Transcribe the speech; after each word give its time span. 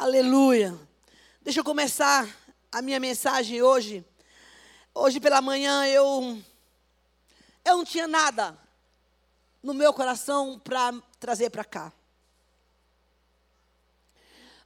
Aleluia. 0.00 0.78
Deixa 1.42 1.58
eu 1.58 1.64
começar 1.64 2.32
a 2.70 2.80
minha 2.80 3.00
mensagem 3.00 3.60
hoje. 3.62 4.04
Hoje 4.94 5.18
pela 5.18 5.42
manhã 5.42 5.84
eu 5.88 6.40
eu 7.64 7.78
não 7.78 7.84
tinha 7.84 8.06
nada 8.06 8.56
no 9.60 9.74
meu 9.74 9.92
coração 9.92 10.56
para 10.56 10.92
trazer 11.18 11.50
para 11.50 11.64
cá. 11.64 11.92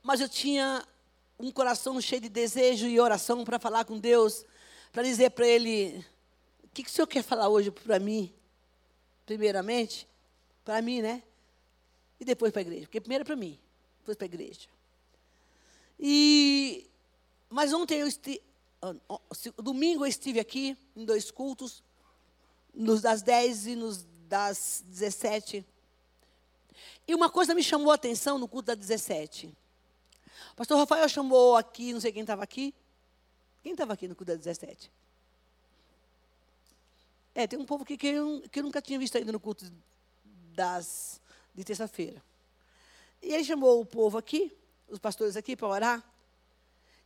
Mas 0.03 0.21
eu 0.21 0.29
tinha 0.29 0.87
um 1.39 1.51
coração 1.51 1.99
cheio 1.99 2.21
de 2.21 2.29
desejo 2.29 2.87
e 2.87 3.01
oração 3.01 3.43
para 3.43 3.59
falar 3.59 3.87
com 3.87 3.99
Deus, 3.99 4.45
para 4.93 5.03
dizer 5.03 5.31
para 5.31 5.47
Ele: 5.47 6.05
o 6.63 6.69
que, 6.75 6.83
que 6.83 6.91
o 6.91 6.93
Senhor 6.93 7.07
quer 7.07 7.23
falar 7.23 7.49
hoje 7.49 7.71
para 7.71 7.99
mim? 7.99 8.31
Primeiramente, 9.25 10.07
para 10.63 10.83
mim, 10.83 11.01
né? 11.01 11.23
E 12.21 12.25
depois 12.27 12.53
para 12.53 12.61
a 12.61 12.65
igreja. 12.65 12.83
Porque 12.83 13.01
primeiro 13.01 13.23
é 13.23 13.25
para 13.25 13.35
mim, 13.35 13.59
depois 14.01 14.15
para 14.15 14.27
a 14.27 14.29
igreja. 14.29 14.69
E, 16.05 16.91
mas 17.49 17.73
ontem 17.73 18.01
eu 18.01 18.09
esti, 18.09 18.43
domingo 19.57 20.05
eu 20.05 20.09
estive 20.09 20.41
aqui 20.41 20.77
em 20.97 21.05
dois 21.05 21.31
cultos, 21.31 21.81
nos 22.75 23.01
das 23.01 23.23
10 23.23 23.67
e 23.69 23.77
nos 23.77 24.05
das 24.29 24.83
17. 24.89 25.65
E 27.07 27.15
uma 27.15 27.31
coisa 27.31 27.55
me 27.55 27.63
chamou 27.63 27.93
a 27.93 27.95
atenção 27.95 28.37
no 28.37 28.49
culto 28.49 28.67
das 28.67 28.79
17. 28.79 29.57
O 30.51 30.57
pastor 30.57 30.77
Rafael 30.77 31.09
chamou 31.09 31.57
aqui, 31.57 31.93
não 31.93 32.01
sei 32.01 32.11
quem 32.11 32.23
estava 32.23 32.43
aqui. 32.43 32.75
Quem 33.63 33.73
estava 33.73 33.93
aqui 33.93 34.09
no 34.09 34.17
culto 34.17 34.33
das 34.33 34.41
17? 34.41 34.91
É, 37.33 37.47
tem 37.47 37.61
um 37.61 37.65
povo 37.65 37.85
aqui 37.85 37.97
que 37.97 38.09
eu, 38.09 38.43
que 38.51 38.59
eu 38.59 38.65
nunca 38.65 38.83
tinha 38.83 38.99
visto 38.99 39.17
ainda 39.17 39.31
no 39.31 39.39
culto 39.39 39.73
das, 40.53 41.21
de 41.55 41.63
terça-feira. 41.63 42.21
E 43.23 43.33
ele 43.33 43.45
chamou 43.45 43.81
o 43.81 43.87
povo 43.87 44.19
aqui 44.19 44.53
os 44.93 44.99
pastores 44.99 45.37
aqui 45.37 45.57
para 45.57 45.69
orar. 45.69 46.05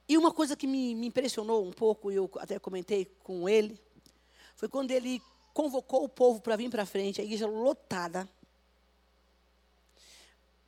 E 0.08 0.18
uma 0.18 0.32
coisa 0.32 0.56
que 0.56 0.66
me, 0.66 0.94
me 0.94 1.06
impressionou 1.06 1.64
um 1.64 1.72
pouco, 1.72 2.10
e 2.10 2.16
eu 2.16 2.30
até 2.38 2.58
comentei 2.58 3.06
com 3.22 3.48
ele, 3.48 3.80
foi 4.56 4.68
quando 4.68 4.90
ele 4.90 5.22
convocou 5.54 6.04
o 6.04 6.08
povo 6.08 6.40
para 6.40 6.56
vir 6.56 6.68
para 6.68 6.84
frente, 6.84 7.20
a 7.20 7.24
igreja 7.24 7.46
lotada. 7.46 8.28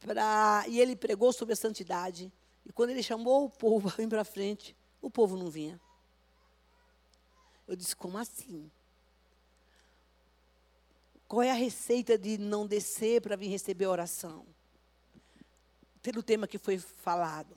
Pra, 0.00 0.64
e 0.68 0.80
ele 0.80 0.94
pregou 0.94 1.32
sobre 1.32 1.52
a 1.52 1.56
santidade. 1.56 2.32
E 2.64 2.72
quando 2.72 2.90
ele 2.90 3.02
chamou 3.02 3.44
o 3.44 3.50
povo 3.50 3.88
para 3.88 3.96
vir 3.96 4.08
para 4.08 4.24
frente, 4.24 4.76
o 5.02 5.10
povo 5.10 5.36
não 5.36 5.50
vinha. 5.50 5.80
Eu 7.66 7.74
disse, 7.74 7.94
como 7.94 8.16
assim? 8.16 8.70
Qual 11.26 11.42
é 11.42 11.50
a 11.50 11.54
receita 11.54 12.16
de 12.16 12.38
não 12.38 12.66
descer 12.66 13.20
para 13.20 13.36
vir 13.36 13.48
receber 13.48 13.84
a 13.86 13.90
oração? 13.90 14.46
Pelo 16.02 16.22
tema 16.22 16.46
que 16.46 16.58
foi 16.58 16.78
falado. 16.78 17.56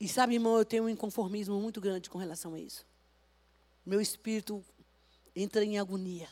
E 0.00 0.08
sabe, 0.08 0.34
irmão, 0.34 0.56
eu 0.56 0.64
tenho 0.64 0.84
um 0.84 0.88
inconformismo 0.88 1.60
muito 1.60 1.80
grande 1.80 2.08
com 2.08 2.18
relação 2.18 2.54
a 2.54 2.58
isso. 2.58 2.86
Meu 3.84 4.00
espírito 4.00 4.64
entra 5.36 5.64
em 5.64 5.78
agonia. 5.78 6.28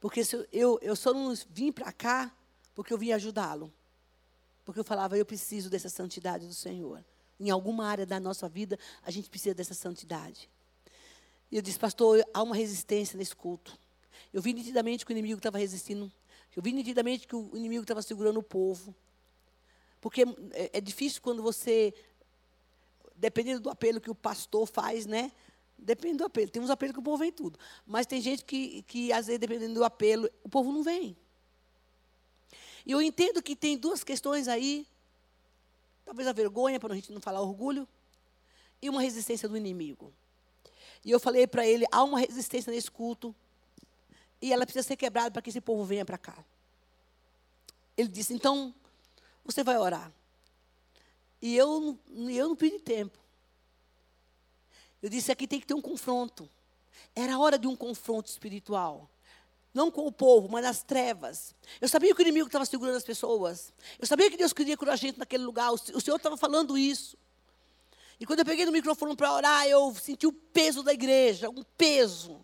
Porque 0.00 0.20
eu, 0.20 0.46
eu, 0.52 0.78
eu 0.82 0.96
só 0.96 1.12
não 1.12 1.34
vim 1.50 1.70
para 1.70 1.92
cá 1.92 2.32
porque 2.74 2.92
eu 2.92 2.98
vim 2.98 3.12
ajudá-lo. 3.12 3.72
Porque 4.64 4.80
eu 4.80 4.84
falava, 4.84 5.16
eu 5.16 5.24
preciso 5.24 5.70
dessa 5.70 5.88
santidade 5.88 6.46
do 6.46 6.54
Senhor. 6.54 7.04
Em 7.38 7.50
alguma 7.50 7.86
área 7.86 8.06
da 8.06 8.18
nossa 8.18 8.48
vida, 8.48 8.78
a 9.02 9.10
gente 9.10 9.28
precisa 9.28 9.54
dessa 9.54 9.74
santidade. 9.74 10.48
E 11.50 11.56
eu 11.56 11.62
disse, 11.62 11.78
pastor, 11.78 12.24
há 12.32 12.42
uma 12.42 12.56
resistência 12.56 13.16
nesse 13.16 13.34
culto. 13.34 13.78
Eu 14.32 14.42
vi 14.42 14.52
nitidamente 14.52 15.04
que 15.04 15.12
o 15.12 15.14
inimigo 15.14 15.38
estava 15.38 15.58
resistindo 15.58 16.10
eu 16.56 16.62
vi 16.62 16.72
nitidamente 16.72 17.28
que 17.28 17.36
o 17.36 17.54
inimigo 17.54 17.82
estava 17.82 18.00
segurando 18.00 18.38
o 18.38 18.42
povo. 18.42 18.94
Porque 20.00 20.22
é, 20.52 20.78
é, 20.78 20.80
difícil 20.80 21.20
quando 21.20 21.42
você, 21.42 21.92
dependendo 23.14 23.60
do 23.60 23.68
apelo 23.68 24.00
que 24.00 24.10
o 24.10 24.14
pastor 24.14 24.66
faz, 24.66 25.04
né? 25.04 25.30
Depende 25.76 26.16
do 26.16 26.24
apelo. 26.24 26.50
Tem 26.50 26.62
uns 26.62 26.70
apelos 26.70 26.94
que 26.94 27.00
o 27.00 27.02
povo 27.02 27.18
vem 27.18 27.30
tudo. 27.30 27.58
Mas 27.86 28.06
tem 28.06 28.22
gente 28.22 28.42
que, 28.42 28.82
que, 28.84 29.12
às 29.12 29.26
vezes, 29.26 29.38
dependendo 29.38 29.74
do 29.74 29.84
apelo, 29.84 30.30
o 30.42 30.48
povo 30.48 30.72
não 30.72 30.82
vem. 30.82 31.14
E 32.86 32.92
eu 32.92 33.02
entendo 33.02 33.42
que 33.42 33.54
tem 33.54 33.76
duas 33.76 34.02
questões 34.02 34.48
aí. 34.48 34.86
Talvez 36.06 36.26
a 36.26 36.32
vergonha, 36.32 36.80
para 36.80 36.92
a 36.92 36.96
gente 36.96 37.12
não 37.12 37.20
falar 37.20 37.42
orgulho, 37.42 37.86
e 38.80 38.88
uma 38.88 39.02
resistência 39.02 39.46
do 39.46 39.56
inimigo. 39.56 40.10
E 41.04 41.10
eu 41.10 41.20
falei 41.20 41.46
para 41.46 41.66
ele: 41.66 41.84
há 41.92 42.02
uma 42.02 42.18
resistência 42.18 42.72
nesse 42.72 42.90
culto 42.90 43.34
e 44.40 44.52
ela 44.52 44.64
precisa 44.64 44.86
ser 44.86 44.96
quebrada 44.96 45.30
para 45.30 45.42
que 45.42 45.50
esse 45.50 45.60
povo 45.60 45.84
venha 45.84 46.04
para 46.04 46.18
cá. 46.18 46.44
Ele 47.96 48.08
disse: 48.08 48.34
então, 48.34 48.74
você 49.44 49.62
vai 49.62 49.78
orar. 49.78 50.12
E 51.40 51.56
eu, 51.56 51.98
eu 52.28 52.48
não 52.48 52.56
pedi 52.56 52.78
tempo. 52.78 53.18
Eu 55.02 55.08
disse: 55.08 55.32
aqui 55.32 55.46
tem 55.46 55.60
que 55.60 55.66
ter 55.66 55.74
um 55.74 55.80
confronto. 55.80 56.48
Era 57.14 57.38
hora 57.38 57.58
de 57.58 57.66
um 57.66 57.76
confronto 57.76 58.28
espiritual. 58.28 59.08
Não 59.72 59.90
com 59.90 60.06
o 60.06 60.12
povo, 60.12 60.48
mas 60.48 60.64
nas 60.64 60.82
trevas. 60.82 61.54
Eu 61.80 61.88
sabia 61.88 62.14
que 62.14 62.20
o 62.20 62.22
inimigo 62.22 62.46
estava 62.46 62.64
segurando 62.64 62.96
as 62.96 63.04
pessoas. 63.04 63.72
Eu 63.98 64.06
sabia 64.06 64.30
que 64.30 64.36
Deus 64.36 64.52
queria 64.52 64.76
curar 64.76 64.94
a 64.94 64.96
gente 64.96 65.18
naquele 65.18 65.44
lugar. 65.44 65.70
O 65.70 66.00
Senhor 66.00 66.16
estava 66.16 66.36
falando 66.36 66.78
isso. 66.78 67.16
E 68.18 68.24
quando 68.24 68.38
eu 68.38 68.44
peguei 68.46 68.64
no 68.64 68.72
microfone 68.72 69.14
para 69.14 69.32
orar, 69.32 69.66
eu 69.66 69.94
senti 69.94 70.26
o 70.26 70.32
peso 70.32 70.82
da 70.82 70.94
igreja, 70.94 71.50
um 71.50 71.62
peso. 71.76 72.40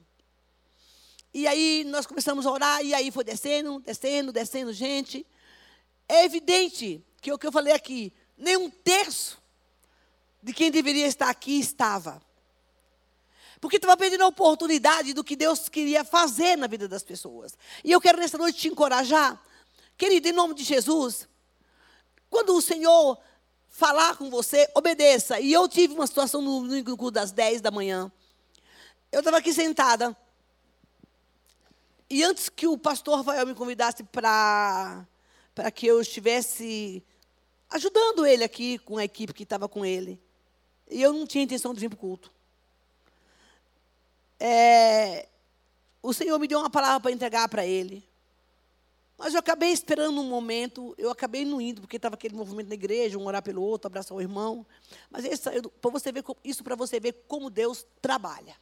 E 1.33 1.47
aí 1.47 1.85
nós 1.85 2.07
começamos 2.07 2.45
a 2.45 2.51
orar, 2.51 2.85
e 2.85 2.93
aí 2.93 3.11
foi 3.11 3.25
descendo, 3.25 3.81
descendo, 3.81 4.31
descendo 4.31 4.73
gente. 4.73 5.27
É 6.13 6.27
evidente 6.27 7.03
que 7.23 7.33
o 7.33 7.39
que 7.39 7.47
eu 7.47 7.51
falei 7.51 7.73
aqui, 7.73 8.13
nem 8.37 8.55
um 8.55 8.69
terço 8.69 9.41
de 10.43 10.53
quem 10.53 10.71
deveria 10.71 11.07
estar 11.07 11.31
aqui 11.31 11.59
estava. 11.59 12.21
Porque 13.59 13.77
estava 13.77 13.97
perdendo 13.97 14.25
a 14.25 14.27
oportunidade 14.27 15.15
do 15.15 15.25
que 15.25 15.35
Deus 15.35 15.71
queria 15.71 16.05
fazer 16.05 16.57
na 16.57 16.67
vida 16.67 16.87
das 16.87 17.03
pessoas. 17.03 17.57
E 17.83 17.91
eu 17.91 17.99
quero 17.99 18.19
nessa 18.19 18.37
noite 18.37 18.59
te 18.59 18.69
encorajar, 18.69 19.43
querido, 19.97 20.29
em 20.29 20.33
nome 20.33 20.53
de 20.53 20.65
Jesus, 20.65 21.27
quando 22.29 22.55
o 22.55 22.61
Senhor 22.61 23.19
falar 23.71 24.15
com 24.19 24.29
você, 24.29 24.71
obedeça. 24.75 25.41
E 25.41 25.51
eu 25.51 25.67
tive 25.67 25.95
uma 25.95 26.07
situação 26.07 26.43
no, 26.43 26.61
no 26.61 27.11
das 27.11 27.33
10 27.33 27.63
da 27.63 27.71
manhã. 27.71 28.13
Eu 29.11 29.21
estava 29.21 29.39
aqui 29.39 29.55
sentada. 29.55 30.15
E 32.11 32.23
antes 32.23 32.51
que 32.51 32.67
o 32.67 32.77
pastor 32.77 33.17
Rafael 33.17 33.47
me 33.47 33.55
convidasse 33.55 34.05
para 34.05 35.07
que 35.75 35.87
eu 35.87 36.01
estivesse 36.01 37.03
ajudando 37.71 38.27
ele 38.27 38.45
aqui 38.45 38.79
com 38.79 38.99
a 38.99 39.05
equipe 39.05 39.33
que 39.33 39.43
estava 39.43 39.69
com 39.69 39.85
ele, 39.85 40.21
e 40.91 41.01
eu 41.01 41.13
não 41.13 41.27
tinha 41.27 41.45
intenção 41.45 41.73
de 41.73 41.81
vir 41.81 41.89
para 41.89 41.97
o 41.97 42.01
culto. 42.01 42.31
É, 44.39 45.29
o 46.03 46.13
Senhor 46.13 46.39
me 46.39 46.49
deu 46.49 46.59
uma 46.59 46.71
palavra 46.71 47.01
para 47.01 47.13
entregar 47.13 47.49
para 47.49 47.65
ele. 47.67 48.05
Mas 49.17 49.35
eu 49.35 49.41
acabei 49.41 49.71
esperando 49.71 50.21
um 50.21 50.29
momento, 50.29 50.95
eu 50.99 51.11
acabei 51.11 51.45
não 51.45 51.61
indo, 51.61 51.81
porque 51.81 51.97
estava 51.97 52.17
aquele 52.17 52.35
movimento 52.35 52.69
na 52.69 52.75
igreja, 52.75 53.19
um 53.19 53.27
orar 53.27 53.43
pelo 53.43 53.63
outro, 53.63 53.87
abraçar 53.87 54.17
o 54.17 54.21
irmão. 54.21 54.67
Mas 55.11 55.25
para 55.81 55.91
você 55.91 56.11
ver, 56.11 56.25
isso 56.43 56.65
para 56.65 56.75
você 56.75 56.99
ver 56.99 57.13
como 57.29 57.49
Deus 57.49 57.87
trabalha. 58.01 58.57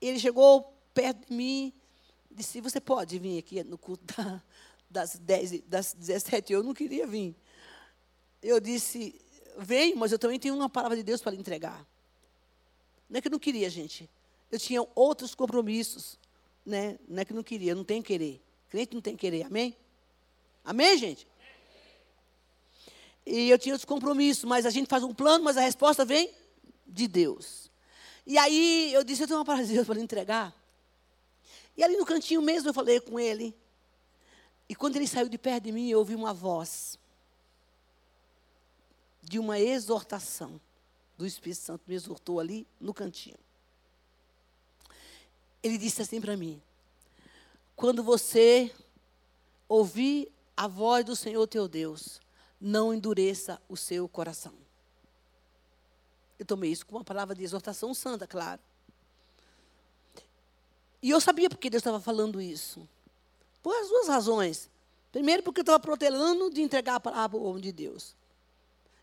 Ele 0.00 0.18
chegou 0.18 0.72
perto 0.94 1.28
de 1.28 1.34
mim 1.34 1.72
disse, 2.34 2.60
você 2.60 2.80
pode 2.80 3.18
vir 3.18 3.38
aqui 3.38 3.62
no 3.62 3.78
culto 3.78 4.04
da, 4.16 4.42
das, 4.94 5.18
10, 5.18 5.62
das 5.62 5.92
17? 5.92 6.52
Eu 6.52 6.62
não 6.62 6.72
queria 6.72 7.04
vir. 7.04 7.34
Eu 8.40 8.60
disse, 8.60 9.20
vem, 9.58 9.96
mas 9.96 10.12
eu 10.12 10.18
também 10.18 10.38
tenho 10.38 10.54
uma 10.54 10.70
palavra 10.70 10.96
de 10.96 11.02
Deus 11.02 11.20
para 11.20 11.32
lhe 11.32 11.38
entregar. 11.38 11.84
Não 13.10 13.18
é 13.18 13.20
que 13.20 13.26
eu 13.26 13.32
não 13.32 13.38
queria, 13.38 13.68
gente. 13.68 14.08
Eu 14.52 14.58
tinha 14.58 14.86
outros 14.94 15.34
compromissos. 15.34 16.16
Né? 16.64 16.98
Não 17.08 17.20
é 17.20 17.24
que 17.24 17.32
eu 17.32 17.36
não 17.36 17.42
queria, 17.42 17.74
não 17.74 17.84
tenho 17.84 18.02
querer. 18.02 18.40
Crente 18.70 18.94
não 18.94 19.02
tem 19.02 19.16
querer, 19.16 19.44
amém? 19.44 19.76
Amém, 20.64 20.96
gente? 20.96 21.26
E 23.26 23.50
eu 23.50 23.58
tinha 23.58 23.74
outros 23.74 23.84
compromissos, 23.84 24.44
mas 24.44 24.64
a 24.64 24.70
gente 24.70 24.88
faz 24.88 25.02
um 25.02 25.12
plano, 25.12 25.44
mas 25.44 25.56
a 25.56 25.60
resposta 25.60 26.04
vem 26.04 26.32
de 26.86 27.08
Deus. 27.08 27.70
E 28.26 28.38
aí 28.38 28.92
eu 28.94 29.02
disse, 29.02 29.22
eu 29.22 29.26
tenho 29.26 29.38
uma 29.38 29.44
palavra 29.44 29.66
de 29.66 29.74
Deus 29.74 29.86
para 29.86 29.96
lhe 29.96 30.02
entregar. 30.02 30.54
E 31.76 31.82
ali 31.82 31.96
no 31.96 32.06
cantinho 32.06 32.40
mesmo 32.40 32.68
eu 32.68 32.74
falei 32.74 33.00
com 33.00 33.18
ele. 33.18 33.54
E 34.68 34.74
quando 34.74 34.96
ele 34.96 35.06
saiu 35.06 35.28
de 35.28 35.38
perto 35.38 35.64
de 35.64 35.72
mim, 35.72 35.88
eu 35.88 35.98
ouvi 35.98 36.14
uma 36.14 36.32
voz 36.32 36.98
de 39.22 39.38
uma 39.38 39.58
exortação 39.58 40.60
do 41.16 41.26
Espírito 41.26 41.60
Santo 41.60 41.84
me 41.86 41.94
exortou 41.94 42.40
ali 42.40 42.66
no 42.80 42.92
cantinho. 42.92 43.38
Ele 45.62 45.78
disse 45.78 46.02
assim 46.02 46.20
para 46.20 46.36
mim: 46.36 46.60
Quando 47.76 48.02
você 48.02 48.74
ouvir 49.68 50.30
a 50.56 50.66
voz 50.66 51.04
do 51.04 51.16
Senhor 51.16 51.46
teu 51.46 51.66
Deus, 51.68 52.20
não 52.60 52.92
endureça 52.92 53.60
o 53.68 53.76
seu 53.76 54.08
coração. 54.08 54.52
Eu 56.38 56.44
tomei 56.44 56.70
isso 56.70 56.84
com 56.84 56.96
uma 56.96 57.04
palavra 57.04 57.34
de 57.34 57.44
exortação 57.44 57.94
santa, 57.94 58.26
claro. 58.26 58.60
E 61.00 61.10
eu 61.10 61.20
sabia 61.20 61.48
porque 61.48 61.70
Deus 61.70 61.80
estava 61.80 62.00
falando 62.00 62.40
isso. 62.40 62.88
Por 63.64 63.74
as 63.74 63.88
duas 63.88 64.08
razões. 64.08 64.68
Primeiro, 65.10 65.42
porque 65.42 65.60
eu 65.60 65.62
estava 65.62 65.80
protelando 65.80 66.50
de 66.50 66.60
entregar 66.60 66.96
a 66.96 67.00
palavra 67.00 67.30
para 67.30 67.38
o 67.38 67.48
homem 67.48 67.62
de 67.62 67.72
Deus. 67.72 68.14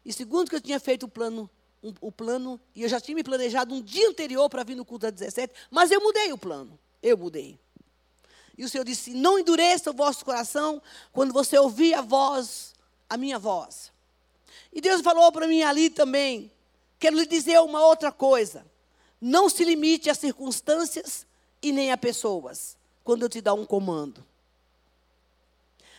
E 0.05 0.13
segundo, 0.13 0.49
que 0.51 0.55
eu 0.55 0.61
tinha 0.61 0.79
feito 0.79 1.07
o 1.07 1.09
plano, 1.09 1.49
um, 1.83 1.91
o 1.99 2.11
plano, 2.11 2.61
e 2.75 2.83
eu 2.83 2.87
já 2.87 3.01
tinha 3.01 3.15
me 3.15 3.23
planejado 3.23 3.73
um 3.73 3.81
dia 3.81 4.07
anterior 4.07 4.47
para 4.51 4.63
vir 4.63 4.75
no 4.75 4.85
culto 4.85 5.07
das 5.07 5.13
17, 5.13 5.51
mas 5.71 5.89
eu 5.89 5.99
mudei 5.99 6.31
o 6.31 6.37
plano. 6.37 6.77
Eu 7.01 7.17
mudei. 7.17 7.57
E 8.55 8.63
o 8.63 8.69
Senhor 8.69 8.83
disse: 8.83 9.15
Não 9.15 9.39
endureça 9.39 9.89
o 9.89 9.93
vosso 9.95 10.23
coração 10.23 10.79
quando 11.11 11.33
você 11.33 11.57
ouvir 11.57 11.95
a 11.95 12.01
voz, 12.01 12.75
a 13.09 13.17
minha 13.17 13.39
voz. 13.39 13.91
E 14.71 14.79
Deus 14.79 15.01
falou 15.01 15.31
para 15.31 15.47
mim 15.47 15.63
ali 15.63 15.89
também: 15.89 16.51
Quero 16.99 17.17
lhe 17.17 17.25
dizer 17.25 17.59
uma 17.61 17.83
outra 17.83 18.11
coisa. 18.11 18.63
Não 19.19 19.49
se 19.49 19.63
limite 19.63 20.07
a 20.07 20.13
circunstâncias 20.13 21.25
e 21.63 21.71
nem 21.71 21.91
a 21.91 21.97
pessoas, 21.97 22.77
quando 23.03 23.23
eu 23.23 23.29
te 23.29 23.41
dar 23.41 23.55
um 23.55 23.65
comando. 23.65 24.23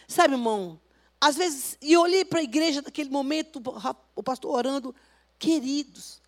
Sabe, 0.06 0.34
irmão, 0.34 0.80
às 1.20 1.36
vezes, 1.36 1.78
e 1.80 1.92
eu 1.92 2.00
olhei 2.00 2.24
para 2.24 2.40
a 2.40 2.42
igreja 2.42 2.82
naquele 2.82 3.08
momento, 3.08 3.62
o 4.14 4.22
pastor 4.22 4.54
orando, 4.54 4.94
queridos, 5.38 6.20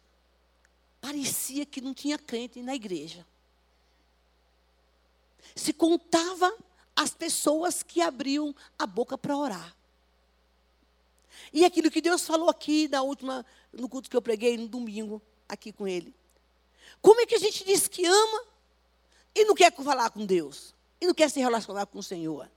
parecia 1.00 1.66
que 1.66 1.80
não 1.80 1.92
tinha 1.92 2.16
crente 2.16 2.62
na 2.62 2.74
igreja. 2.74 3.26
Se 5.54 5.72
contava 5.72 6.52
as 6.96 7.10
pessoas 7.10 7.82
que 7.82 8.00
abriam 8.00 8.54
a 8.78 8.86
boca 8.86 9.18
para 9.18 9.36
orar. 9.36 9.76
E 11.52 11.64
aquilo 11.64 11.90
que 11.90 12.00
Deus 12.00 12.26
falou 12.26 12.48
aqui 12.48 12.88
na 12.88 13.02
última, 13.02 13.44
no 13.72 13.88
culto 13.88 14.08
que 14.08 14.16
eu 14.16 14.22
preguei 14.22 14.56
no 14.56 14.68
domingo, 14.68 15.20
aqui 15.48 15.72
com 15.72 15.86
ele. 15.86 16.14
Como 17.02 17.20
é 17.20 17.26
que 17.26 17.34
a 17.34 17.38
gente 17.38 17.64
diz 17.64 17.88
que 17.88 18.06
ama 18.06 18.44
e 19.34 19.44
não 19.44 19.54
quer 19.54 19.74
falar 19.74 20.10
com 20.10 20.24
Deus? 20.24 20.74
E 21.00 21.06
não 21.06 21.14
quer 21.14 21.30
se 21.30 21.40
relacionar 21.40 21.86
com 21.86 21.98
o 21.98 22.02
Senhor? 22.02 22.50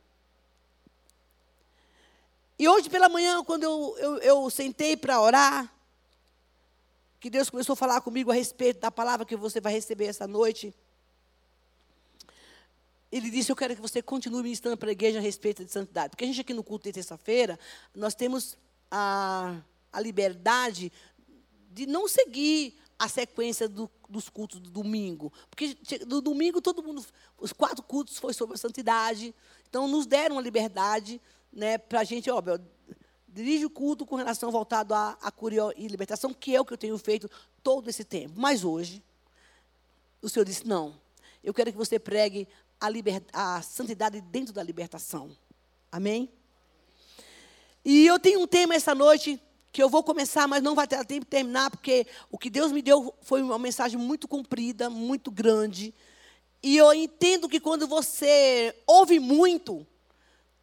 E 2.60 2.68
hoje 2.68 2.90
pela 2.90 3.08
manhã, 3.08 3.44
quando 3.44 3.64
eu, 3.64 3.96
eu, 4.00 4.18
eu 4.18 4.50
sentei 4.50 4.98
para 4.98 5.22
orar, 5.22 5.72
que 7.20 7.30
Deus 7.30 7.50
começou 7.50 7.74
a 7.74 7.76
falar 7.76 8.02
comigo 8.02 8.32
a 8.32 8.34
respeito 8.34 8.80
da 8.80 8.90
palavra 8.90 9.26
que 9.26 9.36
você 9.36 9.60
vai 9.62 9.74
receber 9.74 10.06
essa 10.06 10.28
noite. 10.28 10.74
Ele 13.12 13.30
disse: 13.30 13.52
Eu 13.52 13.56
quero 13.56 13.76
que 13.76 13.82
você 13.82 14.02
continue 14.02 14.44
ministrando 14.44 14.78
para 14.78 14.90
a 14.90 14.92
igreja 14.92 15.20
a 15.20 15.22
respeito 15.22 15.64
de 15.64 15.72
santidade. 15.72 16.12
Porque 16.12 16.24
a 16.24 16.28
gente 16.28 16.42
aqui 16.42 16.54
no 16.54 16.64
culto 16.64 16.86
de 16.86 16.94
terça-feira, 16.94 17.60
nós 17.94 18.16
temos 18.16 18.58
a, 18.90 19.60
a 19.92 20.00
liberdade 20.00 20.92
de 21.72 21.86
não 21.86 22.08
seguir 22.08 22.76
a 22.98 23.08
sequência 23.08 23.70
do, 23.70 23.90
dos 24.10 24.30
cultos 24.30 24.60
do 24.60 24.70
domingo. 24.72 25.32
Porque 25.50 25.76
do 26.06 26.22
domingo 26.22 26.60
todo 26.60 26.82
mundo, 26.82 27.06
os 27.38 27.54
quatro 27.54 27.84
cultos 27.84 28.18
foi 28.18 28.34
sobre 28.34 28.56
a 28.56 28.58
santidade. 28.58 29.34
Então 29.70 29.88
nos 29.88 30.06
deram 30.06 30.40
a 30.40 30.42
liberdade 30.42 31.22
né, 31.58 31.76
para 31.80 32.02
a 32.02 32.04
gente, 32.04 32.30
óbvio, 32.30 32.62
dirige 33.28 33.66
o 33.66 33.70
culto 33.70 34.06
com 34.06 34.16
relação 34.16 34.52
voltado 34.52 34.94
à, 34.94 35.18
à 35.20 35.32
cura 35.32 35.74
e 35.76 35.88
libertação, 35.88 36.32
que 36.32 36.56
é 36.56 36.62
o 36.62 36.66
que 36.66 36.72
eu 36.72 36.78
tenho 36.78 36.96
feito 37.00 37.30
todo 37.64 37.90
esse 37.90 38.04
tempo. 38.04 38.34
Mas 38.38 38.64
hoje, 38.64 39.04
o 40.22 40.30
Senhor 40.30 40.46
disse: 40.46 40.68
não, 40.68 40.96
eu 41.44 41.56
quero 41.56 41.72
que 41.72 41.78
você 41.78 41.98
pregue 41.98 42.48
a, 42.80 42.88
liber, 42.88 43.24
a 43.34 43.60
santidade 43.64 44.22
dentro 44.22 44.54
da 44.54 44.62
libertação. 44.62 45.36
Amém? 45.92 46.30
E 47.84 48.06
eu 48.06 48.20
tenho 48.20 48.42
um 48.42 48.48
tema 48.48 48.76
essa 48.76 48.94
noite 48.94 49.42
que 49.72 49.82
eu 49.82 49.90
vou 49.90 50.04
começar, 50.04 50.48
mas 50.48 50.62
não 50.62 50.76
vai 50.76 50.88
ter 50.88 51.04
tempo 51.06 51.26
de 51.26 51.32
terminar, 51.32 51.72
porque 51.72 52.06
o 52.30 52.38
que 52.38 52.52
Deus 52.52 52.72
me 52.72 52.84
deu 52.84 53.16
foi 53.22 53.42
uma 53.42 53.58
mensagem 53.58 53.98
muito 53.98 54.28
comprida, 54.28 54.92
muito 54.92 55.32
grande. 55.32 55.92
E 56.62 56.78
eu 56.78 56.94
entendo 56.94 57.50
que 57.50 57.60
quando 57.60 57.88
você 57.88 58.76
ouve 58.86 59.20
muito, 59.20 59.88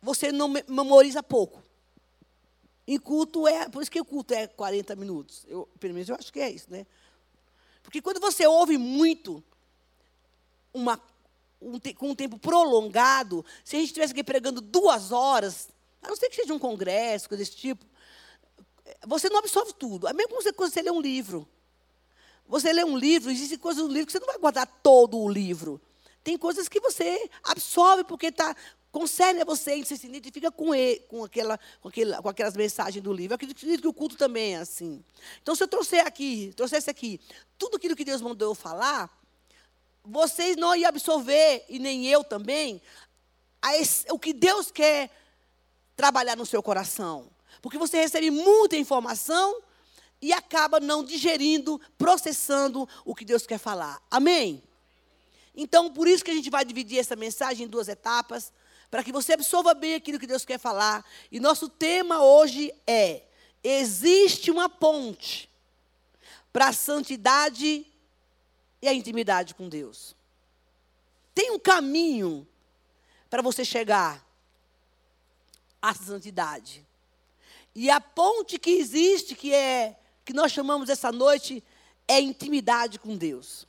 você 0.04 0.30
não 0.30 0.48
memoriza 0.68 1.22
pouco. 1.22 1.62
Em 2.86 2.98
culto 2.98 3.48
é, 3.48 3.66
por 3.68 3.80
isso 3.80 3.90
que 3.90 4.00
o 4.00 4.04
culto 4.04 4.34
é 4.34 4.46
40 4.46 4.94
minutos. 4.94 5.46
Eu, 5.48 5.66
pelo 5.80 5.94
menos 5.94 6.08
eu 6.10 6.14
acho 6.14 6.30
que 6.30 6.38
é 6.38 6.50
isso, 6.50 6.70
né? 6.70 6.86
Porque 7.82 8.02
quando 8.02 8.20
você 8.20 8.46
ouve 8.46 8.76
muito, 8.76 9.42
uma, 10.72 11.00
um, 11.60 11.78
com 11.96 12.10
um 12.10 12.14
tempo 12.14 12.38
prolongado, 12.38 13.44
se 13.64 13.76
a 13.76 13.78
gente 13.78 13.88
estivesse 13.88 14.12
aqui 14.12 14.22
pregando 14.22 14.60
duas 14.60 15.10
horas, 15.10 15.68
a 16.02 16.08
não 16.08 16.16
ser 16.16 16.28
que 16.28 16.36
seja 16.36 16.52
um 16.52 16.58
congresso, 16.58 17.28
coisa 17.28 17.42
desse 17.42 17.56
tipo, 17.56 17.84
você 19.06 19.30
não 19.30 19.38
absorve 19.38 19.72
tudo. 19.72 20.06
É 20.06 20.12
mesmo 20.12 20.36
quando 20.54 20.70
você 20.70 20.82
lê 20.82 20.90
um 20.90 21.00
livro. 21.00 21.48
Você 22.46 22.70
lê 22.70 22.84
um 22.84 22.98
livro, 22.98 23.30
existem 23.30 23.56
coisas 23.56 23.82
no 23.82 23.90
livro 23.90 24.06
que 24.06 24.12
você 24.12 24.20
não 24.20 24.26
vai 24.26 24.36
guardar 24.36 24.66
todo 24.82 25.18
o 25.18 25.30
livro. 25.30 25.80
Tem 26.22 26.36
coisas 26.36 26.68
que 26.68 26.80
você 26.80 27.30
absorve 27.42 28.04
porque 28.04 28.26
está 28.26 28.54
concerne 28.94 29.42
a 29.42 29.44
você 29.44 29.74
e 29.74 29.84
você 29.84 29.96
se 29.96 30.06
identifica 30.06 30.52
com, 30.52 30.72
ele, 30.72 31.00
com, 31.08 31.24
aquela, 31.24 31.58
com, 31.80 31.88
aquela, 31.88 32.22
com 32.22 32.28
aquelas 32.28 32.54
mensagens 32.54 33.02
do 33.02 33.12
livro. 33.12 33.32
Eu 33.32 33.34
acredito 33.34 33.82
que 33.82 33.88
o 33.88 33.92
culto 33.92 34.14
também 34.16 34.54
é 34.54 34.58
assim. 34.58 35.04
Então, 35.42 35.52
se 35.56 35.64
eu 35.64 35.66
trouxer 35.66 36.06
aqui, 36.06 36.52
trouxesse 36.56 36.88
aqui, 36.88 37.20
tudo 37.58 37.76
aquilo 37.76 37.96
que 37.96 38.04
Deus 38.04 38.22
mandou 38.22 38.52
eu 38.52 38.54
falar, 38.54 39.10
vocês 40.04 40.56
não 40.56 40.76
iam 40.76 40.88
absorver, 40.88 41.64
e 41.68 41.80
nem 41.80 42.06
eu 42.06 42.22
também, 42.22 42.80
esse, 43.72 44.06
o 44.12 44.16
que 44.18 44.32
Deus 44.32 44.70
quer 44.70 45.10
trabalhar 45.96 46.36
no 46.36 46.46
seu 46.46 46.62
coração. 46.62 47.28
Porque 47.60 47.76
você 47.76 47.96
recebe 47.96 48.30
muita 48.30 48.76
informação 48.76 49.60
e 50.22 50.32
acaba 50.32 50.78
não 50.78 51.02
digerindo, 51.02 51.80
processando 51.98 52.88
o 53.04 53.12
que 53.12 53.24
Deus 53.24 53.44
quer 53.44 53.58
falar. 53.58 54.00
Amém? 54.08 54.62
Então, 55.52 55.92
por 55.92 56.06
isso 56.06 56.24
que 56.24 56.30
a 56.30 56.34
gente 56.34 56.48
vai 56.48 56.64
dividir 56.64 57.00
essa 57.00 57.16
mensagem 57.16 57.66
em 57.66 57.68
duas 57.68 57.88
etapas 57.88 58.52
para 58.94 59.02
que 59.02 59.10
você 59.10 59.32
absorva 59.32 59.74
bem 59.74 59.96
aquilo 59.96 60.20
que 60.20 60.26
Deus 60.26 60.44
quer 60.44 60.56
falar. 60.56 61.04
E 61.28 61.40
nosso 61.40 61.68
tema 61.68 62.22
hoje 62.22 62.72
é: 62.86 63.24
existe 63.60 64.52
uma 64.52 64.68
ponte 64.68 65.50
para 66.52 66.68
a 66.68 66.72
santidade 66.72 67.84
e 68.80 68.86
a 68.86 68.94
intimidade 68.94 69.52
com 69.52 69.68
Deus. 69.68 70.14
Tem 71.34 71.50
um 71.50 71.58
caminho 71.58 72.46
para 73.28 73.42
você 73.42 73.64
chegar 73.64 74.24
à 75.82 75.92
santidade. 75.92 76.86
E 77.74 77.90
a 77.90 78.00
ponte 78.00 78.60
que 78.60 78.70
existe, 78.70 79.34
que 79.34 79.52
é 79.52 79.98
que 80.24 80.32
nós 80.32 80.52
chamamos 80.52 80.88
essa 80.88 81.10
noite, 81.10 81.64
é 82.06 82.20
intimidade 82.20 83.00
com 83.00 83.16
Deus. 83.16 83.66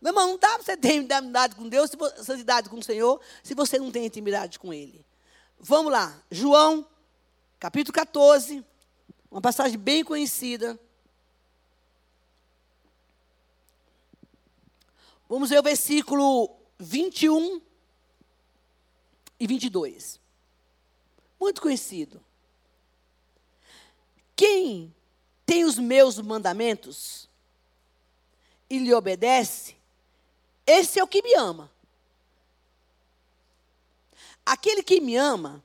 Meu 0.00 0.10
irmão, 0.10 0.28
não 0.28 0.38
dá 0.38 0.54
para 0.54 0.62
você 0.62 0.76
ter 0.76 0.94
intimidade 0.96 1.54
com 1.54 1.68
Deus, 1.68 1.90
santidade 2.22 2.68
com 2.68 2.76
o 2.76 2.82
Senhor, 2.82 3.20
se 3.42 3.54
você 3.54 3.78
não 3.78 3.90
tem 3.90 4.06
intimidade 4.06 4.58
com 4.58 4.72
Ele. 4.72 5.04
Vamos 5.58 5.90
lá, 5.90 6.22
João, 6.30 6.86
capítulo 7.58 7.94
14, 7.94 8.64
uma 9.30 9.40
passagem 9.40 9.78
bem 9.78 10.04
conhecida. 10.04 10.78
Vamos 15.28 15.50
ver 15.50 15.58
o 15.58 15.62
versículo 15.62 16.56
21 16.78 17.60
e 19.40 19.46
22. 19.46 20.20
Muito 21.40 21.60
conhecido. 21.60 22.22
Quem 24.34 24.94
tem 25.44 25.64
os 25.64 25.78
meus 25.78 26.18
mandamentos 26.18 27.28
e 28.68 28.78
lhe 28.78 28.92
obedece, 28.92 29.75
esse 30.66 30.98
é 30.98 31.04
o 31.04 31.06
que 31.06 31.22
me 31.22 31.34
ama. 31.34 31.70
Aquele 34.44 34.82
que 34.82 35.00
me 35.00 35.16
ama 35.16 35.62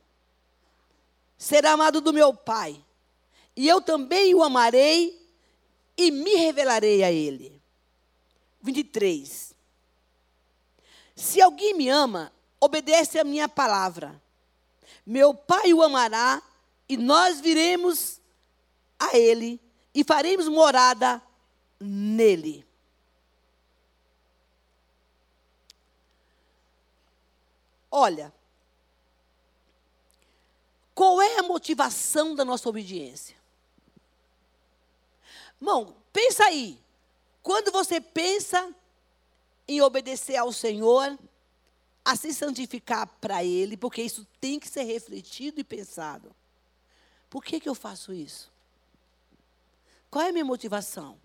será 1.38 1.72
amado 1.72 2.02
do 2.02 2.14
meu 2.14 2.34
Pai, 2.34 2.84
e 3.56 3.68
eu 3.68 3.82
também 3.82 4.34
o 4.36 4.44
amarei 4.44 5.20
e 5.98 6.12
me 6.12 6.36
revelarei 6.36 7.04
a 7.04 7.12
ele. 7.12 7.62
23. 8.62 9.56
Se 11.16 11.42
alguém 11.42 11.74
me 11.74 11.90
ama, 11.90 12.32
obedece 12.60 13.20
a 13.20 13.24
minha 13.24 13.50
palavra. 13.50 14.22
Meu 15.06 15.34
Pai 15.34 15.74
o 15.74 15.82
amará 15.82 16.42
e 16.88 16.96
nós 16.96 17.40
viremos 17.40 18.20
a 19.00 19.18
ele 19.18 19.60
e 19.94 20.04
faremos 20.04 20.48
morada 20.48 21.22
nele. 21.80 22.66
Olha, 27.92 28.34
qual 30.96 31.22
é 31.22 31.40
a 31.40 31.44
motivação 31.44 32.34
da 32.34 32.46
nossa 32.46 32.70
obediência? 32.70 33.36
Irmão, 35.60 35.96
pensa 36.14 36.46
aí. 36.46 36.80
Quando 37.44 37.72
você 37.72 38.00
pensa 38.00 38.74
em 39.68 39.82
obedecer 39.82 40.38
ao 40.38 40.54
Senhor, 40.54 41.20
a 42.04 42.16
se 42.16 42.34
santificar 42.34 43.08
para 43.20 43.44
Ele, 43.44 43.78
porque 43.78 44.02
isso 44.02 44.26
tem 44.40 44.60
que 44.60 44.68
ser 44.68 44.84
refletido 44.84 45.60
e 45.60 45.64
pensado. 45.64 46.34
Por 47.30 47.44
que, 47.44 47.60
que 47.60 47.70
eu 47.70 47.76
faço 47.76 48.14
isso? 48.14 48.52
Qual 50.10 50.26
é 50.26 50.30
a 50.30 50.34
minha 50.34 50.46
motivação? 50.46 51.18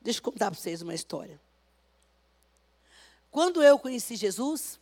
Deixa 0.00 0.18
eu 0.18 0.24
contar 0.24 0.50
para 0.50 0.58
vocês 0.58 0.82
uma 0.82 0.94
história. 0.94 1.40
Quando 3.30 3.62
eu 3.62 3.78
conheci 3.78 4.16
Jesus, 4.16 4.78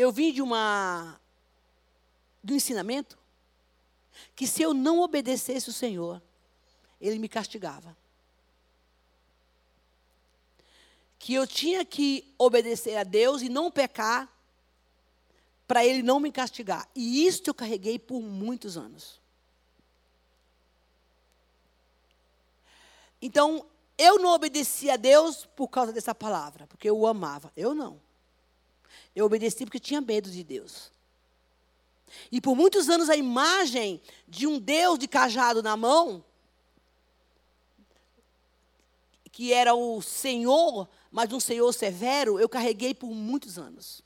eu 0.00 0.10
vim 0.10 0.32
de 0.32 0.40
uma 0.40 1.20
de 2.42 2.52
um 2.52 2.56
ensinamento 2.56 3.18
que 4.34 4.46
se 4.46 4.62
eu 4.62 4.72
não 4.72 5.00
obedecesse 5.00 5.68
o 5.68 5.72
Senhor, 5.72 6.22
ele 7.00 7.18
me 7.18 7.28
castigava. 7.28 7.96
Que 11.18 11.34
eu 11.34 11.46
tinha 11.46 11.84
que 11.84 12.32
obedecer 12.38 12.96
a 12.96 13.04
Deus 13.04 13.42
e 13.42 13.48
não 13.48 13.70
pecar 13.70 14.28
para 15.66 15.84
ele 15.84 16.02
não 16.02 16.18
me 16.18 16.32
castigar. 16.32 16.88
E 16.96 17.26
isso 17.26 17.42
eu 17.46 17.54
carreguei 17.54 17.98
por 17.98 18.20
muitos 18.20 18.76
anos. 18.76 19.20
Então, 23.22 23.66
eu 23.96 24.18
não 24.18 24.30
obedeci 24.30 24.90
a 24.90 24.96
Deus 24.96 25.46
por 25.54 25.68
causa 25.68 25.92
dessa 25.92 26.14
palavra, 26.14 26.66
porque 26.66 26.88
eu 26.88 26.98
o 26.98 27.06
amava. 27.06 27.52
Eu 27.54 27.74
não. 27.74 28.00
Eu 29.14 29.26
obedeci 29.26 29.64
porque 29.64 29.80
tinha 29.80 30.00
medo 30.00 30.30
de 30.30 30.42
Deus. 30.44 30.90
E 32.30 32.40
por 32.40 32.56
muitos 32.56 32.88
anos 32.88 33.08
a 33.08 33.16
imagem 33.16 34.00
de 34.26 34.46
um 34.46 34.58
Deus 34.58 34.98
de 34.98 35.06
cajado 35.06 35.62
na 35.62 35.76
mão, 35.76 36.24
que 39.30 39.52
era 39.52 39.74
o 39.74 40.02
Senhor, 40.02 40.88
mas 41.10 41.32
um 41.32 41.40
Senhor 41.40 41.72
severo, 41.72 42.38
eu 42.38 42.48
carreguei 42.48 42.94
por 42.94 43.10
muitos 43.10 43.58
anos. 43.58 44.02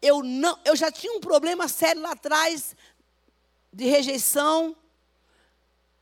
Eu 0.00 0.22
não, 0.22 0.58
eu 0.64 0.74
já 0.76 0.90
tinha 0.90 1.12
um 1.12 1.20
problema 1.20 1.68
sério 1.68 2.02
lá 2.02 2.12
atrás 2.12 2.76
de 3.72 3.84
rejeição 3.86 4.76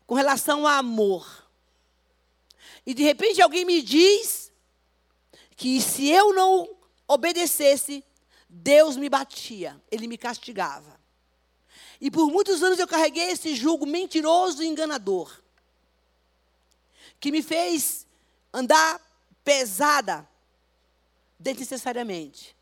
com 0.07 0.15
relação 0.15 0.67
a 0.67 0.79
amor. 0.79 1.49
E 2.85 2.95
de 2.95 3.03
repente 3.03 3.41
alguém 3.41 3.65
me 3.65 3.83
diz 3.83 4.53
que 5.57 5.81
se 5.81 6.09
eu 6.09 6.35
não 6.35 6.80
obedecesse, 7.11 8.05
Deus 8.49 8.97
me 8.97 9.09
batia, 9.09 9.81
ele 9.91 10.07
me 10.07 10.17
castigava. 10.17 10.99
E 12.01 12.09
por 12.11 12.31
muitos 12.31 12.63
anos 12.63 12.79
eu 12.79 12.87
carreguei 12.87 13.33
esse 13.33 13.55
jugo 13.57 13.85
mentiroso 13.85 14.63
e 14.63 14.69
enganador, 14.69 15.31
que 17.19 17.33
me 17.33 17.43
fez 17.43 18.07
andar 18.53 19.01
pesada 19.43 20.27
desnecessariamente. 21.39 22.57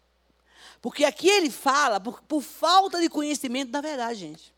Porque 0.80 1.04
aqui 1.04 1.28
ele 1.28 1.50
fala 1.50 2.00
por, 2.00 2.22
por, 2.22 2.40
falta 2.40 3.00
de 3.00 3.08
conhecimento 3.10 3.70
da 3.70 3.80
verdade, 3.80 4.20
gente. 4.20 4.54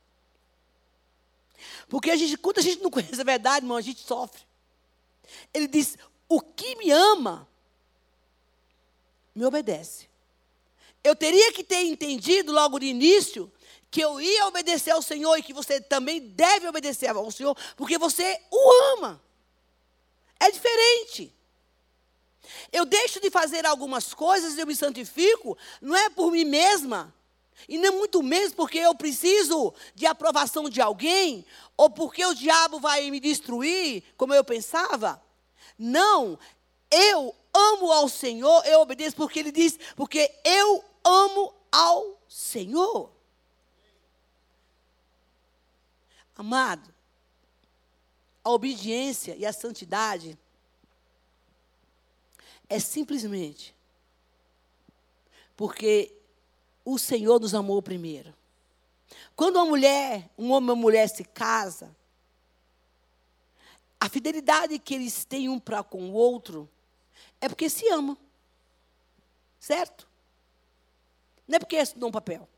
Porque 1.89 2.11
a 2.11 2.17
gente, 2.17 2.37
quando 2.37 2.59
a 2.59 2.63
gente 2.63 2.81
não 2.81 2.91
conhece 2.91 3.21
a 3.21 3.25
verdade, 3.25 3.65
irmão, 3.65 3.77
a 3.77 3.83
gente 3.83 4.01
sofre. 4.01 4.43
Ele 5.53 5.67
diz: 5.67 5.97
o 6.29 6.41
que 6.41 6.77
me 6.77 6.91
ama, 6.91 7.49
me 9.35 9.45
obedece. 9.45 10.09
Eu 11.03 11.17
teria 11.17 11.53
que 11.53 11.65
ter 11.65 11.83
entendido 11.83 12.53
logo 12.53 12.79
de 12.79 12.87
início 12.87 13.51
que 13.91 14.01
eu 14.01 14.21
ia 14.21 14.47
obedecer 14.47 14.91
ao 14.91 15.03
Senhor 15.03 15.37
e 15.37 15.43
que 15.43 15.53
você 15.53 15.81
também 15.81 16.21
deve 16.21 16.69
obedecer 16.69 17.09
ao 17.09 17.31
Senhor, 17.31 17.57
porque 17.77 17.99
você 17.99 18.41
o 18.51 18.95
ama. 18.95 19.21
É 20.39 20.51
diferente. 20.51 21.35
Eu 22.73 22.85
deixo 22.85 23.21
de 23.21 23.31
fazer 23.31 23.67
algumas 23.67 24.15
coisas 24.15 24.55
e 24.55 24.61
eu 24.61 24.67
me 24.67 24.77
santifico, 24.77 25.59
não 25.81 25.97
é 25.97 26.09
por 26.09 26.31
mim 26.31 26.45
mesma, 26.45 27.15
e 27.69 27.79
nem 27.79 27.91
muito 27.91 28.23
menos 28.23 28.55
porque 28.55 28.79
eu 28.79 28.95
preciso 28.95 29.75
de 29.95 30.07
aprovação 30.07 30.69
de 30.69 30.81
alguém, 30.81 31.45
ou 31.77 31.91
porque 31.91 32.25
o 32.25 32.35
diabo 32.35 32.79
vai 32.81 33.11
me 33.11 33.21
destruir, 33.21 34.05
como 34.17 34.35
eu 34.35 34.45
pensava. 34.45 35.23
Não, 35.79 36.39
eu 36.91 37.35
amo 37.53 37.93
ao 37.93 38.09
Senhor, 38.09 38.65
eu 38.67 38.81
obedeço 38.81 39.17
porque 39.17 39.39
ele 39.39 39.53
diz, 39.53 39.79
porque 39.97 40.33
eu 40.45 40.85
amo 41.05 41.55
ao 41.71 42.21
Senhor. 42.29 43.11
Amado, 46.37 46.93
a 48.43 48.51
obediência 48.51 49.37
e 49.37 49.45
a 49.45 49.53
santidade 49.53 50.39
é 52.69 52.79
simplesmente 52.79 53.75
porque 55.57 56.17
o 56.85 56.99
Senhor 56.99 57.39
nos 57.39 57.55
amou 57.55 57.83
primeiro. 57.83 58.35
Quando 59.37 59.57
uma 59.57 59.67
mulher, 59.67 60.31
um 60.39 60.51
homem 60.53 60.71
ou 60.71 60.75
uma 60.75 60.77
mulher 60.77 61.09
se 61.09 61.25
casa, 61.25 61.95
a 64.01 64.09
fidelidade 64.09 64.79
que 64.79 64.95
eles 64.95 65.25
têm 65.27 65.49
um 65.51 65.59
para 65.59 65.83
com 65.83 66.11
o 66.11 66.13
outro 66.15 66.67
é 67.41 67.49
porque 67.49 67.69
se 67.69 67.89
amam. 67.89 68.17
Certo? 69.59 70.09
Não 71.47 71.57
é 71.57 71.59
porque 71.59 71.77
assinou 71.77 72.09
um 72.09 72.13
papel. 72.13 72.49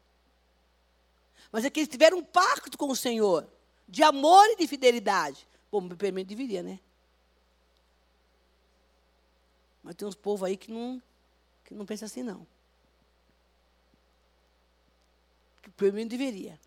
Mas 1.50 1.64
é 1.64 1.70
que 1.70 1.80
eles 1.80 1.88
tiveram 1.88 2.18
um 2.18 2.24
pacto 2.24 2.78
com 2.78 2.88
o 2.88 2.96
Senhor 2.96 3.48
de 3.88 4.02
amor 4.02 4.44
e 4.50 4.56
de 4.56 4.66
fidelidade. 4.66 5.46
Bom, 5.70 5.88
pelo 5.88 6.14
menos 6.14 6.28
deveria, 6.28 6.62
né? 6.62 6.80
Mas 9.82 9.96
tem 9.96 10.06
uns 10.06 10.14
povos 10.14 10.44
aí 10.44 10.56
que 10.56 10.70
não, 10.70 11.02
que 11.64 11.74
não 11.74 11.84
pensa 11.84 12.06
assim, 12.06 12.22
não. 12.22 12.46
Que 15.60 15.70
pelo 15.70 15.92
menos 15.92 16.10
deveria. 16.10 16.58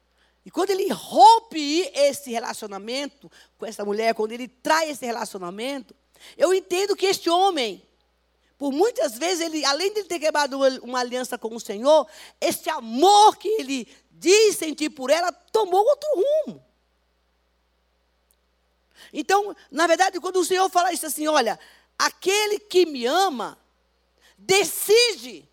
E 0.46 0.52
quando 0.52 0.70
ele 0.70 0.92
rompe 0.92 1.90
esse 1.96 2.30
relacionamento 2.32 3.32
com 3.58 3.66
essa 3.66 3.84
mulher, 3.84 4.14
quando 4.14 4.34
ele 4.34 4.48
trai 4.48 4.90
esse 4.90 5.06
relacionamento, 5.06 5.96
eu 6.38 6.54
entendo 6.54 6.96
que 6.96 7.08
este 7.08 7.30
homem, 7.30 7.82
por 8.58 8.72
muitas 8.72 9.18
vezes, 9.18 9.42
ele, 9.42 9.66
além 9.66 9.94
de 9.94 10.06
ter 10.06 10.20
quebrado 10.20 10.58
uma 10.82 11.00
aliança 11.00 11.38
com 11.38 11.54
o 11.54 11.60
Senhor, 11.60 12.08
esse 12.40 12.70
amor 12.70 13.36
que 13.36 13.48
ele 13.48 13.88
diz 14.12 14.56
sentir 14.56 14.90
por 14.92 15.10
ela 15.10 15.32
tomou 15.32 15.86
outro 15.86 16.10
rumo. 16.16 16.66
Então, 19.12 19.56
na 19.70 19.88
verdade, 19.88 20.20
quando 20.20 20.38
o 20.38 20.46
Senhor 20.46 20.70
fala 20.70 20.94
isso 20.94 21.06
assim, 21.06 21.28
olha, 21.28 21.60
aquele 21.98 22.60
que 22.60 22.86
me 22.86 23.06
ama, 23.06 23.58
decide, 24.38 25.48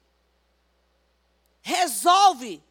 resolve 1.61 2.63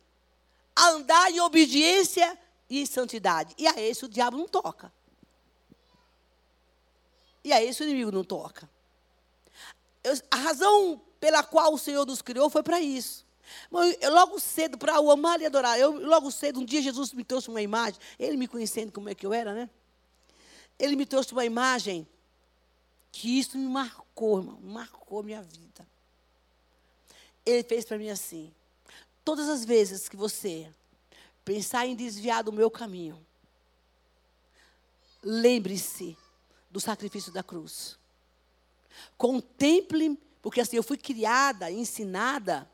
andar 0.76 1.32
em 1.32 1.40
obediência 1.42 2.38
e 2.70 2.82
em 2.82 2.86
santidade. 2.86 3.54
E 3.58 3.68
a 3.68 3.80
esse 3.80 4.06
o 4.06 4.10
diabo 4.10 4.38
não 4.38 4.48
toca. 4.48 4.92
E 7.44 7.52
a 7.52 7.62
esse 7.62 7.82
o 7.82 7.86
inimigo 7.86 8.12
não 8.12 8.24
toca. 8.24 8.70
Eu, 10.04 10.14
a 10.30 10.36
razão 10.36 11.02
pela 11.20 11.44
qual 11.44 11.74
o 11.74 11.78
Senhor 11.78 12.06
nos 12.06 12.22
criou 12.22 12.50
foi 12.50 12.64
para 12.64 12.82
isso. 12.82 13.26
Eu, 14.00 14.12
logo 14.14 14.40
cedo, 14.40 14.78
para 14.78 15.00
o 15.00 15.12
amar 15.12 15.40
e 15.42 15.46
adorar, 15.46 15.78
eu, 15.80 15.92
logo 15.92 16.32
cedo, 16.32 16.60
um 16.60 16.66
dia 16.66 16.82
Jesus 16.82 17.14
me 17.14 17.24
trouxe 17.24 17.50
uma 17.50 17.62
imagem, 17.62 18.00
ele 18.18 18.38
me 18.38 18.48
conhecendo 18.48 18.92
como 18.92 19.10
é 19.10 19.16
que 19.16 19.26
eu 19.26 19.34
era, 19.34 19.54
né? 19.54 19.70
Ele 20.80 20.96
me 20.96 21.06
trouxe 21.06 21.32
uma 21.32 21.46
imagem 21.46 22.08
que 23.12 23.40
isso 23.40 23.58
me 23.58 23.68
marcou, 23.68 24.40
irmão, 24.40 24.60
marcou 24.62 25.22
minha 25.22 25.42
vida. 25.42 25.86
Ele 27.46 27.64
fez 27.64 27.86
para 27.86 27.98
mim 27.98 28.10
assim: 28.10 28.52
todas 29.24 29.50
as 29.50 29.66
vezes 29.66 30.08
que 30.08 30.16
você 30.16 30.72
pensar 31.44 31.86
em 31.86 31.96
desviar 31.96 32.44
do 32.44 32.52
meu 32.52 32.72
caminho, 32.72 33.24
lembre-se 35.22 36.18
do 36.70 36.80
sacrifício 36.80 37.32
da 37.32 37.44
cruz. 37.44 38.00
Contemple, 39.18 40.20
porque 40.42 40.62
assim 40.62 40.78
eu 40.78 40.84
fui 40.84 40.98
criada, 40.98 41.72
ensinada 41.72 42.70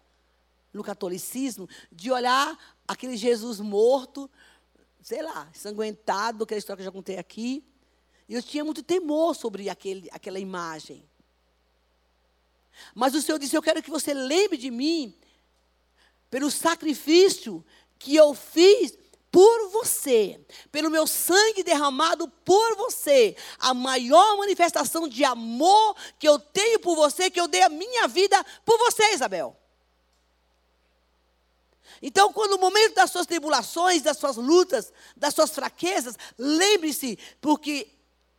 no 0.74 0.84
catolicismo, 0.84 1.68
de 1.92 2.12
olhar 2.12 2.58
aquele 2.88 3.18
Jesus 3.18 3.60
morto, 3.60 4.30
sei 5.02 5.22
lá, 5.22 5.50
ensanguentado, 5.54 6.44
aquela 6.44 6.60
história 6.60 6.78
que 6.78 6.82
eu 6.82 6.92
já 6.92 6.92
contei 6.92 7.18
aqui, 7.18 7.64
e 8.30 8.34
eu 8.34 8.44
tinha 8.44 8.64
muito 8.64 8.84
temor 8.84 9.36
sobre 9.36 9.70
aquele, 9.70 10.10
aquela 10.12 10.40
imagem. 10.40 11.08
Mas 12.94 13.16
o 13.16 13.22
Senhor 13.22 13.40
disse: 13.40 13.56
Eu 13.56 13.62
quero 13.62 13.82
que 13.82 13.90
você 13.90 14.14
lembre 14.14 14.58
de 14.58 14.70
mim 14.70 15.16
pelo 16.30 16.52
sacrifício 16.52 17.66
que 17.98 18.16
eu 18.16 18.34
fiz 18.34 18.98
por 19.32 19.70
você, 19.70 20.40
pelo 20.72 20.90
meu 20.90 21.06
sangue 21.06 21.64
derramado 21.64 22.28
por 22.46 22.76
você, 22.76 23.36
a 23.60 23.74
maior 23.74 24.38
manifestação 24.38 25.08
de 25.08 25.24
amor 25.24 25.96
que 26.18 26.28
eu 26.28 26.40
tenho 26.40 26.80
por 26.80 26.96
você, 26.96 27.30
que 27.30 27.40
eu 27.40 27.48
dei 27.48 27.62
a 27.62 27.70
minha 27.70 28.08
vida 28.08 28.44
por 28.66 28.78
você, 28.78 29.14
Isabel. 29.14 29.56
Então, 32.02 32.32
quando 32.32 32.54
o 32.54 32.60
momento 32.60 32.96
das 32.96 33.12
suas 33.12 33.26
tribulações, 33.26 34.02
das 34.02 34.18
suas 34.18 34.38
lutas, 34.38 34.94
das 35.16 35.34
suas 35.34 35.50
fraquezas, 35.50 36.16
lembre-se, 36.38 37.18
porque 37.42 37.88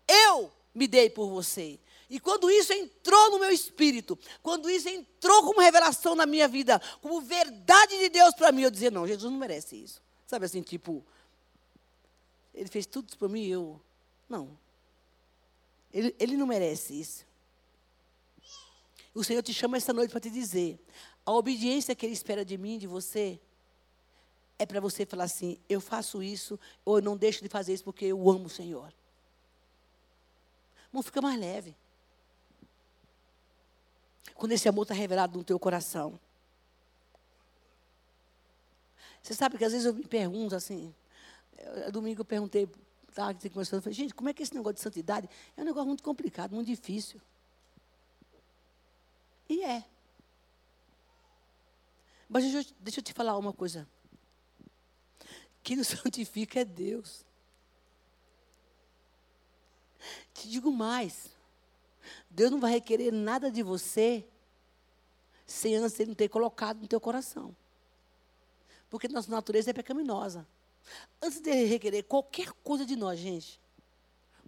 eu 0.06 0.52
me 0.74 0.86
dei 0.86 1.10
por 1.10 1.28
você. 1.28 1.78
E 2.10 2.18
quando 2.18 2.50
isso 2.50 2.72
entrou 2.72 3.30
no 3.32 3.38
meu 3.38 3.50
espírito, 3.50 4.18
quando 4.42 4.70
isso 4.70 4.88
entrou 4.88 5.42
como 5.42 5.60
revelação 5.60 6.14
na 6.14 6.24
minha 6.24 6.48
vida, 6.48 6.80
como 7.02 7.20
verdade 7.20 7.98
de 7.98 8.08
Deus 8.08 8.34
para 8.34 8.50
mim, 8.50 8.62
eu 8.62 8.70
dizia: 8.70 8.90
não, 8.90 9.06
Jesus 9.06 9.30
não 9.30 9.38
merece 9.38 9.76
isso. 9.76 10.00
Sabe 10.28 10.44
assim, 10.44 10.60
tipo, 10.60 11.02
ele 12.52 12.68
fez 12.68 12.84
tudo 12.84 13.16
para 13.16 13.28
mim, 13.28 13.46
eu. 13.46 13.80
Não. 14.28 14.58
Ele, 15.90 16.14
ele 16.18 16.36
não 16.36 16.46
merece 16.46 17.00
isso. 17.00 17.26
O 19.14 19.24
Senhor 19.24 19.42
te 19.42 19.54
chama 19.54 19.78
esta 19.78 19.90
noite 19.90 20.10
para 20.10 20.20
te 20.20 20.28
dizer: 20.28 20.78
A 21.24 21.32
obediência 21.32 21.94
que 21.94 22.04
Ele 22.04 22.12
espera 22.12 22.44
de 22.44 22.58
mim, 22.58 22.76
de 22.76 22.86
você, 22.86 23.40
é 24.58 24.66
para 24.66 24.80
você 24.80 25.06
falar 25.06 25.24
assim: 25.24 25.58
eu 25.66 25.80
faço 25.80 26.22
isso, 26.22 26.60
ou 26.84 26.98
eu 26.98 27.02
não 27.02 27.16
deixo 27.16 27.42
de 27.42 27.48
fazer 27.48 27.72
isso 27.72 27.84
porque 27.84 28.04
eu 28.04 28.28
amo 28.28 28.44
o 28.44 28.50
Senhor. 28.50 28.92
Não 30.92 31.02
fica 31.02 31.22
mais 31.22 31.40
leve. 31.40 31.74
Quando 34.34 34.52
esse 34.52 34.68
amor 34.68 34.82
está 34.82 34.94
revelado 34.94 35.38
no 35.38 35.42
teu 35.42 35.58
coração. 35.58 36.20
Você 39.22 39.34
sabe 39.34 39.58
que 39.58 39.64
às 39.64 39.72
vezes 39.72 39.86
eu 39.86 39.94
me 39.94 40.06
pergunto 40.06 40.54
assim. 40.54 40.94
Eu, 41.58 41.92
domingo 41.92 42.20
eu 42.20 42.24
perguntei, 42.24 42.68
estava 43.08 43.34
conversando, 43.34 43.82
falei, 43.82 43.94
gente, 43.94 44.14
como 44.14 44.28
é 44.28 44.32
que 44.32 44.42
esse 44.42 44.54
negócio 44.54 44.74
de 44.74 44.80
santidade 44.80 45.28
é 45.56 45.62
um 45.62 45.64
negócio 45.64 45.88
muito 45.88 46.02
complicado, 46.02 46.54
muito 46.54 46.68
difícil. 46.68 47.20
E 49.48 49.62
é. 49.64 49.84
Mas 52.28 52.44
deixa 52.44 52.58
eu, 52.58 52.76
deixa 52.80 53.00
eu 53.00 53.04
te 53.04 53.12
falar 53.12 53.36
uma 53.38 53.52
coisa. 53.52 53.88
Quem 55.62 55.76
nos 55.76 55.88
santifica 55.88 56.60
é 56.60 56.64
Deus. 56.64 57.24
Te 60.34 60.48
digo 60.48 60.70
mais. 60.70 61.36
Deus 62.30 62.50
não 62.50 62.60
vai 62.60 62.72
requerer 62.72 63.12
nada 63.12 63.50
de 63.50 63.62
você 63.62 64.24
sem 65.46 65.74
antes 65.76 65.98
Ele 65.98 66.10
não 66.10 66.14
ter 66.14 66.28
colocado 66.28 66.80
no 66.80 66.86
teu 66.86 67.00
coração. 67.00 67.56
Porque 68.88 69.08
nossa 69.08 69.30
natureza 69.30 69.70
é 69.70 69.72
pecaminosa. 69.72 70.46
Antes 71.20 71.40
de 71.40 71.52
requerer 71.64 72.04
qualquer 72.04 72.50
coisa 72.64 72.84
de 72.86 72.96
nós, 72.96 73.18
gente, 73.18 73.60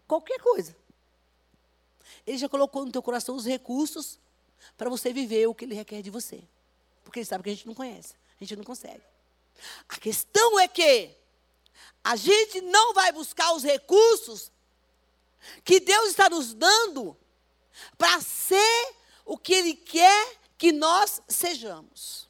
qualquer 0.06 0.40
coisa, 0.40 0.74
Ele 2.26 2.38
já 2.38 2.48
colocou 2.48 2.84
no 2.84 2.92
teu 2.92 3.02
coração 3.02 3.36
os 3.36 3.44
recursos 3.44 4.18
para 4.76 4.88
você 4.88 5.12
viver 5.12 5.46
o 5.46 5.54
que 5.54 5.64
Ele 5.64 5.74
requer 5.74 6.02
de 6.02 6.10
você. 6.10 6.42
Porque 7.04 7.18
Ele 7.18 7.26
sabe 7.26 7.44
que 7.44 7.50
a 7.50 7.54
gente 7.54 7.66
não 7.66 7.74
conhece, 7.74 8.14
a 8.40 8.44
gente 8.44 8.56
não 8.56 8.64
consegue. 8.64 9.02
A 9.88 9.96
questão 9.96 10.58
é 10.58 10.66
que 10.66 11.14
a 12.02 12.16
gente 12.16 12.60
não 12.62 12.94
vai 12.94 13.12
buscar 13.12 13.52
os 13.52 13.62
recursos 13.62 14.50
que 15.64 15.80
Deus 15.80 16.10
está 16.10 16.30
nos 16.30 16.54
dando 16.54 17.16
para 17.98 18.20
ser 18.20 18.94
o 19.24 19.36
que 19.36 19.52
Ele 19.52 19.74
quer 19.74 20.38
que 20.56 20.72
nós 20.72 21.22
sejamos. 21.28 22.29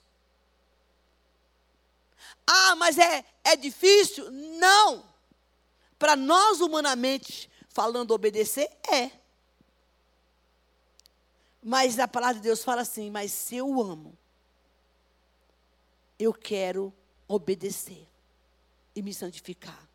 Ah, 2.52 2.74
mas 2.74 2.98
é, 2.98 3.24
é 3.44 3.54
difícil? 3.54 4.28
Não. 4.32 5.04
Para 5.96 6.16
nós, 6.16 6.60
humanamente 6.60 7.48
falando, 7.68 8.10
obedecer, 8.10 8.68
é. 8.92 9.12
Mas 11.62 12.00
a 12.00 12.08
palavra 12.08 12.36
de 12.36 12.40
Deus 12.40 12.64
fala 12.64 12.82
assim: 12.82 13.08
mas 13.08 13.30
se 13.30 13.54
eu 13.54 13.80
amo, 13.80 14.18
eu 16.18 16.34
quero 16.34 16.92
obedecer 17.28 18.08
e 18.96 19.00
me 19.00 19.14
santificar. 19.14 19.88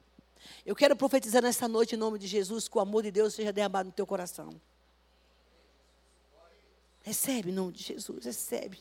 Eu 0.66 0.78
quero 0.78 0.96
profetizar 0.96 1.42
nessa 1.42 1.68
noite, 1.68 1.96
em 1.96 1.98
nome 1.98 2.18
de 2.18 2.26
Jesus, 2.26 2.70
que 2.70 2.78
o 2.78 2.82
amor 2.82 3.04
de 3.04 3.12
Deus 3.12 3.34
seja 3.34 3.52
derramado 3.52 3.88
no 3.88 3.94
teu 3.94 4.08
coração. 4.08 4.62
Recebe 7.04 7.50
em 7.50 7.54
nome 7.54 7.74
de 7.74 7.84
Jesus, 7.84 8.24
recebe. 8.24 8.80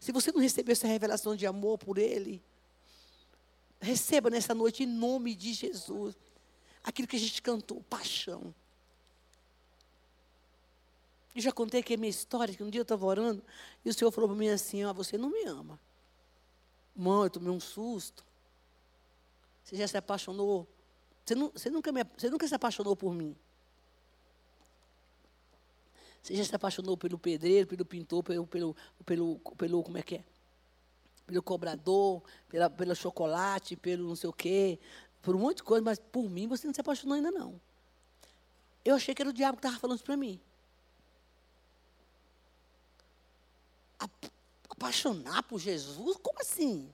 Se 0.00 0.10
você 0.10 0.32
não 0.32 0.40
recebeu 0.40 0.72
essa 0.72 0.88
revelação 0.88 1.36
de 1.36 1.46
amor 1.46 1.78
por 1.78 1.96
Ele, 1.96 2.42
receba 3.84 4.30
nessa 4.30 4.54
noite 4.54 4.82
em 4.82 4.86
nome 4.86 5.34
de 5.34 5.52
Jesus. 5.52 6.16
Aquilo 6.82 7.06
que 7.06 7.16
a 7.16 7.20
gente 7.20 7.40
cantou, 7.40 7.82
paixão. 7.82 8.54
Eu 11.34 11.42
já 11.42 11.50
contei 11.50 11.80
aqui 11.80 11.94
a 11.94 11.96
minha 11.96 12.10
história, 12.10 12.54
que 12.54 12.62
um 12.62 12.70
dia 12.70 12.80
eu 12.80 12.84
estava 12.84 13.04
orando, 13.04 13.42
e 13.84 13.90
o 13.90 13.94
Senhor 13.94 14.10
falou 14.12 14.30
para 14.30 14.38
mim 14.38 14.48
assim, 14.48 14.84
ah, 14.84 14.92
você 14.92 15.18
não 15.18 15.30
me 15.30 15.44
ama. 15.44 15.80
Mãe, 16.94 17.24
eu 17.24 17.30
tomei 17.30 17.50
um 17.50 17.58
susto. 17.58 18.24
Você 19.64 19.76
já 19.76 19.88
se 19.88 19.96
apaixonou? 19.96 20.68
Você, 21.24 21.34
não, 21.34 21.50
você, 21.50 21.70
nunca 21.70 21.90
me, 21.90 22.04
você 22.16 22.30
nunca 22.30 22.46
se 22.46 22.54
apaixonou 22.54 22.94
por 22.94 23.12
mim. 23.12 23.34
Você 26.22 26.36
já 26.36 26.44
se 26.44 26.54
apaixonou 26.54 26.96
pelo 26.96 27.18
pedreiro, 27.18 27.66
pelo 27.66 27.84
pintor, 27.84 28.22
pelo, 28.22 28.46
pelo, 28.46 28.76
pelo, 29.04 29.38
pelo 29.56 29.82
como 29.82 29.98
é 29.98 30.02
que 30.02 30.16
é? 30.16 30.24
Pelo 31.26 31.42
cobrador, 31.42 32.22
pela, 32.48 32.68
pelo 32.68 32.94
chocolate, 32.94 33.76
pelo 33.76 34.08
não 34.08 34.16
sei 34.16 34.28
o 34.28 34.32
quê, 34.32 34.78
por 35.22 35.34
um 35.34 35.38
monte 35.38 35.58
de 35.58 35.62
coisa, 35.62 35.82
mas 35.82 35.98
por 35.98 36.28
mim 36.28 36.46
você 36.46 36.66
não 36.66 36.74
se 36.74 36.80
apaixonou 36.80 37.16
ainda 37.16 37.30
não. 37.30 37.60
Eu 38.84 38.94
achei 38.94 39.14
que 39.14 39.22
era 39.22 39.30
o 39.30 39.32
diabo 39.32 39.56
que 39.56 39.66
estava 39.66 39.80
falando 39.80 39.96
isso 39.96 40.04
para 40.04 40.16
mim. 40.16 40.38
Apaixonar 44.68 45.42
por 45.44 45.58
Jesus? 45.58 46.18
Como 46.22 46.40
assim? 46.40 46.92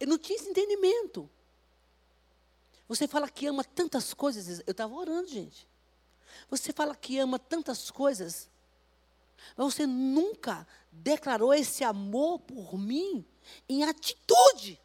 Eu 0.00 0.06
não 0.06 0.16
tinha 0.16 0.38
esse 0.38 0.48
entendimento. 0.48 1.28
Você 2.88 3.06
fala 3.06 3.28
que 3.28 3.46
ama 3.46 3.62
tantas 3.62 4.14
coisas. 4.14 4.60
Eu 4.66 4.70
estava 4.70 4.94
orando, 4.94 5.28
gente. 5.28 5.68
Você 6.48 6.72
fala 6.72 6.96
que 6.96 7.18
ama 7.18 7.38
tantas 7.38 7.90
coisas, 7.90 8.48
mas 9.56 9.74
você 9.74 9.86
nunca 9.86 10.66
declarou 11.02 11.54
esse 11.54 11.84
amor 11.84 12.40
por 12.40 12.78
mim 12.78 13.24
em 13.68 13.84
atitude. 13.84 14.80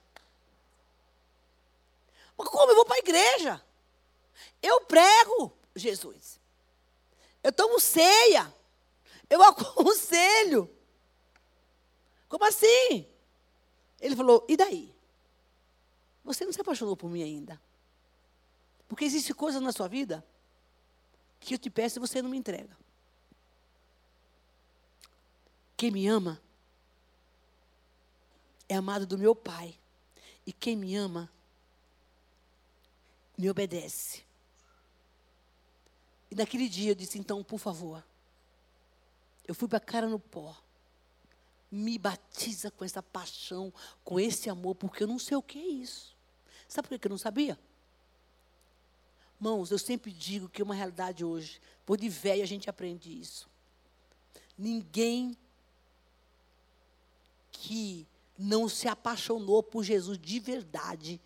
Mas 2.37 2.47
como 2.47 2.71
eu 2.71 2.75
vou 2.75 2.85
para 2.85 2.95
a 2.95 2.99
igreja? 2.99 3.65
Eu 4.61 4.81
prego 4.81 5.51
Jesus. 5.75 6.39
Eu 7.43 7.51
tomo 7.51 7.79
ceia. 7.79 8.53
Eu 9.29 9.41
aconselho. 9.43 10.69
Como 12.27 12.45
assim? 12.45 13.07
Ele 13.99 14.15
falou: 14.15 14.45
e 14.47 14.55
daí? 14.55 14.93
Você 16.23 16.45
não 16.45 16.53
se 16.53 16.61
apaixonou 16.61 16.95
por 16.95 17.09
mim 17.09 17.21
ainda. 17.21 17.61
Porque 18.87 19.05
existe 19.05 19.33
coisa 19.33 19.59
na 19.59 19.71
sua 19.71 19.87
vida 19.87 20.25
que 21.39 21.55
eu 21.55 21.57
te 21.57 21.69
peço 21.69 21.99
e 21.99 21.99
você 21.99 22.21
não 22.21 22.29
me 22.29 22.37
entrega. 22.37 22.77
Quem 25.83 25.91
me 25.91 26.07
ama 26.07 26.41
é 28.69 28.75
amado 28.75 29.05
do 29.05 29.17
meu 29.17 29.35
Pai. 29.35 29.77
E 30.45 30.53
quem 30.53 30.77
me 30.77 30.95
ama 30.95 31.29
me 33.37 33.49
obedece. 33.49 34.23
E 36.31 36.35
naquele 36.35 36.69
dia 36.69 36.91
eu 36.91 36.95
disse: 36.95 37.19
então, 37.19 37.43
por 37.43 37.59
favor, 37.59 38.01
eu 39.45 39.53
fui 39.53 39.67
para 39.67 39.79
a 39.79 39.81
cara 39.81 40.07
no 40.07 40.17
pó. 40.17 40.57
Me 41.69 41.97
batiza 41.97 42.71
com 42.71 42.85
essa 42.85 43.03
paixão, 43.03 43.73
com 44.05 44.17
esse 44.17 44.49
amor, 44.49 44.75
porque 44.75 45.03
eu 45.03 45.07
não 45.07 45.19
sei 45.19 45.35
o 45.35 45.43
que 45.43 45.59
é 45.59 45.67
isso. 45.67 46.15
Sabe 46.65 46.87
por 46.87 46.97
que 46.97 47.07
eu 47.07 47.11
não 47.11 47.17
sabia? 47.17 47.59
Irmãos, 49.35 49.69
eu 49.69 49.77
sempre 49.77 50.13
digo 50.13 50.47
que 50.47 50.61
é 50.61 50.63
uma 50.63 50.75
realidade 50.75 51.25
hoje. 51.25 51.59
Por 51.85 51.97
de 51.97 52.07
velho 52.07 52.41
a 52.41 52.45
gente 52.45 52.69
aprende 52.69 53.19
isso. 53.19 53.49
Ninguém 54.57 55.37
que 57.63 58.05
não 58.37 58.67
se 58.67 58.89
apaixonou 58.89 59.63
por 59.63 59.85
Jesus 59.85 60.19
de 60.19 60.37
verdade, 60.37 61.21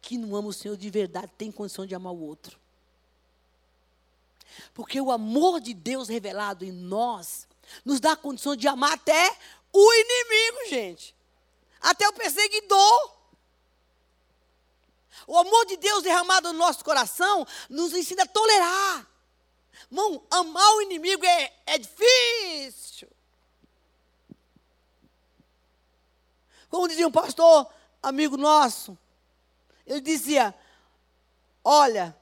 que 0.00 0.16
não 0.16 0.36
ama 0.36 0.48
o 0.48 0.52
Senhor 0.52 0.76
de 0.76 0.88
verdade, 0.88 1.32
tem 1.36 1.50
condição 1.50 1.84
de 1.84 1.92
amar 1.92 2.12
o 2.12 2.20
outro. 2.20 2.56
Porque 4.72 5.00
o 5.00 5.10
amor 5.10 5.60
de 5.60 5.74
Deus 5.74 6.08
revelado 6.08 6.64
em 6.64 6.70
nós 6.70 7.48
nos 7.84 7.98
dá 7.98 8.12
a 8.12 8.16
condição 8.16 8.54
de 8.54 8.68
amar 8.68 8.92
até 8.92 9.36
o 9.72 9.92
inimigo, 9.92 10.70
gente. 10.70 11.16
Até 11.80 12.08
o 12.08 12.12
perseguidor. 12.12 13.16
O 15.26 15.36
amor 15.36 15.66
de 15.66 15.76
Deus 15.78 16.04
derramado 16.04 16.52
no 16.52 16.58
nosso 16.60 16.84
coração 16.84 17.44
nos 17.68 17.92
ensina 17.92 18.22
a 18.22 18.26
tolerar. 18.26 19.08
Irmão, 19.90 20.24
amar 20.30 20.76
o 20.76 20.82
inimigo 20.82 21.26
é, 21.26 21.52
é 21.66 21.78
difícil. 21.78 23.08
Como 26.72 26.88
dizia 26.88 27.06
um 27.06 27.12
pastor, 27.12 27.70
amigo 28.02 28.38
nosso, 28.38 28.96
ele 29.86 30.00
dizia: 30.00 30.54
Olha, 31.62 32.16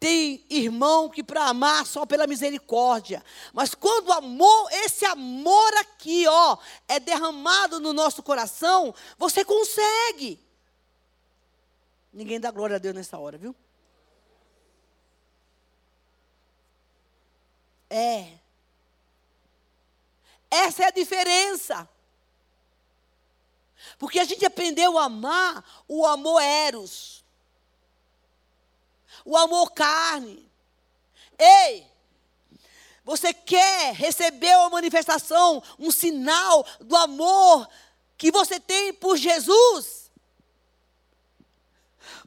tem 0.00 0.42
irmão 0.48 1.10
que 1.10 1.22
para 1.22 1.44
amar 1.44 1.84
só 1.84 2.06
pela 2.06 2.26
misericórdia. 2.26 3.22
Mas 3.52 3.74
quando 3.74 4.08
o 4.08 4.12
amor, 4.14 4.72
esse 4.72 5.04
amor 5.04 5.74
aqui, 5.74 6.26
ó, 6.26 6.56
é 6.88 6.98
derramado 6.98 7.78
no 7.78 7.92
nosso 7.92 8.22
coração, 8.22 8.94
você 9.18 9.44
consegue. 9.44 10.40
Ninguém 12.10 12.40
dá 12.40 12.50
glória 12.50 12.76
a 12.76 12.78
Deus 12.78 12.94
nessa 12.94 13.18
hora, 13.18 13.36
viu? 13.36 13.54
É. 17.90 18.38
Essa 20.50 20.84
é 20.84 20.86
a 20.86 20.90
diferença. 20.90 21.86
Porque 23.98 24.18
a 24.18 24.24
gente 24.24 24.44
aprendeu 24.44 24.98
a 24.98 25.04
amar 25.04 25.84
o 25.88 26.06
amor 26.06 26.40
eros. 26.40 27.24
O 29.24 29.36
amor 29.36 29.72
carne. 29.72 30.48
Ei! 31.38 31.86
Você 33.04 33.32
quer 33.34 33.94
receber 33.94 34.56
uma 34.58 34.70
manifestação, 34.70 35.62
um 35.78 35.90
sinal 35.90 36.64
do 36.80 36.96
amor 36.96 37.68
que 38.16 38.30
você 38.30 38.60
tem 38.60 38.92
por 38.92 39.16
Jesus? 39.16 40.10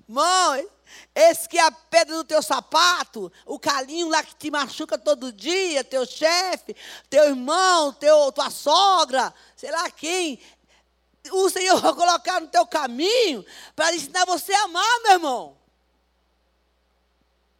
Mãe, 0.07 0.67
esse 1.13 1.47
que 1.47 1.57
é 1.57 1.61
a 1.61 1.71
pedra 1.71 2.15
do 2.15 2.23
teu 2.25 2.43
sapato, 2.43 3.31
o 3.45 3.57
calinho 3.57 4.09
lá 4.09 4.21
que 4.21 4.35
te 4.35 4.51
machuca 4.51 4.97
todo 4.97 5.31
dia, 5.31 5.83
teu 5.83 6.05
chefe, 6.05 6.75
teu 7.09 7.23
irmão, 7.29 7.93
teu, 7.93 8.31
tua 8.33 8.49
sogra, 8.49 9.33
sei 9.55 9.71
lá 9.71 9.89
quem. 9.89 10.39
O 11.31 11.49
Senhor 11.49 11.79
vai 11.81 11.93
colocar 11.93 12.39
no 12.39 12.47
teu 12.47 12.65
caminho 12.65 13.45
para 13.75 13.95
ensinar 13.95 14.25
você 14.25 14.53
a 14.53 14.63
amar, 14.63 15.01
meu 15.03 15.11
irmão. 15.13 15.57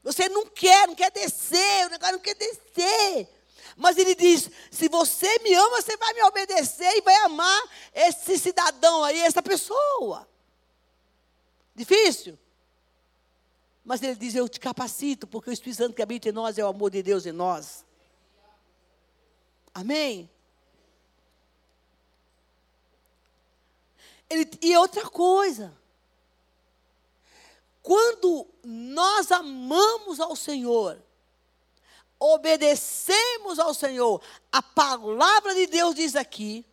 Você 0.04 0.30
não 0.30 0.45
quer, 0.45 0.88
não 0.88 0.95
quer 0.95 1.12
descer, 1.12 1.88
o 1.88 1.89
negócio 1.89 2.13
não 2.13 2.19
quer 2.19 2.36
descer. 2.36 3.28
Mas 3.75 3.97
ele 3.97 4.13
diz: 4.15 4.49
se 4.69 4.88
você 4.88 5.39
me 5.39 5.54
ama, 5.54 5.82
você 5.82 5.97
vai 5.97 6.13
me 6.13 6.23
obedecer 6.23 6.95
e 6.95 7.01
vai 7.01 7.15
amar 7.23 7.63
esse 7.93 8.38
cidadão 8.38 9.04
aí, 9.04 9.19
essa 9.19 9.41
pessoa. 9.41 10.28
Difícil? 11.73 12.38
Mas 13.84 14.01
ele 14.01 14.15
diz: 14.15 14.36
Eu 14.36 14.47
te 14.47 14.60
capacito, 14.60 15.28
porque 15.28 15.49
o 15.49 15.54
Espírito 15.54 15.78
Santo 15.78 15.95
que 15.95 16.01
habita 16.01 16.30
em 16.30 16.32
nós 16.32 16.58
é 16.58 16.63
o 16.63 16.67
amor 16.67 16.91
de 16.91 17.04
Deus 17.04 17.25
em 17.25 17.32
nós. 17.32 17.84
Amém? 19.73 20.30
Ele, 24.30 24.50
e 24.62 24.76
outra 24.78 25.10
coisa. 25.10 25.76
Quando 27.82 28.48
nós 28.64 29.32
amamos 29.32 30.20
ao 30.20 30.36
Senhor, 30.36 31.00
obedecemos 32.20 33.60
ao 33.60 33.74
Senhor, 33.74 34.22
a 34.52 34.62
palavra 34.62 35.54
de 35.54 35.68
Deus 35.68 35.94
diz 35.94 36.16
aqui 36.16 36.66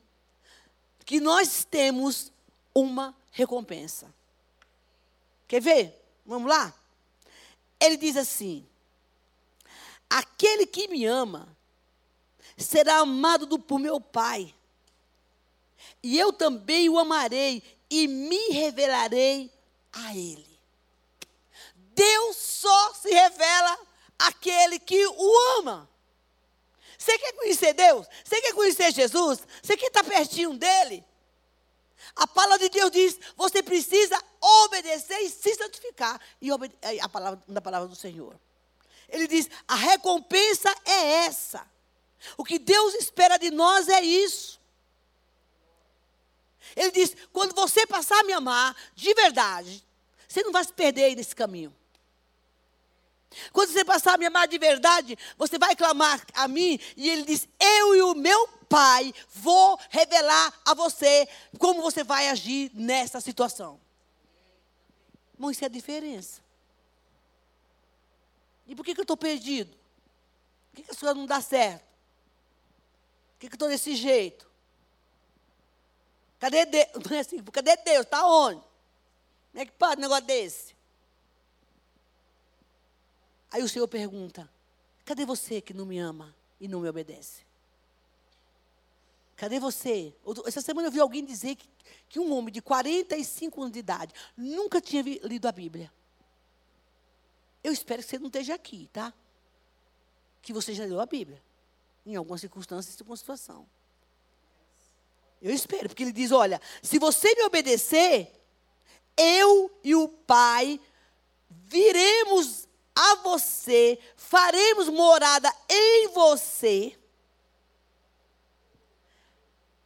que 1.04 1.20
nós 1.20 1.64
temos 1.64 2.32
uma 2.74 3.14
recompensa. 3.30 4.12
Quer 5.46 5.60
ver? 5.60 6.02
Vamos 6.24 6.48
lá? 6.48 6.72
Ele 7.78 7.96
diz 7.96 8.16
assim: 8.16 8.66
Aquele 10.08 10.66
que 10.66 10.88
me 10.88 11.04
ama 11.04 11.48
será 12.56 12.98
amado 12.98 13.44
do, 13.44 13.58
por 13.58 13.78
meu 13.78 14.00
Pai, 14.00 14.54
e 16.02 16.18
eu 16.18 16.32
também 16.32 16.88
o 16.88 16.98
amarei 16.98 17.62
e 17.88 18.08
me 18.08 18.48
revelarei 18.48 19.50
a 19.92 20.14
Ele. 20.16 20.46
Deus 21.74 22.36
só 22.36 22.94
se 22.94 23.10
revela 23.10 23.78
àquele 24.18 24.78
que 24.78 25.06
o 25.06 25.58
ama. 25.58 25.88
Você 26.96 27.18
quer 27.18 27.32
conhecer 27.32 27.72
Deus? 27.74 28.06
Você 28.24 28.40
quer 28.40 28.54
conhecer 28.54 28.92
Jesus? 28.92 29.40
Você 29.62 29.76
quer 29.76 29.88
estar 29.88 30.04
pertinho 30.04 30.54
dele? 30.54 31.04
A 32.14 32.26
palavra 32.26 32.58
de 32.58 32.68
Deus 32.68 32.90
diz: 32.90 33.18
você 33.36 33.62
precisa 33.62 34.22
obedecer 34.40 35.18
e 35.20 35.30
se 35.30 35.54
santificar. 35.54 36.20
E 36.40 36.48
é 36.50 37.00
a 37.00 37.08
palavra, 37.08 37.42
da 37.46 37.60
palavra 37.60 37.88
do 37.88 37.96
Senhor. 37.96 38.38
Ele 39.08 39.26
diz: 39.26 39.48
a 39.66 39.74
recompensa 39.74 40.72
é 40.84 41.26
essa. 41.26 41.70
O 42.36 42.44
que 42.44 42.58
Deus 42.58 42.94
espera 42.94 43.36
de 43.36 43.50
nós 43.50 43.88
é 43.88 44.00
isso. 44.00 44.61
Ele 46.76 46.90
diz: 46.90 47.16
quando 47.32 47.54
você 47.54 47.86
passar 47.86 48.20
a 48.20 48.24
me 48.24 48.32
amar 48.32 48.76
de 48.94 49.12
verdade, 49.14 49.84
você 50.28 50.42
não 50.42 50.52
vai 50.52 50.64
se 50.64 50.72
perder 50.72 51.14
nesse 51.14 51.34
caminho. 51.34 51.74
Quando 53.52 53.70
você 53.70 53.84
passar 53.84 54.14
a 54.14 54.18
me 54.18 54.26
amar 54.26 54.46
de 54.46 54.58
verdade, 54.58 55.18
você 55.38 55.58
vai 55.58 55.74
clamar 55.74 56.24
a 56.34 56.46
mim 56.48 56.78
e 56.96 57.08
ele 57.08 57.22
diz: 57.22 57.48
Eu 57.58 57.94
e 57.94 58.02
o 58.02 58.14
meu 58.14 58.48
Pai 58.68 59.12
vou 59.28 59.78
revelar 59.90 60.60
a 60.64 60.72
você 60.72 61.28
como 61.58 61.82
você 61.82 62.02
vai 62.02 62.28
agir 62.28 62.70
nessa 62.74 63.20
situação. 63.20 63.78
Irmão, 65.34 65.50
isso 65.50 65.64
é 65.64 65.66
a 65.66 65.70
diferença. 65.70 66.40
E 68.66 68.74
por 68.74 68.84
que, 68.84 68.94
que 68.94 69.00
eu 69.00 69.04
estou 69.04 69.16
perdido? 69.16 69.76
Por 70.70 70.76
que, 70.76 70.82
que 70.84 70.90
a 70.90 70.94
sua 70.94 71.12
não 71.12 71.26
dá 71.26 71.40
certo? 71.42 71.82
Por 71.82 73.40
que, 73.40 73.48
que 73.48 73.54
eu 73.54 73.56
estou 73.56 73.68
desse 73.68 73.94
jeito? 73.94 74.50
Cadê 76.42 76.66
Deus? 76.66 76.88
Assim, 77.20 77.40
cadê 77.44 77.76
Deus? 77.76 78.04
Está 78.04 78.26
onde? 78.26 78.60
Como 79.52 79.62
é 79.62 79.64
que 79.64 79.70
pode 79.70 79.98
um 79.98 80.02
negócio 80.02 80.24
desse? 80.24 80.74
Aí 83.48 83.62
o 83.62 83.68
Senhor 83.68 83.86
pergunta: 83.86 84.50
cadê 85.04 85.24
você 85.24 85.60
que 85.60 85.72
não 85.72 85.86
me 85.86 86.00
ama 86.00 86.34
e 86.60 86.66
não 86.66 86.80
me 86.80 86.88
obedece? 86.88 87.46
Cadê 89.36 89.60
você? 89.60 90.12
Essa 90.44 90.60
semana 90.60 90.88
eu 90.88 90.90
vi 90.90 90.98
alguém 90.98 91.24
dizer 91.24 91.54
que, 91.54 91.68
que 92.08 92.18
um 92.18 92.32
homem 92.36 92.52
de 92.52 92.60
45 92.60 93.60
anos 93.60 93.72
de 93.72 93.78
idade 93.78 94.12
nunca 94.36 94.80
tinha 94.80 95.00
lido 95.00 95.46
a 95.46 95.52
Bíblia. 95.52 95.92
Eu 97.62 97.72
espero 97.72 98.02
que 98.02 98.08
você 98.08 98.18
não 98.18 98.26
esteja 98.26 98.52
aqui, 98.52 98.90
tá? 98.92 99.14
Que 100.42 100.52
você 100.52 100.74
já 100.74 100.84
leu 100.84 100.98
a 100.98 101.06
Bíblia. 101.06 101.40
Em 102.04 102.16
algumas 102.16 102.40
circunstâncias, 102.40 102.96
em 102.96 103.02
alguma 103.04 103.16
situação. 103.16 103.64
Eu 105.42 105.52
espero, 105.52 105.88
porque 105.88 106.04
ele 106.04 106.12
diz: 106.12 106.30
olha, 106.30 106.60
se 106.80 106.98
você 107.00 107.34
me 107.34 107.42
obedecer, 107.42 108.30
eu 109.16 109.70
e 109.82 109.94
o 109.94 110.08
Pai 110.08 110.80
viremos 111.50 112.68
a 112.94 113.16
você, 113.16 113.98
faremos 114.14 114.88
morada 114.88 115.52
em 115.68 116.08
você. 116.08 116.96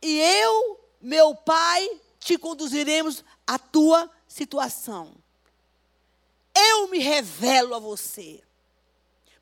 E 0.03 0.21
eu, 0.21 0.81
meu 1.01 1.35
Pai, 1.35 1.89
te 2.19 2.37
conduziremos 2.37 3.25
à 3.47 3.59
tua 3.59 4.11
situação. 4.29 5.15
Eu 6.55 6.89
me 6.89 6.99
revelo 6.99 7.75
a 7.75 7.79
você. 7.79 8.43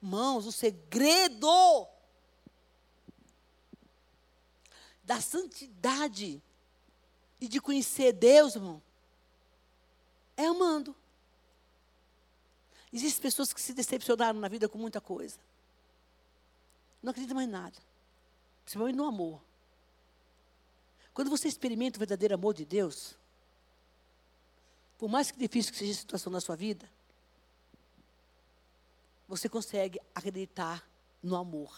Irmãos, 0.01 0.47
o 0.47 0.53
segredo 0.53 1.89
da 5.05 5.21
santidade 5.21 6.43
e 7.41 7.47
de 7.47 7.61
conhecer 7.61 8.13
Deus, 8.13 8.55
irmão, 8.55 8.83
é 10.37 10.47
amando. 10.47 10.97
Existem 12.93 13.23
pessoas 13.23 13.53
que 13.53 13.61
se 13.61 13.75
decepcionaram 13.75 14.39
na 14.39 14.49
vida 14.49 14.69
com 14.69 14.79
muita 14.79 15.01
coisa. 15.01 15.39
Não 17.03 17.11
acreditam 17.11 17.35
mais 17.35 17.49
em 17.49 17.53
nada. 17.53 17.77
Principalmente 18.65 18.97
no 18.97 19.05
amor. 19.05 19.43
Quando 21.13 21.31
você 21.31 21.49
experimenta 21.49 21.99
o 21.99 22.01
verdadeiro 22.01 22.35
amor 22.35 22.55
de 22.55 22.65
Deus, 22.65 23.17
por 24.97 25.09
mais 25.09 25.31
que 25.31 25.39
difícil 25.39 25.73
que 25.73 25.79
seja 25.79 25.93
a 25.93 25.97
situação 25.97 26.33
na 26.33 26.41
sua 26.41 26.57
vida, 26.57 26.91
você 29.29 29.49
consegue 29.49 30.01
acreditar 30.15 30.87
no 31.23 31.37
amor. 31.37 31.77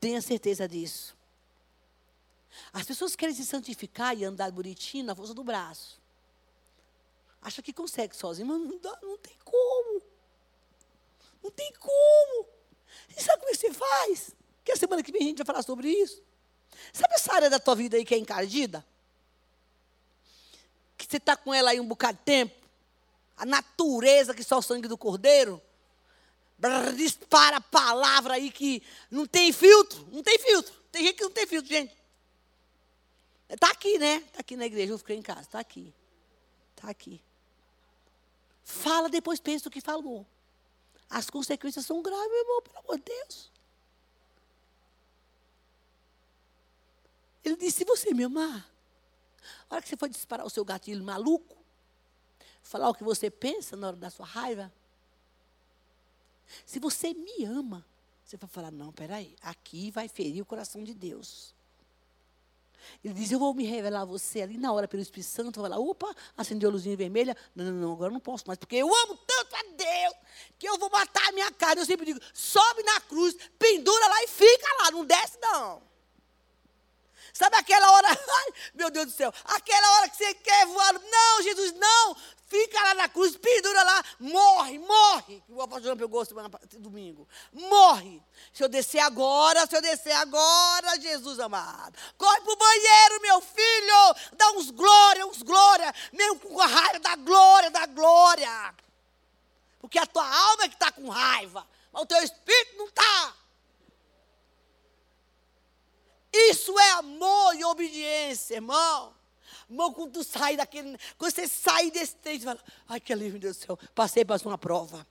Tenha 0.00 0.20
certeza 0.22 0.68
disso. 0.68 1.16
As 2.72 2.84
pessoas 2.84 3.16
querem 3.16 3.34
se 3.34 3.44
santificar 3.44 4.16
e 4.16 4.24
andar 4.24 4.50
bonitinho 4.50 5.04
na 5.04 5.14
força 5.14 5.34
do 5.34 5.44
braço 5.44 5.98
acha 7.42 7.62
que 7.62 7.72
consegue 7.72 8.16
sozinho, 8.16 8.46
mas 8.46 8.60
não, 8.60 8.78
dá, 8.78 8.98
não 9.02 9.18
tem 9.18 9.36
como. 9.44 10.02
Não 11.42 11.50
tem 11.50 11.72
como. 11.78 12.46
E 13.16 13.22
sabe 13.22 13.38
como 13.38 13.50
é 13.50 13.52
que 13.52 13.58
você 13.58 13.72
faz? 13.72 14.30
Que 14.64 14.72
a 14.72 14.76
semana 14.76 15.02
que 15.02 15.12
vem 15.12 15.22
a 15.22 15.24
gente 15.24 15.38
vai 15.38 15.46
falar 15.46 15.62
sobre 15.62 15.88
isso. 15.88 16.22
Sabe 16.92 17.14
essa 17.14 17.32
área 17.32 17.50
da 17.50 17.58
tua 17.58 17.74
vida 17.74 17.96
aí 17.96 18.04
que 18.04 18.14
é 18.14 18.18
encardida? 18.18 18.84
Que 20.96 21.06
você 21.06 21.16
está 21.16 21.36
com 21.36 21.52
ela 21.54 21.70
aí 21.70 21.80
um 21.80 21.86
bocado 21.86 22.18
de 22.18 22.24
tempo? 22.24 22.54
A 23.36 23.46
natureza 23.46 24.34
que 24.34 24.42
só 24.42 24.58
o 24.58 24.62
sangue 24.62 24.88
do 24.88 24.98
cordeiro? 24.98 25.62
Brrr, 26.58 26.92
dispara 26.96 27.58
a 27.58 27.60
palavra 27.60 28.34
aí 28.34 28.50
que 28.50 28.82
não 29.10 29.26
tem 29.26 29.52
filtro. 29.52 30.06
Não 30.12 30.22
tem 30.22 30.38
filtro. 30.38 30.74
Tem 30.90 31.04
gente 31.04 31.16
que 31.16 31.24
não 31.24 31.30
tem 31.30 31.46
filtro, 31.46 31.68
gente. 31.68 31.96
Está 33.48 33.70
aqui, 33.70 33.98
né? 33.98 34.16
Está 34.16 34.40
aqui 34.40 34.56
na 34.56 34.66
igreja, 34.66 34.92
eu 34.92 34.98
fiquei 34.98 35.16
em 35.16 35.22
casa. 35.22 35.42
Está 35.42 35.60
aqui. 35.60 35.94
Está 36.76 36.90
aqui. 36.90 37.22
Fala, 38.64 39.08
depois 39.08 39.40
pensa 39.40 39.68
o 39.68 39.70
que 39.70 39.80
falou. 39.80 40.26
As 41.08 41.30
consequências 41.30 41.86
são 41.86 42.02
graves, 42.02 42.28
meu 42.28 42.40
irmão, 42.40 42.62
pelo 42.62 42.78
amor 42.78 42.98
de 42.98 43.04
Deus. 43.04 43.50
Ele 47.42 47.56
disse: 47.56 47.78
se 47.78 47.84
você 47.84 48.12
me 48.12 48.24
amar, 48.24 48.70
a 49.70 49.74
hora 49.74 49.82
que 49.82 49.88
você 49.88 49.96
for 49.96 50.08
disparar 50.08 50.46
o 50.46 50.50
seu 50.50 50.64
gatilho 50.64 51.02
maluco, 51.02 51.56
falar 52.62 52.90
o 52.90 52.94
que 52.94 53.02
você 53.02 53.30
pensa 53.30 53.74
na 53.76 53.88
hora 53.88 53.96
da 53.96 54.10
sua 54.10 54.26
raiva, 54.26 54.70
se 56.64 56.78
você 56.78 57.14
me 57.14 57.44
ama, 57.44 57.84
você 58.24 58.36
vai 58.36 58.48
falar: 58.48 58.70
não, 58.70 58.92
peraí, 58.92 59.36
aqui 59.42 59.90
vai 59.90 60.08
ferir 60.08 60.42
o 60.42 60.46
coração 60.46 60.82
de 60.84 60.94
Deus. 60.94 61.54
Ele 63.04 63.14
diz: 63.14 63.30
Eu 63.30 63.38
vou 63.38 63.54
me 63.54 63.64
revelar 63.64 64.02
a 64.02 64.04
você 64.04 64.42
ali 64.42 64.58
na 64.58 64.72
hora 64.72 64.88
pelo 64.88 65.02
Espírito 65.02 65.30
Santo. 65.30 65.60
Vai 65.60 65.70
lá, 65.70 65.78
opa, 65.78 66.14
acendeu 66.36 66.68
a 66.68 66.72
luzinha 66.72 66.96
vermelha. 66.96 67.36
Não, 67.54 67.64
não, 67.66 67.72
não, 67.72 67.92
agora 67.92 68.12
não 68.12 68.20
posso 68.20 68.44
mais, 68.46 68.58
porque 68.58 68.76
eu 68.76 68.86
amo 68.86 69.16
tanto 69.26 69.56
a 69.56 69.62
Deus 69.62 70.14
que 70.58 70.68
eu 70.68 70.78
vou 70.78 70.90
matar 70.90 71.28
a 71.28 71.32
minha 71.32 71.50
carne. 71.52 71.80
Eu 71.82 71.86
sempre 71.86 72.06
digo: 72.06 72.20
sobe 72.32 72.82
na 72.82 73.00
cruz, 73.00 73.36
pendura 73.58 74.06
lá 74.06 74.22
e 74.24 74.28
fica 74.28 74.66
lá, 74.82 74.90
não 74.90 75.04
desce 75.04 75.38
não. 75.40 75.87
Sabe 77.38 77.54
aquela 77.54 77.88
hora, 77.92 78.08
ai, 78.10 78.52
meu 78.74 78.90
Deus 78.90 79.06
do 79.06 79.12
céu, 79.12 79.32
aquela 79.44 79.92
hora 79.92 80.08
que 80.08 80.16
você 80.16 80.34
quer 80.34 80.66
voar. 80.66 80.92
Não, 80.92 81.42
Jesus, 81.44 81.72
não. 81.74 82.16
Fica 82.48 82.82
lá 82.82 82.94
na 82.94 83.08
cruz, 83.08 83.36
pendura 83.36 83.80
lá, 83.84 84.04
morre, 84.18 84.78
morre. 84.80 85.40
O 85.48 85.62
apóstolo 85.62 85.96
pegou 85.96 86.24
domingo. 86.78 87.28
Morre. 87.52 88.20
Se 88.52 88.64
eu 88.64 88.68
descer 88.68 88.98
agora, 88.98 89.68
se 89.68 89.76
eu 89.76 89.80
descer 89.80 90.14
agora, 90.14 90.98
Jesus 90.98 91.38
amado. 91.38 91.96
Corre 92.16 92.40
para 92.40 92.52
o 92.52 92.56
banheiro, 92.56 93.22
meu 93.22 93.40
filho. 93.40 94.14
Dá 94.32 94.50
uns 94.52 94.72
glória, 94.72 95.26
uns 95.26 95.42
glória. 95.42 95.94
Mesmo 96.12 96.40
com 96.40 96.60
a 96.60 96.66
raiva, 96.66 96.98
da 96.98 97.14
glória, 97.14 97.70
da 97.70 97.86
glória. 97.86 98.74
Porque 99.78 99.98
a 99.98 100.06
tua 100.06 100.26
alma 100.26 100.64
é 100.64 100.68
que 100.68 100.74
está 100.74 100.90
com 100.90 101.08
raiva. 101.08 101.64
Mas 101.92 102.02
o 102.02 102.06
teu 102.06 102.20
espírito 102.20 102.78
não 102.78 102.86
está. 102.86 103.34
Isso 106.32 106.78
é 106.78 106.90
amor 106.92 107.54
e 107.54 107.64
obediência, 107.64 108.56
irmão. 108.56 109.14
Irmão, 109.68 109.92
quando 109.92 110.12
tu 110.12 110.24
sai 110.24 110.56
daquele. 110.56 110.98
Quando 111.16 111.32
você 111.32 111.46
sai 111.46 111.90
desse 111.90 112.16
trem, 112.16 112.38
você 112.38 112.44
fala, 112.44 112.60
ai 112.88 113.00
que 113.00 113.12
alívio, 113.12 113.32
meu 113.32 113.40
Deus 113.40 113.56
do 113.56 113.66
céu, 113.66 113.78
passei 113.94 114.24
para 114.24 114.40
uma 114.44 114.58
prova. 114.58 115.06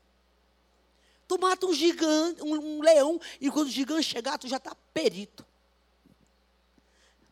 Tu 1.27 1.38
mata 1.39 1.65
um 1.65 1.73
gigante, 1.73 2.41
um, 2.41 2.53
um, 2.53 2.82
leão, 2.82 3.19
e 3.41 3.51
quando 3.51 3.67
o 3.67 3.71
gigante 3.71 4.03
chegar, 4.03 4.38
tu 4.38 4.47
já 4.47 4.58
está 4.58 4.73
perito. 4.93 5.45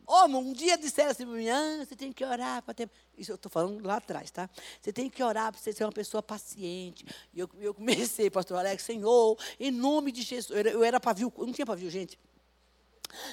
Oh, 0.06 0.24
um 0.26 0.52
dia 0.52 0.78
disseram 0.78 1.10
assim 1.10 1.26
para 1.26 1.34
mim, 1.34 1.48
ah, 1.48 1.84
você 1.84 1.96
tem 1.96 2.12
que 2.12 2.24
orar 2.24 2.62
para 2.62 2.74
ter. 2.74 2.88
Isso 3.18 3.32
eu 3.32 3.34
estou 3.34 3.50
falando 3.50 3.84
lá 3.84 3.96
atrás, 3.96 4.30
tá? 4.30 4.48
Você 4.80 4.92
tem 4.92 5.10
que 5.10 5.20
orar 5.20 5.50
para 5.50 5.60
você 5.60 5.72
ser 5.72 5.84
uma 5.84 5.90
pessoa 5.90 6.22
paciente. 6.22 7.04
E 7.34 7.40
eu, 7.40 7.50
eu 7.58 7.74
comecei, 7.74 8.30
pastor 8.30 8.58
Alex, 8.58 8.84
Senhor, 8.84 9.36
em 9.58 9.72
nome 9.72 10.12
de 10.12 10.22
Jesus. 10.22 10.50
Eu 10.50 10.58
era, 10.58 10.70
eu 10.70 10.84
era 10.84 11.00
não 11.38 11.52
tinha 11.52 11.66
pavio, 11.66 11.90
gente. 11.90 12.16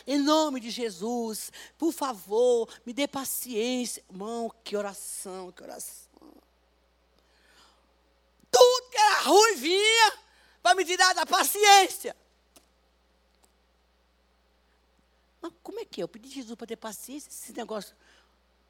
Em 0.05 0.17
nome 0.17 0.59
de 0.59 0.69
Jesus, 0.69 1.51
por 1.77 1.91
favor, 1.91 2.69
me 2.85 2.93
dê 2.93 3.07
paciência. 3.07 4.03
Irmão, 4.09 4.51
que 4.63 4.75
oração, 4.75 5.51
que 5.51 5.63
oração. 5.63 6.03
Tudo 8.49 8.89
que 8.89 8.97
era 8.97 9.21
ruim 9.21 9.55
vinha 9.55 10.13
para 10.61 10.75
me 10.75 10.85
tirar 10.85 11.13
da 11.13 11.25
paciência. 11.25 12.15
Mas 15.41 15.51
como 15.61 15.79
é 15.81 15.85
que 15.85 15.99
é? 15.99 16.03
Eu 16.03 16.07
pedi 16.07 16.29
Jesus 16.29 16.55
para 16.55 16.67
ter 16.67 16.77
paciência, 16.77 17.27
esse 17.29 17.51
negócio. 17.51 17.93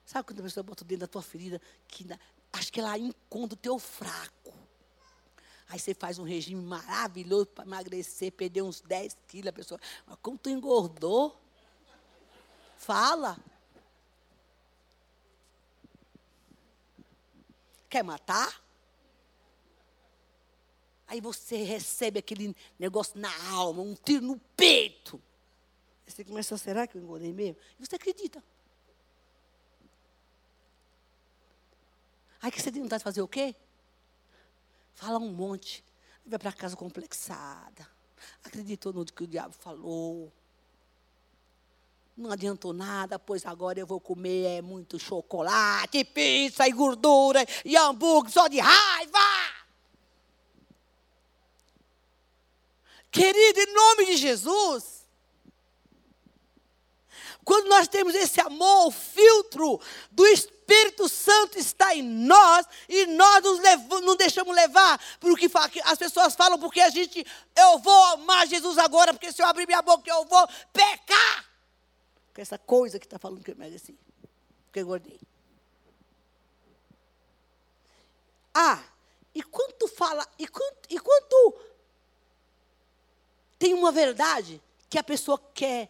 Sabe 0.04 0.26
quando 0.26 0.40
a 0.40 0.44
pessoa 0.44 0.64
bota 0.64 0.84
dentro 0.84 1.02
da 1.02 1.08
tua 1.08 1.22
ferida, 1.22 1.62
que 1.88 2.08
acho 2.52 2.74
que 2.74 2.80
ela 2.80 2.98
encontra 2.98 3.54
o 3.54 3.58
teu 3.58 3.78
fraco. 3.78 4.43
Aí 5.74 5.80
você 5.80 5.96
faz 5.96 6.20
um 6.20 6.24
regime 6.24 6.62
maravilhoso 6.62 7.48
para 7.48 7.66
emagrecer, 7.66 8.32
perder 8.32 8.62
uns 8.62 8.80
10 8.82 9.18
quilos, 9.28 9.48
a 9.48 9.52
pessoa. 9.52 9.82
Mas 10.06 10.20
como 10.22 10.38
tu 10.38 10.48
engordou? 10.48 11.36
Fala. 12.78 13.40
Quer 17.90 18.04
matar? 18.04 18.64
Aí 21.08 21.20
você 21.20 21.64
recebe 21.64 22.20
aquele 22.20 22.56
negócio 22.78 23.20
na 23.20 23.34
alma, 23.50 23.82
um 23.82 23.96
tiro 23.96 24.28
no 24.28 24.38
peito. 24.56 25.20
Você 26.06 26.24
começa, 26.24 26.56
será 26.56 26.86
que 26.86 27.00
eu 27.00 27.02
engordei 27.02 27.34
mesmo? 27.34 27.60
E 27.80 27.84
você 27.88 27.96
acredita. 27.96 28.44
Aí 32.40 32.52
que 32.52 32.62
você 32.62 32.72
tem 32.72 32.84
vontade 32.84 33.00
de 33.00 33.06
fazer 33.06 33.24
o 33.24 33.28
quê? 33.28 33.56
Fala 34.94 35.20
um 35.20 35.32
monte. 35.32 35.84
Vai 36.26 36.40
para 36.40 36.52
casa 36.52 36.76
complexada. 36.76 37.88
Acreditou 38.44 38.94
no 38.94 39.06
que 39.06 39.24
o 39.24 39.28
diabo 39.28 39.54
falou. 39.54 40.32
Não 42.16 42.32
adiantou 42.32 42.74
nada, 42.74 43.18
pois 43.18 43.46
agora 43.46 43.80
eu 43.80 43.88
vou 43.88 44.00
comer 44.00 44.46
é 44.46 44.62
muito 44.62 45.00
chocolate, 45.00 46.04
pizza 46.04 46.68
e 46.68 46.72
gordura 46.72 47.44
e 47.66 47.76
hambúrguer 47.76 48.32
só 48.32 48.48
de 48.48 48.60
raiva. 48.60 49.20
Querido, 53.10 53.60
em 53.60 53.74
nome 53.74 54.06
de 54.08 54.18
Jesus, 54.18 55.08
quando 57.44 57.68
nós 57.68 57.88
temos 57.88 58.14
esse 58.16 58.40
amor, 58.40 58.88
o 58.88 58.92
filtro 58.92 59.80
do 60.12 60.26
Espírito 60.28 60.53
Santo 61.10 61.58
está 61.58 61.96
em 61.96 62.02
nós 62.02 62.66
e 62.88 63.06
nós 63.08 63.44
nos 63.44 63.60
não 64.02 64.16
deixamos 64.16 64.56
levar 64.56 65.00
por 65.20 65.38
que 65.38 65.50
as 65.84 65.98
pessoas 65.98 66.36
falam, 66.36 66.60
porque 66.60 66.82
a 66.82 66.90
gente, 66.90 67.26
eu 67.56 67.80
vou 67.80 68.04
amar 68.06 68.48
Jesus 68.48 68.78
agora, 68.78 69.14
porque 69.14 69.32
se 69.32 69.42
eu 69.42 69.46
abrir 69.46 69.66
minha 69.66 69.82
boca 69.82 70.10
eu 70.10 70.26
vou 70.26 70.48
pecar. 70.72 71.46
Com 72.34 72.42
essa 72.42 72.58
coisa 72.58 73.00
que 73.00 73.06
está 73.06 73.20
falando 73.20 73.44
que 73.44 73.52
eu 73.52 73.56
mereci, 73.56 73.98
porque 74.66 74.80
eu 74.80 74.84
engordei. 74.84 75.20
Ah, 78.54 78.84
e 79.34 79.42
quando 79.42 79.74
tu 79.74 79.88
fala, 79.88 80.28
e 80.38 80.48
quando, 80.48 80.78
e 80.90 81.00
quando 81.00 81.28
tu 81.28 81.60
tem 83.58 83.74
uma 83.74 83.92
verdade 83.92 84.62
que 84.90 84.98
a 84.98 85.04
pessoa 85.04 85.40
quer 85.54 85.90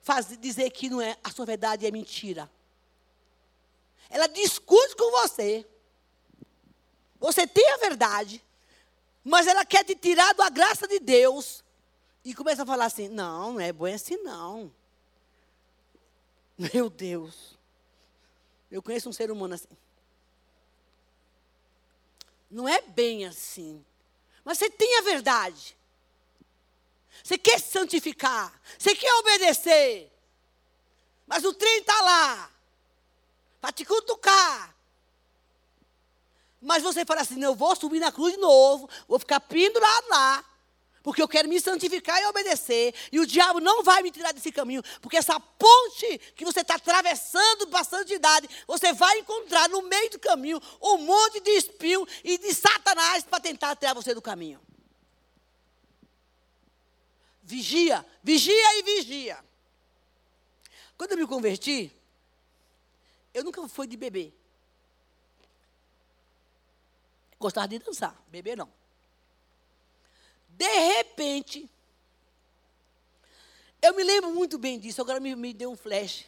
fazer, 0.00 0.36
dizer 0.36 0.70
que 0.70 0.88
não 0.88 1.00
é, 1.00 1.16
a 1.22 1.30
sua 1.30 1.44
verdade 1.44 1.86
é 1.86 1.90
mentira. 1.90 2.50
Ela 4.10 4.26
discute 4.26 4.96
com 4.96 5.10
você. 5.10 5.66
Você 7.20 7.46
tem 7.46 7.72
a 7.72 7.76
verdade, 7.78 8.44
mas 9.24 9.46
ela 9.46 9.64
quer 9.64 9.84
te 9.84 9.94
tirar 9.94 10.32
da 10.34 10.48
graça 10.48 10.86
de 10.86 10.98
Deus. 10.98 11.64
E 12.24 12.34
começa 12.34 12.62
a 12.62 12.66
falar 12.66 12.86
assim: 12.86 13.08
não, 13.08 13.54
não 13.54 13.60
é 13.60 13.72
bom 13.72 13.86
assim, 13.86 14.16
não. 14.18 14.72
Meu 16.72 16.88
Deus. 16.88 17.58
Eu 18.70 18.82
conheço 18.82 19.08
um 19.08 19.12
ser 19.12 19.30
humano 19.30 19.54
assim. 19.54 19.68
Não 22.50 22.68
é 22.68 22.80
bem 22.80 23.26
assim. 23.26 23.84
Mas 24.44 24.58
você 24.58 24.70
tem 24.70 24.98
a 24.98 25.02
verdade. 25.02 25.76
Você 27.22 27.36
quer 27.36 27.60
santificar. 27.60 28.60
Você 28.78 28.94
quer 28.94 29.12
obedecer. 29.14 30.12
Mas 31.26 31.44
o 31.44 31.52
trem 31.52 31.80
está 31.80 32.00
lá. 32.00 32.50
Para 33.60 33.72
te 33.72 33.84
cutucar. 33.84 34.74
Mas 36.60 36.82
você 36.82 37.04
fala 37.04 37.20
assim: 37.20 37.42
eu 37.42 37.54
vou 37.54 37.74
subir 37.76 38.00
na 38.00 38.12
cruz 38.12 38.34
de 38.34 38.40
novo. 38.40 38.88
Vou 39.06 39.18
ficar 39.18 39.40
pendurado 39.40 40.08
lá. 40.08 40.44
Porque 41.02 41.22
eu 41.22 41.28
quero 41.28 41.48
me 41.48 41.60
santificar 41.60 42.20
e 42.20 42.26
obedecer. 42.26 42.94
E 43.10 43.20
o 43.20 43.26
diabo 43.26 43.60
não 43.60 43.82
vai 43.82 44.02
me 44.02 44.10
tirar 44.10 44.32
desse 44.32 44.52
caminho. 44.52 44.82
Porque 45.00 45.16
essa 45.16 45.38
ponte 45.40 46.18
que 46.34 46.44
você 46.44 46.60
está 46.60 46.74
atravessando 46.74 47.68
para 47.68 47.80
a 47.80 47.84
santidade, 47.84 48.48
você 48.66 48.92
vai 48.92 49.18
encontrar 49.20 49.68
no 49.68 49.82
meio 49.82 50.10
do 50.10 50.18
caminho 50.18 50.60
um 50.82 50.98
monte 50.98 51.40
de 51.40 51.50
espinho 51.52 52.06
e 52.24 52.36
de 52.36 52.52
satanás 52.52 53.24
para 53.24 53.40
tentar 53.40 53.76
tirar 53.76 53.94
você 53.94 54.12
do 54.12 54.20
caminho. 54.20 54.60
Vigia, 57.42 58.04
vigia 58.22 58.78
e 58.78 58.82
vigia. 58.82 59.38
Quando 60.98 61.12
eu 61.12 61.16
me 61.18 61.26
converti, 61.26 61.90
eu 63.38 63.44
nunca 63.44 63.66
fui 63.68 63.86
de 63.86 63.96
beber. 63.96 64.32
Gostava 67.38 67.68
de 67.68 67.78
dançar, 67.78 68.20
beber 68.28 68.56
não. 68.56 68.68
De 70.48 70.68
repente, 70.96 71.70
eu 73.80 73.94
me 73.94 74.02
lembro 74.02 74.32
muito 74.32 74.58
bem 74.58 74.78
disso, 74.78 75.00
agora 75.00 75.20
me, 75.20 75.34
me 75.36 75.54
deu 75.54 75.70
um 75.70 75.76
flash. 75.76 76.26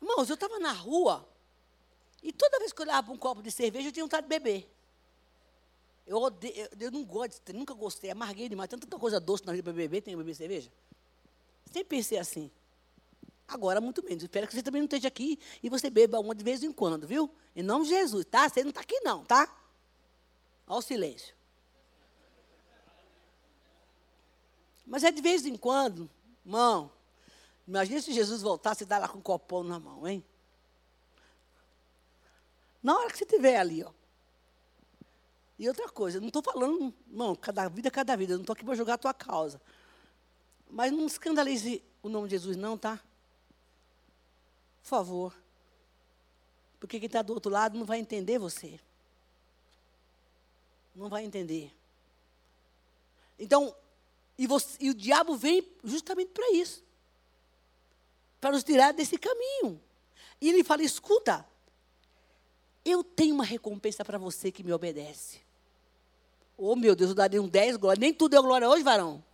Irmãos, 0.00 0.28
eu 0.28 0.34
estava 0.34 0.58
na 0.58 0.72
rua 0.72 1.26
e 2.22 2.32
toda 2.32 2.58
vez 2.58 2.72
que 2.72 2.80
eu 2.80 2.84
olhava 2.84 3.04
para 3.04 3.14
um 3.14 3.18
copo 3.18 3.42
de 3.42 3.50
cerveja, 3.50 3.88
eu 3.88 3.92
tinha 3.92 4.04
vontade 4.04 4.24
de 4.24 4.28
beber. 4.28 4.68
Eu, 6.06 6.18
odeio, 6.18 6.54
eu, 6.54 6.68
eu 6.78 6.90
não 6.90 7.04
gosto, 7.04 7.52
nunca 7.52 7.72
gostei, 7.72 8.10
amarguei 8.10 8.48
demais. 8.48 8.68
Tanta 8.68 8.98
coisa 8.98 9.18
doce 9.18 9.46
na 9.46 9.52
vida 9.52 9.64
para 9.64 9.72
beber, 9.72 10.02
tem 10.02 10.12
que 10.12 10.18
beber 10.18 10.34
cerveja. 10.34 10.70
Sempre 11.66 11.96
pensei 11.96 12.18
assim. 12.18 12.50
Agora, 13.46 13.80
muito 13.80 14.02
menos. 14.02 14.22
Espero 14.22 14.46
que 14.46 14.54
você 14.54 14.62
também 14.62 14.80
não 14.80 14.86
esteja 14.86 15.08
aqui 15.08 15.38
e 15.62 15.68
você 15.68 15.90
beba 15.90 16.18
uma 16.20 16.34
de 16.34 16.42
vez 16.42 16.62
em 16.62 16.72
quando, 16.72 17.06
viu? 17.06 17.30
Em 17.54 17.62
nome 17.62 17.84
de 17.84 17.90
Jesus, 17.90 18.24
tá? 18.24 18.48
Você 18.48 18.62
não 18.62 18.70
está 18.70 18.80
aqui, 18.80 18.98
não, 19.00 19.24
tá? 19.24 19.54
Olha 20.66 20.78
o 20.78 20.82
silêncio. 20.82 21.34
Mas 24.86 25.04
é 25.04 25.10
de 25.10 25.22
vez 25.22 25.46
em 25.46 25.56
quando, 25.56 26.10
irmão. 26.44 26.90
Imagina 27.66 28.00
se 28.00 28.12
Jesus 28.12 28.42
voltasse 28.42 28.84
e 28.84 28.86
dar 28.86 28.98
lá 28.98 29.08
com 29.08 29.18
um 29.18 29.22
copão 29.22 29.62
na 29.62 29.78
mão, 29.78 30.06
hein? 30.06 30.24
Na 32.82 32.96
hora 32.96 33.10
que 33.10 33.16
você 33.16 33.24
estiver 33.24 33.58
ali, 33.58 33.84
ó. 33.84 33.92
E 35.58 35.68
outra 35.68 35.88
coisa, 35.88 36.20
não 36.20 36.26
estou 36.26 36.42
falando, 36.42 36.92
não, 37.06 37.36
cada 37.36 37.68
vida 37.68 37.86
é 37.86 37.90
cada 37.90 38.16
vida, 38.16 38.34
não 38.34 38.40
estou 38.40 38.52
aqui 38.52 38.64
para 38.64 38.74
jogar 38.74 38.94
a 38.94 38.98
tua 38.98 39.14
causa. 39.14 39.60
Mas 40.68 40.90
não 40.90 41.06
escandalize 41.06 41.84
o 42.02 42.08
nome 42.08 42.26
de 42.26 42.32
Jesus, 42.32 42.56
não, 42.56 42.76
tá? 42.76 43.00
Por 44.82 44.88
favor. 44.88 45.34
Porque 46.78 46.98
quem 46.98 47.06
está 47.06 47.22
do 47.22 47.32
outro 47.32 47.50
lado 47.50 47.78
não 47.78 47.86
vai 47.86 47.98
entender 47.98 48.38
você. 48.38 48.80
Não 50.94 51.08
vai 51.08 51.24
entender. 51.24 51.72
Então, 53.38 53.74
e, 54.36 54.46
você, 54.46 54.76
e 54.80 54.90
o 54.90 54.94
diabo 54.94 55.36
vem 55.36 55.66
justamente 55.84 56.30
para 56.30 56.50
isso 56.52 56.82
para 58.42 58.50
nos 58.50 58.64
tirar 58.64 58.92
desse 58.92 59.16
caminho. 59.16 59.80
E 60.40 60.48
ele 60.48 60.64
fala: 60.64 60.82
escuta, 60.82 61.46
eu 62.84 63.04
tenho 63.04 63.36
uma 63.36 63.44
recompensa 63.44 64.04
para 64.04 64.18
você 64.18 64.50
que 64.50 64.64
me 64.64 64.72
obedece. 64.72 65.40
Oh, 66.58 66.74
meu 66.74 66.96
Deus, 66.96 67.10
eu 67.10 67.14
daria 67.14 67.40
um 67.40 67.46
10 67.46 67.76
glória. 67.76 68.00
Nem 68.00 68.12
tudo 68.12 68.34
é 68.34 68.40
glória 68.40 68.68
hoje, 68.68 68.82
varão. 68.82 69.24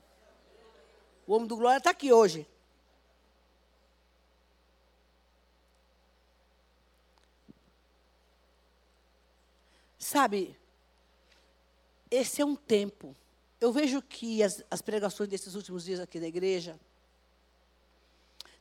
O 1.26 1.32
homem 1.34 1.48
do 1.48 1.56
glória 1.56 1.78
está 1.78 1.90
aqui 1.90 2.12
hoje. 2.12 2.46
Sabe, 9.98 10.56
esse 12.10 12.40
é 12.40 12.44
um 12.44 12.54
tempo. 12.54 13.16
Eu 13.60 13.72
vejo 13.72 14.00
que 14.00 14.42
as, 14.42 14.62
as 14.70 14.80
pregações 14.80 15.28
desses 15.28 15.54
últimos 15.54 15.84
dias 15.84 15.98
aqui 15.98 16.20
da 16.20 16.28
igreja 16.28 16.78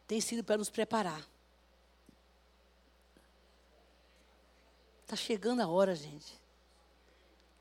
têm 0.08 0.20
sido 0.20 0.44
para 0.44 0.58
nos 0.58 0.70
preparar. 0.70 1.28
Está 5.04 5.16
chegando 5.16 5.62
a 5.62 5.68
hora, 5.68 5.96
gente. 5.96 6.34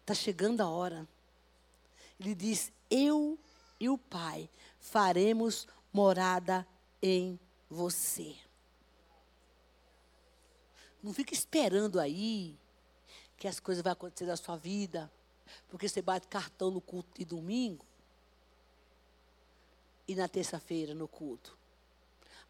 Está 0.01 0.15
chegando 0.15 0.63
a 0.63 0.69
hora. 0.69 1.07
Ele 2.19 2.35
diz: 2.35 2.73
Eu 2.91 3.39
e 3.79 3.89
o 3.89 3.99
Pai 3.99 4.49
faremos 4.81 5.69
morada 5.93 6.67
em 7.03 7.39
você. 7.69 8.35
Não 11.03 11.13
fica 11.13 11.35
esperando 11.35 12.01
aí 12.01 12.59
que 13.37 13.47
as 13.47 13.61
coisas 13.61 13.83
vão 13.83 13.93
acontecer 13.93 14.27
na 14.27 14.37
sua 14.37 14.57
vida, 14.57 15.11
porque 15.69 15.89
você 15.89 16.01
bate 16.03 16.27
cartão 16.27 16.71
no 16.71 16.81
culto 16.81 17.19
de 17.19 17.25
domingo 17.25 17.85
e 20.09 20.15
na 20.15 20.29
terça-feira 20.29 20.95
no 20.95 21.07
culto. 21.07 21.57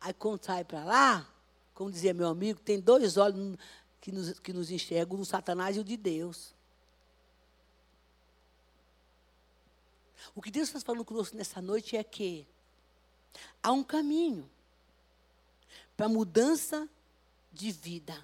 Aí 0.01 0.13
quando 0.13 0.45
sai 0.45 0.65
para 0.65 0.85
lá, 0.85 1.29
como 1.75 1.91
dizia 1.91 2.15
meu 2.15 2.29
amigo, 2.29 2.61
tem 2.61 2.81
dois 2.81 3.17
olhos 3.17 3.59
que 4.01 4.13
nos, 4.13 4.39
que 4.41 4.53
nos 4.53 4.71
enxergam, 4.71 5.17
o 5.17 5.19
do 5.19 5.25
Satanás 5.25 5.77
e 5.77 5.81
o 5.81 5.85
de 5.85 5.97
Deus. 5.97 6.55
O 10.35 10.43
que 10.43 10.51
Deus 10.51 10.69
está 10.69 10.81
falando 10.81 11.05
conosco 11.05 11.37
nessa 11.37 11.61
noite 11.61 11.97
é 11.97 12.05
que 12.05 12.47
há 13.63 13.73
um 13.73 13.83
caminho 13.83 14.49
para 15.97 16.09
mudança 16.09 16.89
de 17.53 17.73
vida. 17.73 18.23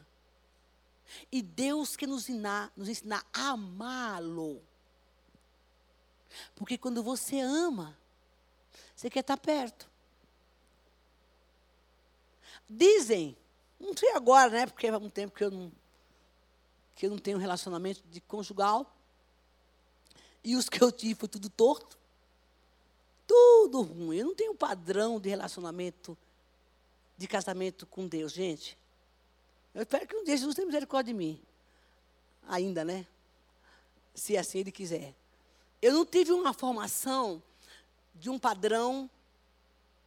E 1.31 1.43
Deus 1.43 1.97
quer 1.97 2.07
nos 2.07 2.29
ensinar, 2.29 2.73
nos 2.77 2.89
ensinar 2.89 3.25
a 3.33 3.51
amá-lo. 3.51 4.63
Porque 6.55 6.79
quando 6.79 7.03
você 7.03 7.41
ama, 7.41 7.97
você 8.95 9.11
quer 9.11 9.21
estar 9.21 9.37
perto. 9.37 9.91
Dizem, 12.69 13.37
não 13.79 13.97
sei 13.97 14.13
agora, 14.13 14.51
né? 14.51 14.67
Porque 14.67 14.87
há 14.87 14.97
um 14.97 15.11
tempo 15.11 15.37
que 15.37 15.45
eu 15.45 15.51
não, 15.51 15.73
que 16.95 17.07
eu 17.07 17.11
não 17.11 17.19
tenho 17.19 17.39
relacionamento 17.39 18.03
de 18.09 18.21
conjugal. 18.21 18.97
E 20.45 20.57
os 20.57 20.69
que 20.69 20.83
eu 20.83 20.91
tive 20.91 21.15
foi 21.15 21.29
tudo 21.29 21.51
torto. 21.51 21.99
Tudo 23.27 23.83
ruim. 23.83 24.19
Eu 24.19 24.27
não 24.27 24.35
tenho 24.35 24.55
padrão 24.55 25.21
de 25.21 25.29
relacionamento, 25.29 26.17
de 27.17 27.29
casamento 27.29 27.87
com 27.87 28.07
Deus, 28.07 28.33
gente. 28.33 28.79
Eu 29.75 29.83
espero 29.83 30.07
que 30.07 30.17
um 30.17 30.25
dia 30.25 30.37
Jesus 30.37 30.55
tenha 30.55 30.67
misericórdia 30.67 31.13
de 31.13 31.19
mim. 31.19 31.41
Ainda, 32.49 32.85
né? 32.85 33.07
Se 34.15 34.37
assim 34.37 34.59
Ele 34.59 34.73
quiser. 34.73 35.15
Eu 35.81 35.93
não 35.95 36.05
tive 36.05 36.33
uma 36.33 36.53
formação 36.53 37.43
de 38.15 38.29
um 38.29 38.39
padrão 38.39 39.11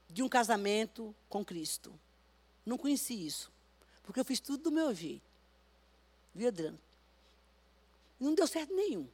de 0.09 0.21
um 0.23 0.29
casamento 0.29 1.13
com 1.27 1.43
Cristo. 1.43 1.93
Não 2.65 2.77
conheci 2.77 3.25
isso. 3.25 3.51
Porque 4.03 4.19
eu 4.19 4.25
fiz 4.25 4.39
tudo 4.39 4.63
do 4.63 4.71
meu 4.71 4.93
jeito. 4.93 5.25
Viu, 6.33 6.47
Adriano? 6.47 6.79
Não 8.19 8.33
deu 8.33 8.47
certo 8.47 8.73
nenhum. 8.73 9.07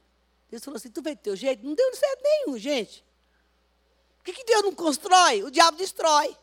Deus 0.50 0.62
falou 0.62 0.76
assim: 0.76 0.90
tu 0.90 1.02
vê 1.02 1.16
teu 1.16 1.34
jeito? 1.34 1.64
Não 1.66 1.74
deu 1.74 1.96
certo 1.96 2.22
nenhum, 2.22 2.58
gente. 2.58 3.04
O 4.20 4.24
que, 4.24 4.32
que 4.32 4.44
Deus 4.44 4.62
não 4.62 4.74
constrói? 4.74 5.42
O 5.42 5.50
diabo 5.50 5.76
destrói. 5.76 6.36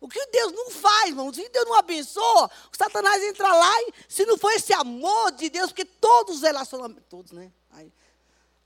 O 0.00 0.08
que 0.08 0.24
Deus 0.26 0.52
não 0.52 0.70
faz, 0.70 1.08
irmão? 1.08 1.32
Se 1.32 1.48
Deus 1.48 1.66
não 1.66 1.74
abençoa, 1.74 2.50
o 2.72 2.76
Satanás 2.76 3.22
entra 3.22 3.52
lá 3.52 3.82
e 3.82 3.94
se 4.08 4.26
não 4.26 4.36
for 4.36 4.52
esse 4.52 4.72
amor 4.72 5.32
de 5.32 5.48
Deus, 5.48 5.68
porque 5.68 5.84
todos 5.84 6.36
os 6.36 6.42
relacionamentos, 6.42 7.04
todos, 7.08 7.32
né? 7.32 7.50
Aí, 7.70 7.90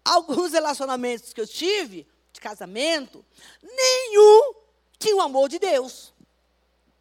alguns 0.05 0.53
relacionamentos 0.53 1.33
que 1.33 1.41
eu 1.41 1.47
tive, 1.47 2.07
de 2.33 2.41
casamento, 2.41 3.25
nenhum 3.63 4.55
tinha 4.99 5.17
o 5.17 5.21
amor 5.21 5.49
de 5.49 5.59
Deus. 5.59 6.13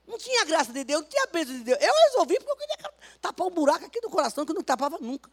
Não 0.08 0.18
tinha 0.18 0.46
graça 0.46 0.72
de 0.74 0.84
Deus, 0.84 1.02
não 1.02 1.10
tinha 1.10 1.28
bênção 1.28 1.56
de 1.56 1.64
Deus. 1.64 1.78
Eu 1.80 1.94
resolvi 1.94 2.38
porque 2.40 2.52
eu 2.52 2.56
queria 2.56 2.94
tapar 3.22 3.46
um 3.46 3.52
buraco 3.52 3.86
aqui 3.86 4.00
no 4.02 4.10
coração 4.10 4.46
que 4.46 4.52
eu 4.52 4.56
não 4.56 4.64
tapava 4.64 4.98
nunca. 5.00 5.30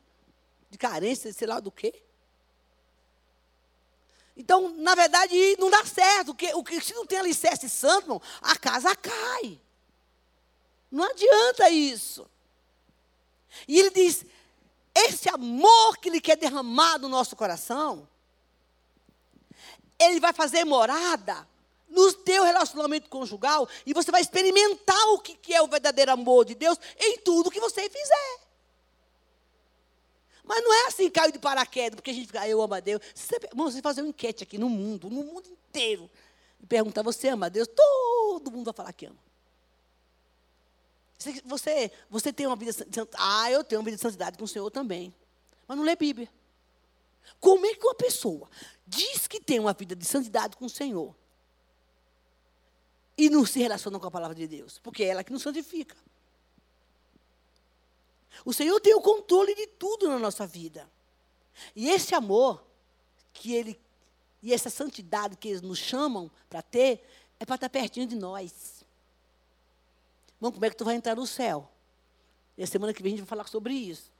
De 0.70 0.76
carência, 0.76 1.32
sei 1.32 1.46
lá 1.46 1.60
do 1.60 1.70
quê. 1.70 2.02
Então, 4.36 4.68
na 4.76 4.94
verdade, 4.94 5.56
não 5.58 5.70
dá 5.70 5.84
certo. 5.84 6.34
Porque, 6.34 6.52
o 6.54 6.62
que 6.62 6.80
se 6.80 6.94
não 6.94 7.06
tem 7.06 7.18
alicerce 7.18 7.68
santo, 7.68 8.20
a 8.42 8.56
casa 8.56 8.94
cai. 8.94 9.60
Não 10.90 11.04
adianta 11.04 11.70
isso. 11.70 12.28
E 13.66 13.78
ele 13.78 13.90
diz: 13.90 14.24
esse 14.94 15.28
amor 15.28 15.96
que 15.98 16.08
ele 16.08 16.20
quer 16.20 16.36
derramar 16.36 16.98
no 16.98 17.08
nosso 17.08 17.34
coração, 17.34 18.08
ele 19.98 20.20
vai 20.20 20.32
fazer 20.32 20.64
morada 20.64 21.48
no 21.88 22.12
teu 22.12 22.44
relacionamento 22.44 23.08
conjugal 23.08 23.68
e 23.86 23.94
você 23.94 24.10
vai 24.10 24.20
experimentar 24.20 25.02
o 25.08 25.18
que 25.18 25.54
é 25.54 25.62
o 25.62 25.68
verdadeiro 25.68 26.12
amor 26.12 26.44
de 26.44 26.54
Deus 26.54 26.78
em 26.98 27.18
tudo 27.18 27.50
que 27.50 27.60
você 27.60 27.88
fizer. 27.88 28.45
Mas 30.46 30.62
não 30.62 30.72
é 30.72 30.86
assim, 30.86 31.10
caiu 31.10 31.32
de 31.32 31.40
paraquedas, 31.40 31.96
porque 31.96 32.12
a 32.12 32.14
gente 32.14 32.28
fica, 32.28 32.40
ah, 32.40 32.48
eu 32.48 32.62
amo 32.62 32.74
a 32.74 32.80
Deus. 32.80 33.02
Você, 33.12 33.36
você 33.52 33.82
fazer 33.82 34.02
uma 34.02 34.08
enquete 34.08 34.44
aqui 34.44 34.56
no 34.56 34.68
mundo, 34.68 35.10
no 35.10 35.24
mundo 35.24 35.48
inteiro, 35.48 36.08
e 36.62 36.66
perguntar, 36.66 37.02
você 37.02 37.28
ama 37.28 37.46
a 37.46 37.48
Deus? 37.48 37.68
Todo 37.68 38.50
mundo 38.52 38.66
vai 38.66 38.74
falar 38.74 38.92
que 38.92 39.06
ama. 39.06 39.26
Você, 41.44 41.90
você 42.08 42.32
tem 42.32 42.46
uma 42.46 42.54
vida. 42.54 42.72
Ah, 43.14 43.50
eu 43.50 43.64
tenho 43.64 43.80
uma 43.80 43.84
vida 43.84 43.96
de 43.96 44.02
santidade 44.02 44.38
com 44.38 44.44
o 44.44 44.48
Senhor 44.48 44.70
também. 44.70 45.12
Mas 45.66 45.76
não 45.76 45.84
lê 45.84 45.96
Bíblia. 45.96 46.30
Como 47.40 47.66
é 47.66 47.74
que 47.74 47.84
uma 47.84 47.94
pessoa 47.94 48.48
diz 48.86 49.26
que 49.26 49.40
tem 49.40 49.58
uma 49.58 49.72
vida 49.72 49.96
de 49.96 50.04
santidade 50.04 50.56
com 50.56 50.66
o 50.66 50.70
Senhor 50.70 51.14
e 53.18 53.28
não 53.28 53.44
se 53.44 53.58
relaciona 53.58 53.98
com 53.98 54.06
a 54.06 54.10
palavra 54.10 54.34
de 54.36 54.46
Deus? 54.46 54.78
Porque 54.78 55.02
é 55.02 55.08
ela 55.08 55.24
que 55.24 55.32
nos 55.32 55.42
santifica. 55.42 55.96
O 58.44 58.52
Senhor 58.52 58.80
tem 58.80 58.94
o 58.94 59.00
controle 59.00 59.54
de 59.54 59.66
tudo 59.66 60.08
na 60.08 60.18
nossa 60.18 60.46
vida. 60.46 60.88
E 61.74 61.88
esse 61.88 62.14
amor 62.14 62.64
que 63.32 63.54
Ele 63.54 63.80
e 64.42 64.52
essa 64.52 64.70
santidade 64.70 65.36
que 65.36 65.48
eles 65.48 65.60
nos 65.60 65.76
chamam 65.76 66.30
para 66.48 66.62
ter 66.62 67.04
é 67.40 67.44
para 67.44 67.56
estar 67.56 67.68
pertinho 67.68 68.06
de 68.06 68.14
nós. 68.14 68.84
Irmão, 70.36 70.52
como 70.52 70.64
é 70.64 70.70
que 70.70 70.76
tu 70.76 70.84
vai 70.84 70.94
entrar 70.94 71.16
no 71.16 71.26
céu? 71.26 71.68
E 72.56 72.62
a 72.62 72.66
semana 72.66 72.94
que 72.94 73.02
vem 73.02 73.14
a 73.14 73.16
gente 73.16 73.24
vai 73.24 73.28
falar 73.28 73.48
sobre 73.48 73.74
isso. 73.74 74.12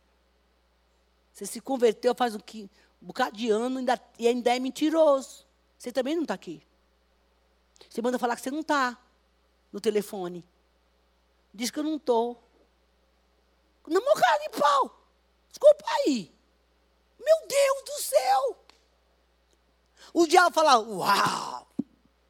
Você 1.32 1.46
se 1.46 1.60
converteu 1.60 2.12
faz 2.14 2.34
um, 2.34 2.38
um 2.38 2.68
bocado 3.00 3.36
de 3.36 3.50
ano 3.50 3.78
ainda, 3.78 4.00
e 4.18 4.26
ainda 4.26 4.56
é 4.56 4.58
mentiroso. 4.58 5.46
Você 5.78 5.92
também 5.92 6.16
não 6.16 6.22
está 6.22 6.34
aqui. 6.34 6.60
Você 7.88 8.02
manda 8.02 8.18
falar 8.18 8.34
que 8.34 8.42
você 8.42 8.50
não 8.50 8.60
está 8.60 8.98
no 9.72 9.80
telefone. 9.80 10.44
Diz 11.54 11.70
que 11.70 11.78
eu 11.78 11.84
não 11.84 11.96
estou. 11.96 12.42
Namorou 13.86 14.14
cara 14.14 14.38
de 14.38 14.48
pau. 14.50 15.08
Desculpa 15.48 15.84
aí. 16.00 16.32
Meu 17.18 17.46
Deus 17.46 17.82
do 17.84 18.02
céu. 18.02 18.64
O 20.12 20.26
diabo 20.26 20.54
fala, 20.54 20.78
uau. 20.78 21.66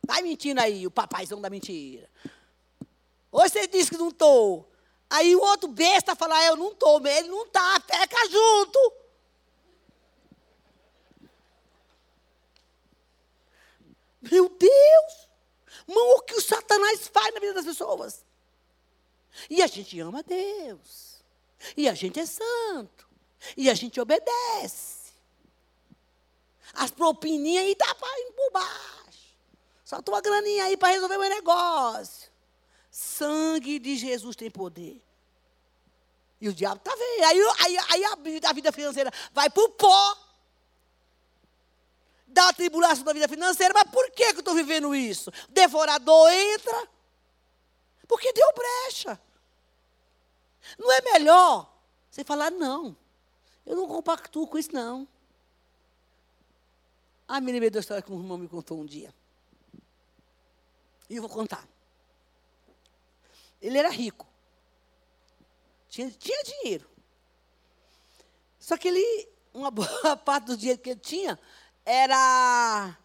Tá 0.07 0.23
mentindo 0.23 0.61
aí, 0.61 0.87
o 0.87 0.91
papaizão 0.91 1.41
da 1.41 1.51
mentira. 1.51 2.09
Hoje 3.33 3.51
você 3.51 3.67
disse 3.67 3.91
que 3.91 3.97
não 3.97 4.09
estou. 4.09 4.71
Aí 5.11 5.35
o 5.37 5.41
outro 5.41 5.69
besta 5.69 6.15
fala, 6.15 6.37
ah, 6.37 6.45
eu 6.45 6.57
não 6.57 6.73
estou. 6.73 7.05
Ele 7.07 7.29
não 7.29 7.45
está, 7.45 7.81
peca 7.81 8.29
junto. 8.29 8.93
Meu 14.31 14.49
Deus! 14.49 15.29
Mão, 15.87 16.17
o 16.17 16.23
que 16.23 16.35
o 16.35 16.41
Satanás 16.41 17.09
faz 17.09 17.33
na 17.35 17.41
vida 17.41 17.55
das 17.55 17.65
pessoas? 17.65 18.25
E 19.49 19.63
a 19.63 19.67
gente 19.67 19.99
ama 20.01 20.23
Deus. 20.23 21.16
E 21.77 21.89
a 21.89 21.95
gente 21.95 22.21
é 22.21 22.27
santo. 22.27 23.09
E 23.57 23.71
a 23.71 23.75
gente 23.75 24.01
obedece. 24.01 25.13
As 26.75 26.91
propininhas 26.91 27.65
aí 27.65 27.75
tá 27.75 27.87
indo 28.19 28.33
por 28.33 28.51
baixo. 28.53 29.37
Só 29.85 30.01
uma 30.09 30.21
graninha 30.21 30.65
aí 30.65 30.77
para 30.77 30.93
resolver 30.93 31.17
meu 31.17 31.29
negócio. 31.29 32.31
Sangue 32.91 33.79
de 33.79 33.97
Jesus 33.97 34.35
tem 34.37 34.51
poder. 34.51 35.03
E 36.41 36.49
o 36.49 36.53
diabo 36.53 36.77
está 36.77 36.95
vendo. 36.95 37.25
Aí, 37.25 37.41
aí, 37.61 37.79
aí 37.91 38.05
a, 38.05 38.51
a, 38.51 38.53
vida 38.53 38.73
financeira 38.73 39.11
vai 39.33 39.49
para 39.49 39.63
o 39.63 39.71
pó. 39.71 40.17
Dá 42.27 42.49
a 42.49 42.53
tribulação 42.53 43.05
da 43.05 43.13
vida 43.13 43.29
financeira. 43.29 43.73
Mas 43.73 43.91
por 43.91 44.11
que, 44.11 44.33
que 44.33 44.37
eu 44.37 44.41
estou 44.41 44.55
vivendo 44.55 44.95
isso? 44.95 45.31
Devorador 45.49 46.31
entra. 46.31 46.89
Porque 48.07 48.33
deu 48.33 48.53
brecha. 48.55 49.21
Não 50.79 50.93
é 50.93 51.01
melhor 51.01 51.73
você 52.11 52.25
falar, 52.25 52.51
não. 52.51 52.97
Eu 53.65 53.77
não 53.77 53.87
compactuo 53.87 54.47
com 54.47 54.59
isso, 54.59 54.73
não. 54.73 55.07
Ah, 57.29 57.41
me 57.41 57.53
lembrei 57.53 57.71
da 57.71 57.81
história 57.81 58.03
que 58.03 58.13
um 58.13 58.19
irmão 58.19 58.39
me 58.39 58.49
contou 58.49 58.81
um 58.81 58.87
dia. 58.87 59.13
E 61.11 61.17
eu 61.17 61.23
vou 61.23 61.31
contar. 61.31 61.67
Ele 63.61 63.79
era 63.79 63.91
rico. 63.91 64.27
Tinha, 65.89 66.11
tinha 66.11 66.43
dinheiro. 66.45 66.89
Só 68.59 68.77
que 68.77 68.89
ele, 68.89 69.29
uma 69.53 69.71
boa 69.71 70.17
parte 70.19 70.47
do 70.47 70.57
dinheiro 70.57 70.81
que 70.81 70.91
ele 70.91 71.01
tinha 71.01 71.39
era 71.85 72.97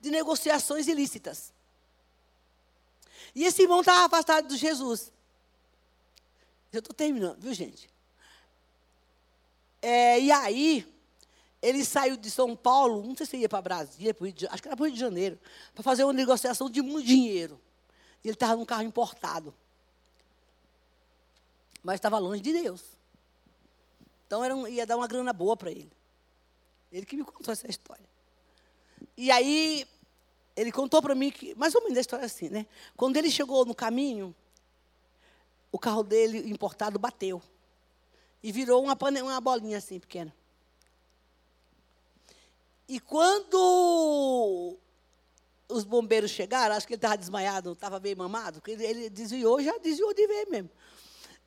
de 0.00 0.10
negociações 0.10 0.86
ilícitas. 0.86 1.52
E 3.34 3.44
esse 3.44 3.62
irmão 3.62 3.80
estava 3.80 4.06
afastado 4.06 4.48
de 4.48 4.56
Jesus. 4.56 5.12
Eu 6.76 6.80
estou 6.80 6.94
terminando, 6.94 7.40
viu, 7.40 7.54
gente? 7.54 7.88
É, 9.80 10.20
e 10.20 10.30
aí, 10.30 10.86
ele 11.62 11.84
saiu 11.84 12.16
de 12.16 12.30
São 12.30 12.54
Paulo, 12.54 13.02
não 13.02 13.16
sei 13.16 13.26
se 13.26 13.36
ia 13.36 13.48
para 13.48 13.62
Brasília, 13.62 14.14
acho 14.50 14.62
que 14.62 14.68
era 14.68 14.76
para 14.76 14.82
o 14.82 14.86
Rio 14.86 14.94
de 14.94 15.00
Janeiro, 15.00 15.38
para 15.74 15.82
fazer 15.82 16.04
uma 16.04 16.12
negociação 16.12 16.68
de 16.68 16.82
muito 16.82 17.06
dinheiro. 17.06 17.60
E 18.22 18.28
ele 18.28 18.34
estava 18.34 18.56
num 18.56 18.64
carro 18.64 18.82
importado. 18.82 19.54
Mas 21.82 21.96
estava 21.96 22.18
longe 22.18 22.42
de 22.42 22.52
Deus. 22.52 22.82
Então 24.26 24.44
era 24.44 24.54
um, 24.54 24.66
ia 24.66 24.84
dar 24.84 24.96
uma 24.96 25.06
grana 25.06 25.32
boa 25.32 25.56
para 25.56 25.70
ele. 25.70 25.92
Ele 26.92 27.06
que 27.06 27.16
me 27.16 27.24
contou 27.24 27.52
essa 27.52 27.68
história. 27.70 28.04
E 29.16 29.30
aí, 29.30 29.86
ele 30.56 30.72
contou 30.72 31.00
para 31.00 31.14
mim 31.14 31.30
que, 31.30 31.54
mais 31.54 31.74
ou 31.74 31.82
menos 31.82 31.96
a 31.96 32.00
história 32.00 32.26
assim, 32.26 32.48
né? 32.48 32.66
Quando 32.96 33.16
ele 33.16 33.30
chegou 33.30 33.64
no 33.64 33.74
caminho, 33.74 34.34
o 35.70 35.78
carro 35.78 36.02
dele 36.02 36.50
importado 36.50 36.98
bateu. 36.98 37.42
E 38.42 38.52
virou 38.52 38.84
uma, 38.84 38.96
uma 39.22 39.40
bolinha 39.40 39.78
assim 39.78 39.98
pequena. 39.98 40.34
E 42.88 43.00
quando 43.00 44.78
os 45.68 45.84
bombeiros 45.84 46.30
chegaram, 46.30 46.76
acho 46.76 46.86
que 46.86 46.94
ele 46.94 46.98
estava 46.98 47.16
desmaiado, 47.16 47.72
estava 47.72 47.98
bem 47.98 48.14
mamado, 48.14 48.62
ele, 48.66 48.84
ele 48.84 49.10
desviou, 49.10 49.60
já 49.60 49.76
desviou 49.78 50.14
de 50.14 50.26
ver 50.26 50.46
mesmo. 50.46 50.70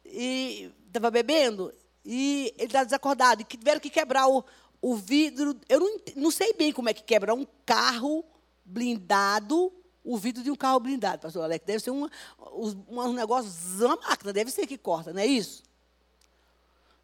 E 0.06 0.72
estava 0.88 1.10
bebendo, 1.10 1.74
e 2.04 2.54
ele 2.58 2.66
estava 2.66 2.86
desacordado, 2.86 3.42
e 3.42 3.46
tiveram 3.46 3.80
que 3.80 3.90
quebrar 3.90 4.28
o, 4.28 4.44
o 4.82 4.96
vidro. 4.96 5.56
Eu 5.70 5.80
não, 5.80 5.98
não 6.16 6.32
sei 6.32 6.54
bem 6.54 6.74
como 6.74 6.90
é 6.90 6.94
que 6.94 7.04
quebra 7.04 7.34
um 7.34 7.46
carro 7.66 8.26
blindado, 8.66 9.72
o 10.04 10.18
vidro 10.18 10.44
de 10.44 10.50
um 10.50 10.56
carro 10.56 10.80
blindado, 10.80 11.22
pastor 11.22 11.44
Alex. 11.44 11.66
Deve 11.66 11.80
ser 11.80 11.92
um, 11.92 12.08
um 12.52 13.14
negócio, 13.14 13.52
uma 13.86 13.96
máquina, 13.98 14.34
deve 14.34 14.52
ser 14.52 14.66
que 14.66 14.78
corta, 14.78 15.14
não 15.14 15.22
é 15.22 15.26
isso? 15.26 15.64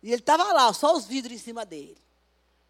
E 0.02 0.10
ele 0.12 0.22
estava 0.22 0.44
lá, 0.54 0.72
só 0.72 0.96
os 0.96 1.06
vidros 1.06 1.34
em 1.34 1.40
cima 1.40 1.66
dele. 1.66 1.98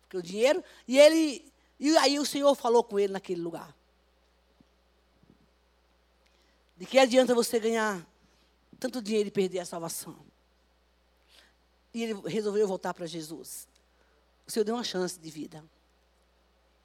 Porque 0.02 0.18
o 0.18 0.22
dinheiro. 0.22 0.64
E 0.88 0.98
ele. 0.98 1.52
E 1.78 1.98
aí 1.98 2.18
o 2.18 2.26
Senhor 2.26 2.56
falou 2.56 2.84
com 2.84 2.98
ele 2.98 3.12
naquele 3.12 3.42
lugar. 3.42 3.76
De 6.78 6.86
que 6.86 6.98
adianta 6.98 7.36
você 7.36 7.60
ganhar 7.60 8.06
tanto 8.80 9.02
dinheiro 9.02 9.28
e 9.28 9.32
perder 9.32 9.60
a 9.60 9.66
salvação? 9.66 10.18
E 11.94 12.04
ele 12.04 12.14
resolveu 12.28 12.68
voltar 12.68 12.94
para 12.94 13.06
Jesus. 13.06 13.68
O 14.48 14.52
Senhor 14.52 14.64
deu 14.64 14.76
uma 14.76 14.84
chance 14.84 15.20
de 15.20 15.30
vida 15.30 15.64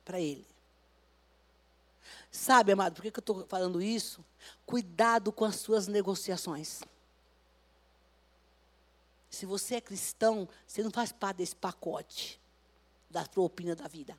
para 0.05 0.21
ele. 0.21 0.47
Sabe, 2.31 2.73
amado, 2.73 2.95
por 2.95 3.03
que, 3.03 3.09
eu 3.09 3.21
estou 3.21 3.47
falando 3.47 3.83
isso? 3.83 4.25
Cuidado 4.65 5.33
com 5.33 5.45
as 5.45 5.57
suas 5.57 5.87
negociações. 5.89 6.81
Se 9.29 9.47
você 9.47 9.77
é 9.77 9.81
cristão, 9.81 10.49
você 10.67 10.83
não 10.83 10.91
faz 10.91 11.13
parte 11.13 11.39
desse 11.39 11.57
pacote 11.57 12.41
da 13.09 13.25
propina 13.25 13.75
da 13.75 13.89
vida. 13.89 14.19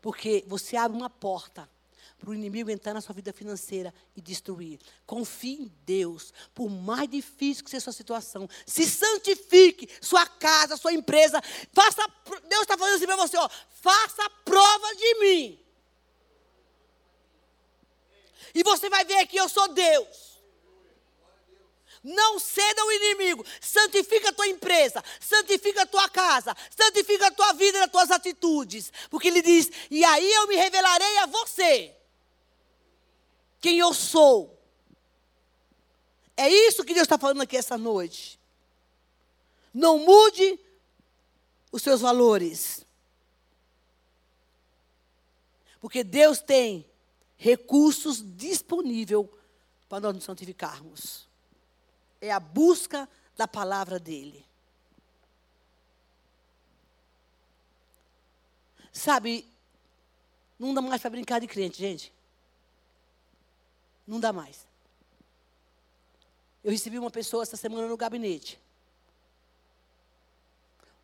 Porque 0.00 0.44
você 0.46 0.76
abre 0.76 0.96
uma 0.96 1.10
porta 1.10 1.68
para 2.24 2.32
o 2.32 2.34
inimigo 2.34 2.70
entrar 2.70 2.94
na 2.94 3.00
sua 3.00 3.14
vida 3.14 3.32
financeira 3.32 3.92
e 4.16 4.20
destruir. 4.20 4.80
Confie 5.06 5.62
em 5.62 5.72
Deus, 5.84 6.32
por 6.54 6.70
mais 6.70 7.08
difícil 7.08 7.64
que 7.64 7.70
seja 7.70 7.82
a 7.82 7.84
sua 7.84 7.92
situação. 7.92 8.48
Se 8.66 8.86
santifique 8.86 9.88
sua 10.00 10.26
casa, 10.26 10.76
sua 10.76 10.92
empresa. 10.92 11.40
Faça, 11.72 12.02
Deus 12.48 12.62
está 12.62 12.78
falando 12.78 12.94
assim 12.94 13.06
para 13.06 13.16
você, 13.16 13.36
ó, 13.36 13.48
faça 13.82 14.30
prova 14.44 14.94
de 14.96 15.14
mim. 15.20 15.60
E 18.54 18.62
você 18.62 18.88
vai 18.88 19.04
ver 19.04 19.26
que 19.26 19.36
eu 19.36 19.48
sou 19.48 19.68
Deus. 19.68 20.34
Não 22.02 22.38
ceda 22.38 22.82
ao 22.82 22.92
inimigo. 22.92 23.44
Santifica 23.60 24.28
a 24.28 24.32
tua 24.32 24.46
empresa, 24.46 25.02
santifica 25.18 25.82
a 25.82 25.86
tua 25.86 26.08
casa, 26.08 26.54
santifica 26.76 27.28
a 27.28 27.30
tua 27.30 27.54
vida 27.54 27.78
e 27.78 27.82
as 27.82 27.90
tuas 27.90 28.10
atitudes. 28.10 28.92
Porque 29.10 29.28
ele 29.28 29.40
diz: 29.40 29.70
"E 29.90 30.04
aí 30.04 30.32
eu 30.34 30.46
me 30.46 30.54
revelarei 30.54 31.18
a 31.18 31.26
você 31.26 31.96
quem 33.64 33.78
eu 33.78 33.94
sou". 33.94 34.58
É 36.36 36.48
isso 36.48 36.84
que 36.84 36.94
Deus 36.94 37.04
está 37.04 37.18
falando 37.18 37.42
aqui 37.42 37.56
essa 37.56 37.78
noite. 37.78 38.38
Não 39.72 39.98
mude 39.98 40.58
os 41.72 41.82
seus 41.82 42.00
valores. 42.00 42.84
Porque 45.80 46.04
Deus 46.04 46.40
tem 46.40 46.84
recursos 47.36 48.22
disponíveis 48.36 49.26
para 49.88 50.00
nós 50.00 50.14
nos 50.14 50.24
santificarmos 50.24 51.24
é 52.24 52.32
a 52.32 52.40
busca 52.40 53.08
da 53.36 53.46
palavra 53.46 53.98
dele. 53.98 54.44
Sabe, 58.92 59.46
não 60.58 60.72
dá 60.72 60.80
mais 60.80 61.02
para 61.02 61.10
brincar 61.10 61.40
de 61.40 61.46
crente, 61.46 61.78
gente. 61.78 62.12
Não 64.06 64.20
dá 64.20 64.32
mais. 64.32 64.66
Eu 66.62 66.70
recebi 66.70 66.98
uma 66.98 67.10
pessoa 67.10 67.42
essa 67.42 67.56
semana 67.56 67.86
no 67.86 67.96
gabinete. 67.96 68.60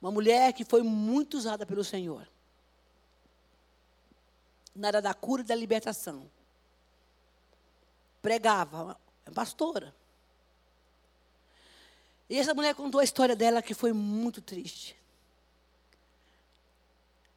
Uma 0.01 0.11
mulher 0.11 0.53
que 0.53 0.65
foi 0.65 0.83
muito 0.83 1.37
usada 1.37 1.67
pelo 1.67 1.85
Senhor. 1.85 2.27
Na 4.75 4.89
área 4.89 5.03
da 5.03 5.13
cura 5.13 5.43
e 5.43 5.45
da 5.45 5.55
libertação. 5.55 6.31
Pregava, 8.23 8.99
pastora. 9.35 9.95
E 12.29 12.39
essa 12.39 12.55
mulher 12.55 12.75
contou 12.75 13.01
a 13.01 13.05
história 13.05 13.35
dela 13.35 13.61
que 13.61 13.75
foi 13.75 13.93
muito 13.93 14.41
triste. 14.41 14.97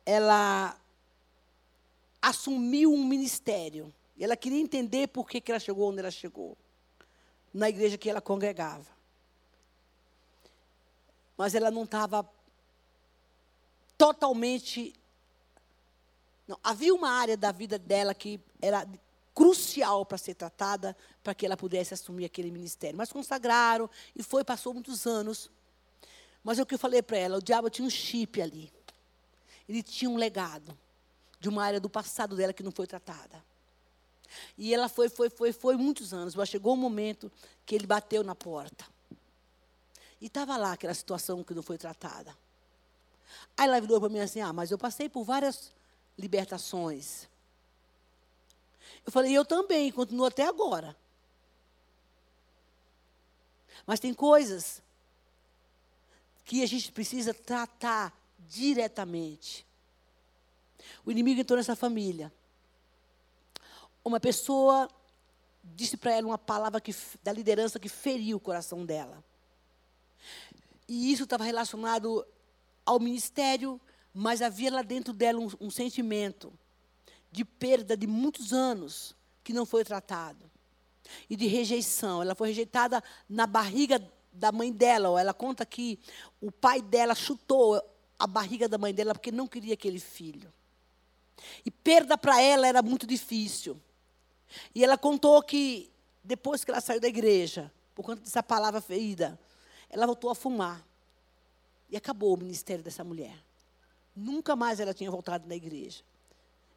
Ela 0.05 0.77
assumiu 2.21 2.93
um 2.93 3.03
ministério. 3.03 3.93
E 4.15 4.23
ela 4.23 4.35
queria 4.35 4.59
entender 4.59 5.07
por 5.07 5.27
que, 5.27 5.41
que 5.41 5.51
ela 5.51 5.59
chegou 5.59 5.89
onde 5.89 5.99
ela 5.99 6.11
chegou. 6.11 6.57
Na 7.53 7.69
igreja 7.69 7.97
que 7.97 8.09
ela 8.09 8.21
congregava. 8.21 8.91
Mas 11.37 11.55
ela 11.55 11.71
não 11.71 11.83
estava 11.83 12.27
totalmente. 13.97 14.93
Não, 16.47 16.59
havia 16.63 16.93
uma 16.93 17.09
área 17.09 17.37
da 17.37 17.51
vida 17.51 17.79
dela 17.79 18.13
que 18.13 18.39
era 18.61 18.87
crucial 19.33 20.05
para 20.05 20.17
ser 20.17 20.35
tratada, 20.35 20.95
para 21.23 21.33
que 21.33 21.45
ela 21.45 21.57
pudesse 21.57 21.93
assumir 21.93 22.25
aquele 22.25 22.51
ministério. 22.51 22.97
Mas 22.97 23.11
consagraram, 23.11 23.89
e 24.15 24.21
foi, 24.21 24.43
passou 24.43 24.73
muitos 24.73 25.07
anos. 25.07 25.49
Mas 26.43 26.59
é 26.59 26.61
o 26.61 26.65
que 26.65 26.75
eu 26.75 26.79
falei 26.79 27.01
para 27.01 27.17
ela, 27.17 27.37
o 27.37 27.41
diabo 27.41 27.69
tinha 27.69 27.87
um 27.87 27.89
chip 27.89 28.41
ali. 28.41 28.71
Ele 29.67 29.81
tinha 29.81 30.09
um 30.09 30.17
legado 30.17 30.77
de 31.39 31.49
uma 31.49 31.63
área 31.63 31.79
do 31.79 31.89
passado 31.89 32.35
dela 32.35 32.53
que 32.53 32.61
não 32.61 32.71
foi 32.71 32.85
tratada. 32.85 33.43
E 34.57 34.73
ela 34.73 34.89
foi, 34.89 35.09
foi, 35.09 35.29
foi, 35.29 35.51
foi 35.51 35.75
muitos 35.75 36.13
anos, 36.13 36.35
mas 36.35 36.49
chegou 36.49 36.73
um 36.73 36.77
momento 36.77 37.31
que 37.65 37.75
ele 37.75 37.87
bateu 37.87 38.23
na 38.23 38.35
porta. 38.35 38.85
E 40.21 40.27
estava 40.27 40.55
lá 40.57 40.73
aquela 40.73 40.93
situação 40.93 41.43
que 41.43 41.53
não 41.53 41.63
foi 41.63 41.77
tratada. 41.77 42.35
Aí 43.57 43.67
ela 43.67 43.81
virou 43.81 43.99
para 43.99 44.09
mim 44.09 44.19
assim: 44.19 44.41
Ah, 44.41 44.53
mas 44.53 44.71
eu 44.71 44.77
passei 44.77 45.09
por 45.09 45.23
várias 45.23 45.71
libertações. 46.17 47.27
Eu 49.05 49.11
falei, 49.11 49.33
eu 49.33 49.43
também, 49.43 49.91
continuo 49.91 50.25
até 50.25 50.47
agora. 50.47 50.95
Mas 53.85 53.99
tem 53.99 54.13
coisas 54.13 54.81
que 56.45 56.63
a 56.63 56.65
gente 56.65 56.91
precisa 56.91 57.33
tratar 57.33 58.13
diretamente. 58.39 59.65
O 61.05 61.11
inimigo 61.11 61.41
entrou 61.41 61.57
nessa 61.57 61.75
família. 61.75 62.31
Uma 64.03 64.19
pessoa 64.19 64.89
disse 65.63 65.95
para 65.95 66.11
ela 66.11 66.27
uma 66.27 66.37
palavra 66.37 66.81
que, 66.81 66.93
da 67.23 67.31
liderança 67.31 67.79
que 67.79 67.87
feriu 67.87 68.37
o 68.37 68.39
coração 68.39 68.85
dela. 68.85 69.23
E 70.87 71.11
isso 71.11 71.23
estava 71.23 71.43
relacionado 71.43 72.25
ao 72.85 72.99
ministério, 72.99 73.79
mas 74.13 74.41
havia 74.41 74.71
lá 74.71 74.81
dentro 74.81 75.13
dela 75.13 75.39
um, 75.39 75.49
um 75.61 75.71
sentimento 75.71 76.53
de 77.31 77.45
perda 77.45 77.95
de 77.95 78.05
muitos 78.05 78.53
anos 78.53 79.15
que 79.43 79.53
não 79.53 79.65
foi 79.65 79.83
tratado. 79.83 80.51
E 81.29 81.35
de 81.35 81.47
rejeição. 81.47 82.21
Ela 82.21 82.35
foi 82.35 82.49
rejeitada 82.49 83.03
na 83.27 83.45
barriga 83.45 84.01
da 84.31 84.51
mãe 84.51 84.71
dela. 84.71 85.19
Ela 85.19 85.33
conta 85.33 85.65
que 85.65 85.99
o 86.39 86.51
pai 86.51 86.81
dela 86.81 87.13
chutou 87.13 87.81
a 88.17 88.27
barriga 88.27 88.69
da 88.69 88.77
mãe 88.77 88.93
dela 88.93 89.13
porque 89.13 89.31
não 89.31 89.47
queria 89.47 89.73
aquele 89.73 89.99
filho. 89.99 90.51
E 91.65 91.71
perda 91.71 92.17
para 92.17 92.41
ela 92.41 92.67
era 92.67 92.81
muito 92.81 93.05
difícil. 93.05 93.79
E 94.73 94.83
ela 94.83 94.97
contou 94.97 95.41
que 95.41 95.91
depois 96.23 96.63
que 96.63 96.71
ela 96.71 96.81
saiu 96.81 96.99
da 96.99 97.07
igreja, 97.07 97.71
por 97.93 98.03
conta 98.03 98.21
dessa 98.21 98.41
palavra 98.41 98.81
ferida, 98.81 99.39
ela 99.89 100.05
voltou 100.05 100.29
a 100.29 100.35
fumar. 100.35 100.85
E 101.89 101.97
acabou 101.97 102.33
o 102.33 102.37
ministério 102.37 102.83
dessa 102.83 103.03
mulher. 103.03 103.37
Nunca 104.15 104.55
mais 104.55 104.79
ela 104.79 104.93
tinha 104.93 105.11
voltado 105.11 105.47
na 105.47 105.55
igreja. 105.55 106.03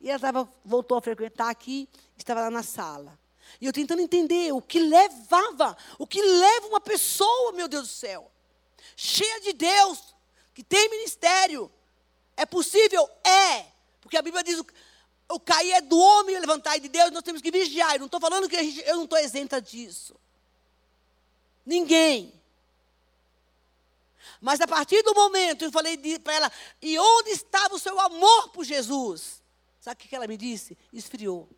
E 0.01 0.11
ela 0.11 0.19
tava, 0.19 0.49
voltou 0.65 0.99
a 0.99 1.03
frequentar 1.03 1.49
aqui, 1.49 1.89
estava 2.17 2.41
lá 2.43 2.51
na 2.51 2.63
sala. 2.63 3.19
E 3.61 3.67
eu 3.67 3.73
tentando 3.73 4.03
entender 4.03 4.53
o 4.53 4.61
que 4.61 4.79
levava, 4.79 5.77
o 5.99 6.07
que 6.07 6.21
leva 6.21 6.67
uma 6.67 6.81
pessoa, 6.81 7.53
meu 7.53 7.69
Deus 7.69 7.89
do 7.89 7.93
céu, 7.93 8.31
cheia 8.97 9.41
de 9.41 9.53
Deus, 9.53 10.15
que 10.53 10.63
tem 10.63 10.91
ministério. 10.91 11.71
É 12.37 12.45
possível? 12.45 13.09
É. 13.25 13.67
Porque 14.01 14.17
a 14.17 14.23
Bíblia 14.23 14.43
diz: 14.43 14.63
o, 15.29 15.35
o 15.35 15.41
cair 15.41 15.73
é 15.73 15.81
do 15.81 15.99
homem 15.99 16.37
e 16.37 16.41
levantar 16.41 16.77
é 16.77 16.79
de 16.79 16.89
Deus, 16.89 17.11
nós 17.11 17.23
temos 17.23 17.43
que 17.43 17.51
vigiar. 17.51 17.95
Eu 17.95 18.01
não 18.01 18.07
estou 18.07 18.21
falando 18.21 18.49
que 18.49 18.57
gente, 18.63 18.87
eu 18.87 18.97
não 18.97 19.05
estou 19.05 19.19
isenta 19.19 19.61
disso. 19.61 20.15
Ninguém. 21.65 22.33
Mas 24.41 24.61
a 24.61 24.67
partir 24.67 25.03
do 25.03 25.15
momento 25.15 25.65
eu 25.65 25.73
falei 25.73 25.97
para 26.19 26.35
ela, 26.35 26.53
e 26.81 26.99
onde 26.99 27.31
estava 27.31 27.75
o 27.75 27.79
seu 27.79 27.99
amor 27.99 28.51
por 28.51 28.65
Jesus? 28.65 29.43
Sabe 29.81 30.05
o 30.05 30.09
que 30.09 30.15
ela 30.15 30.27
me 30.27 30.37
disse? 30.37 30.77
Esfriou. 30.93 31.49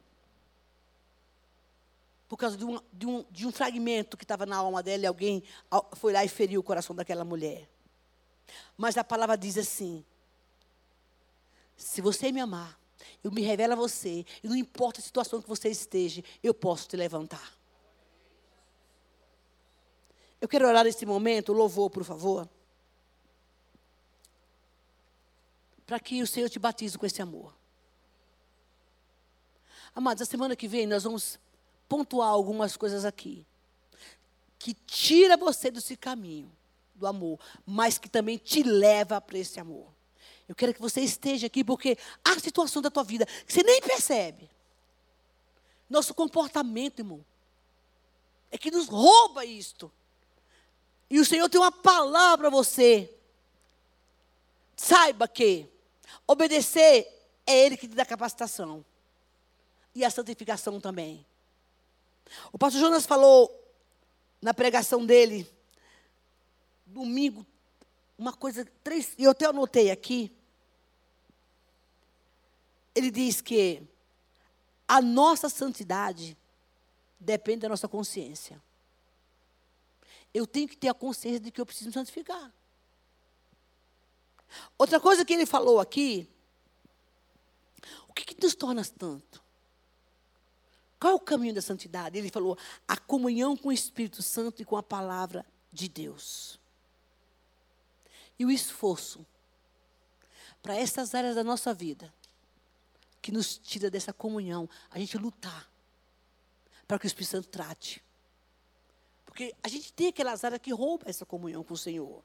Por 2.28 2.36
causa 2.36 2.56
de 2.56 2.64
um, 2.64 2.80
de 2.92 3.06
um, 3.06 3.24
de 3.30 3.46
um 3.46 3.52
fragmento 3.52 4.16
que 4.16 4.24
estava 4.24 4.44
na 4.44 4.56
alma 4.56 4.82
dela 4.82 5.04
e 5.04 5.06
alguém 5.06 5.42
foi 5.94 6.12
lá 6.12 6.24
e 6.24 6.28
feriu 6.28 6.60
o 6.60 6.64
coração 6.64 6.94
daquela 6.94 7.24
mulher. 7.24 7.68
Mas 8.76 8.96
a 8.98 9.04
palavra 9.04 9.36
diz 9.36 9.56
assim: 9.56 10.04
se 11.76 12.02
você 12.02 12.30
me 12.30 12.40
amar, 12.40 12.78
eu 13.22 13.30
me 13.30 13.42
revelo 13.42 13.72
a 13.72 13.76
você, 13.76 14.24
e 14.42 14.48
não 14.48 14.56
importa 14.56 15.00
a 15.00 15.02
situação 15.02 15.42
que 15.42 15.48
você 15.48 15.68
esteja, 15.68 16.22
eu 16.42 16.54
posso 16.54 16.88
te 16.88 16.96
levantar. 16.96 17.58
Eu 20.40 20.48
quero 20.48 20.66
orar 20.66 20.84
nesse 20.84 21.04
momento, 21.04 21.52
louvor, 21.52 21.90
por 21.90 22.04
favor. 22.04 22.48
Para 25.84 25.98
que 25.98 26.22
o 26.22 26.26
Senhor 26.26 26.48
te 26.48 26.58
batize 26.58 26.96
com 26.96 27.06
esse 27.06 27.20
amor. 27.20 27.52
Amados, 29.94 30.22
a 30.22 30.26
semana 30.26 30.54
que 30.54 30.68
vem 30.68 30.86
nós 30.86 31.02
vamos 31.02 31.40
pontuar 31.88 32.28
algumas 32.28 32.76
coisas 32.76 33.04
aqui. 33.04 33.44
Que 34.58 34.74
tira 34.74 35.36
você 35.36 35.70
desse 35.70 35.96
caminho 35.96 36.52
do 36.94 37.06
amor, 37.06 37.40
mas 37.66 37.98
que 37.98 38.08
também 38.08 38.36
te 38.36 38.62
leva 38.62 39.20
para 39.20 39.38
esse 39.38 39.58
amor. 39.58 39.97
Eu 40.48 40.54
quero 40.54 40.72
que 40.72 40.80
você 40.80 41.02
esteja 41.02 41.46
aqui, 41.46 41.62
porque 41.62 41.98
há 42.24 42.40
situação 42.40 42.80
da 42.80 42.90
tua 42.90 43.04
vida 43.04 43.26
que 43.26 43.52
você 43.52 43.62
nem 43.62 43.82
percebe. 43.82 44.50
Nosso 45.90 46.14
comportamento, 46.14 47.00
irmão, 47.00 47.24
é 48.50 48.56
que 48.56 48.70
nos 48.70 48.88
rouba 48.88 49.44
isto. 49.44 49.92
E 51.10 51.20
o 51.20 51.24
Senhor 51.24 51.48
tem 51.50 51.60
uma 51.60 51.70
palavra 51.70 52.48
para 52.48 52.50
você. 52.50 53.14
Saiba 54.74 55.28
que 55.28 55.68
obedecer 56.26 57.06
é 57.46 57.66
Ele 57.66 57.76
que 57.76 57.86
te 57.86 57.94
dá 57.94 58.06
capacitação. 58.06 58.84
E 59.94 60.04
a 60.04 60.10
santificação 60.10 60.80
também. 60.80 61.26
O 62.52 62.58
pastor 62.58 62.80
Jonas 62.80 63.04
falou 63.04 63.54
na 64.40 64.54
pregação 64.54 65.04
dele, 65.04 65.50
domingo, 66.86 67.44
uma 68.16 68.32
coisa, 68.32 68.66
três, 68.82 69.14
e 69.18 69.24
eu 69.24 69.32
até 69.32 69.46
anotei 69.46 69.90
aqui 69.90 70.37
ele 72.98 73.12
diz 73.12 73.40
que 73.40 73.80
a 74.86 75.00
nossa 75.00 75.48
santidade 75.48 76.36
depende 77.18 77.60
da 77.60 77.68
nossa 77.68 77.86
consciência. 77.86 78.60
Eu 80.34 80.46
tenho 80.46 80.68
que 80.68 80.76
ter 80.76 80.88
a 80.88 80.94
consciência 80.94 81.38
de 81.38 81.52
que 81.52 81.60
eu 81.60 81.66
preciso 81.66 81.86
me 81.86 81.94
santificar. 81.94 82.52
Outra 84.76 84.98
coisa 84.98 85.24
que 85.24 85.32
ele 85.32 85.46
falou 85.46 85.78
aqui, 85.78 86.28
o 88.08 88.12
que, 88.12 88.24
que 88.24 88.42
nos 88.42 88.56
torna 88.56 88.84
tanto? 88.84 89.40
Qual 90.98 91.12
é 91.12 91.16
o 91.16 91.20
caminho 91.20 91.54
da 91.54 91.62
santidade? 91.62 92.18
Ele 92.18 92.30
falou 92.30 92.58
a 92.88 92.96
comunhão 92.96 93.56
com 93.56 93.68
o 93.68 93.72
Espírito 93.72 94.24
Santo 94.24 94.60
e 94.60 94.64
com 94.64 94.76
a 94.76 94.82
palavra 94.82 95.46
de 95.72 95.88
Deus. 95.88 96.58
E 98.36 98.44
o 98.44 98.50
esforço 98.50 99.24
para 100.60 100.74
essas 100.74 101.14
áreas 101.14 101.36
da 101.36 101.44
nossa 101.44 101.72
vida 101.72 102.12
que 103.20 103.32
nos 103.32 103.58
tira 103.58 103.90
dessa 103.90 104.12
comunhão, 104.12 104.68
a 104.90 104.98
gente 104.98 105.16
lutar 105.18 105.70
para 106.86 106.98
que 106.98 107.06
o 107.06 107.08
Espírito 107.08 107.30
Santo 107.30 107.48
trate. 107.48 108.02
Porque 109.24 109.54
a 109.62 109.68
gente 109.68 109.92
tem 109.92 110.08
aquelas 110.08 110.42
áreas 110.42 110.60
que 110.60 110.72
roubam 110.72 111.08
essa 111.08 111.26
comunhão 111.26 111.62
com 111.62 111.74
o 111.74 111.78
Senhor. 111.78 112.24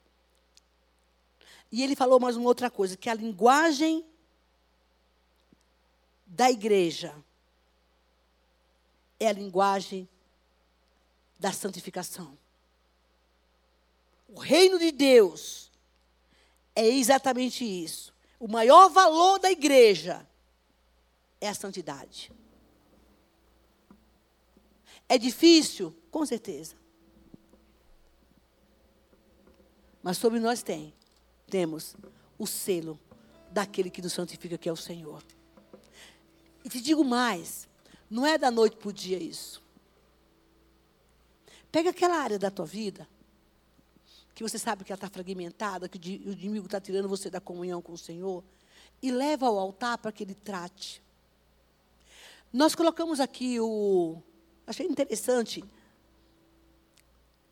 E 1.70 1.82
ele 1.82 1.94
falou 1.94 2.18
mais 2.18 2.36
uma 2.36 2.46
outra 2.46 2.70
coisa, 2.70 2.96
que 2.96 3.10
a 3.10 3.14
linguagem 3.14 4.04
da 6.26 6.50
igreja 6.50 7.14
é 9.20 9.28
a 9.28 9.32
linguagem 9.32 10.08
da 11.38 11.52
santificação. 11.52 12.38
O 14.28 14.40
reino 14.40 14.78
de 14.78 14.90
Deus 14.90 15.70
é 16.74 16.86
exatamente 16.86 17.64
isso. 17.64 18.12
O 18.40 18.48
maior 18.48 18.88
valor 18.88 19.38
da 19.38 19.50
igreja 19.50 20.26
é 21.44 21.48
a 21.48 21.54
santidade. 21.54 22.32
É 25.08 25.18
difícil? 25.18 25.94
Com 26.10 26.24
certeza. 26.24 26.74
Mas 30.02 30.18
sobre 30.18 30.40
nós 30.40 30.62
tem, 30.62 30.94
temos 31.46 31.96
o 32.38 32.46
selo 32.46 32.98
daquele 33.50 33.90
que 33.90 34.02
nos 34.02 34.12
santifica, 34.12 34.58
que 34.58 34.68
é 34.68 34.72
o 34.72 34.76
Senhor. 34.76 35.22
E 36.64 36.68
te 36.68 36.80
digo 36.80 37.04
mais, 37.04 37.68
não 38.10 38.26
é 38.26 38.36
da 38.36 38.50
noite 38.50 38.76
para 38.76 38.88
o 38.88 38.92
dia 38.92 39.18
isso. 39.18 39.62
Pega 41.70 41.90
aquela 41.90 42.16
área 42.16 42.38
da 42.38 42.50
tua 42.50 42.66
vida, 42.66 43.08
que 44.34 44.42
você 44.42 44.58
sabe 44.58 44.84
que 44.84 44.92
ela 44.92 44.96
está 44.96 45.08
fragmentada, 45.08 45.88
que 45.88 45.98
o 46.26 46.32
inimigo 46.32 46.66
está 46.66 46.80
tirando 46.80 47.08
você 47.08 47.28
da 47.28 47.40
comunhão 47.40 47.82
com 47.82 47.92
o 47.92 47.98
Senhor, 47.98 48.42
e 49.02 49.10
leva 49.10 49.46
ao 49.46 49.58
altar 49.58 49.98
para 49.98 50.10
que 50.10 50.22
ele 50.22 50.34
trate. 50.34 51.03
Nós 52.54 52.72
colocamos 52.76 53.18
aqui 53.18 53.58
o. 53.58 54.22
Achei 54.64 54.86
interessante. 54.86 55.64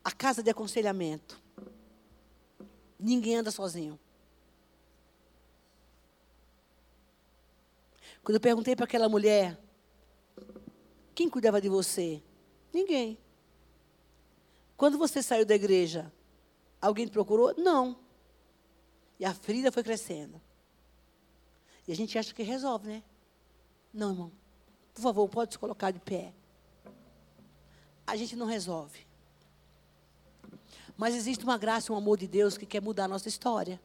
A 0.05 0.13
casa 0.13 0.45
de 0.45 0.51
aconselhamento. 0.51 1.43
Ninguém 3.01 3.35
anda 3.35 3.51
sozinho. 3.51 3.99
Quando 8.23 8.37
eu 8.37 8.41
perguntei 8.41 8.77
para 8.77 8.85
aquela 8.85 9.09
mulher, 9.09 9.59
quem 11.17 11.29
cuidava 11.29 11.61
de 11.61 11.69
você? 11.69 12.23
Ninguém. 12.73 13.19
Quando 14.77 14.99
você 14.99 15.21
saiu 15.21 15.45
da 15.45 15.57
igreja, 15.57 16.13
alguém 16.81 17.07
te 17.07 17.11
procurou? 17.11 17.53
Não. 17.59 17.99
E 19.19 19.25
a 19.25 19.35
ferida 19.35 19.73
foi 19.73 19.83
crescendo. 19.83 20.41
E 21.89 21.93
a 21.93 21.97
gente 21.97 22.17
acha 22.17 22.33
que 22.33 22.45
resolve, 22.45 22.87
né? 22.87 23.03
Não, 23.93 24.11
irmão. 24.13 24.42
Por 24.95 25.01
favor, 25.01 25.29
pode 25.29 25.55
se 25.55 25.59
colocar 25.59 25.91
de 25.91 26.01
pé. 26.01 26.33
A 28.07 28.17
gente 28.17 28.37
não 28.37 28.47
resolve. 28.47 29.07
Mas 30.97 31.15
existe 31.15 31.45
uma 31.45 31.57
graça 31.57 31.93
um 31.93 31.97
amor 31.97 32.19
de 32.19 32.27
Deus 32.27 32.59
que 32.59 32.67
quer 32.67 32.83
mudar 32.83 33.05
a 33.05 33.09
nossa 33.09 33.29
história. 33.29 33.81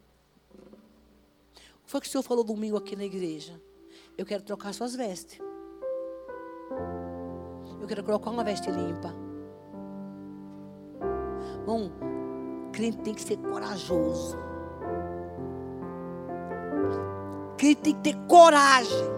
O 0.54 1.86
que 1.86 1.92
foi 1.92 2.02
que 2.02 2.08
o 2.08 2.12
Senhor 2.12 2.24
falou 2.24 2.44
domingo 2.44 2.78
aqui 2.78 2.96
na 2.96 3.06
igreja? 3.06 3.60
Eu 4.18 4.26
quero 4.26 4.44
trocar 4.44 4.74
suas 4.74 4.94
vestes. 4.94 5.40
Eu 7.80 7.88
quero 7.88 8.04
colocar 8.04 8.30
uma 8.30 8.44
veste 8.44 8.70
limpa. 8.70 9.14
Bom, 11.66 11.90
crente 12.74 12.98
tem 12.98 13.14
que 13.14 13.22
ser 13.22 13.38
corajoso. 13.38 14.38
Crente 17.58 17.82
tem 17.82 17.96
que 17.96 18.02
ter 18.02 18.28
coragem 18.28 19.18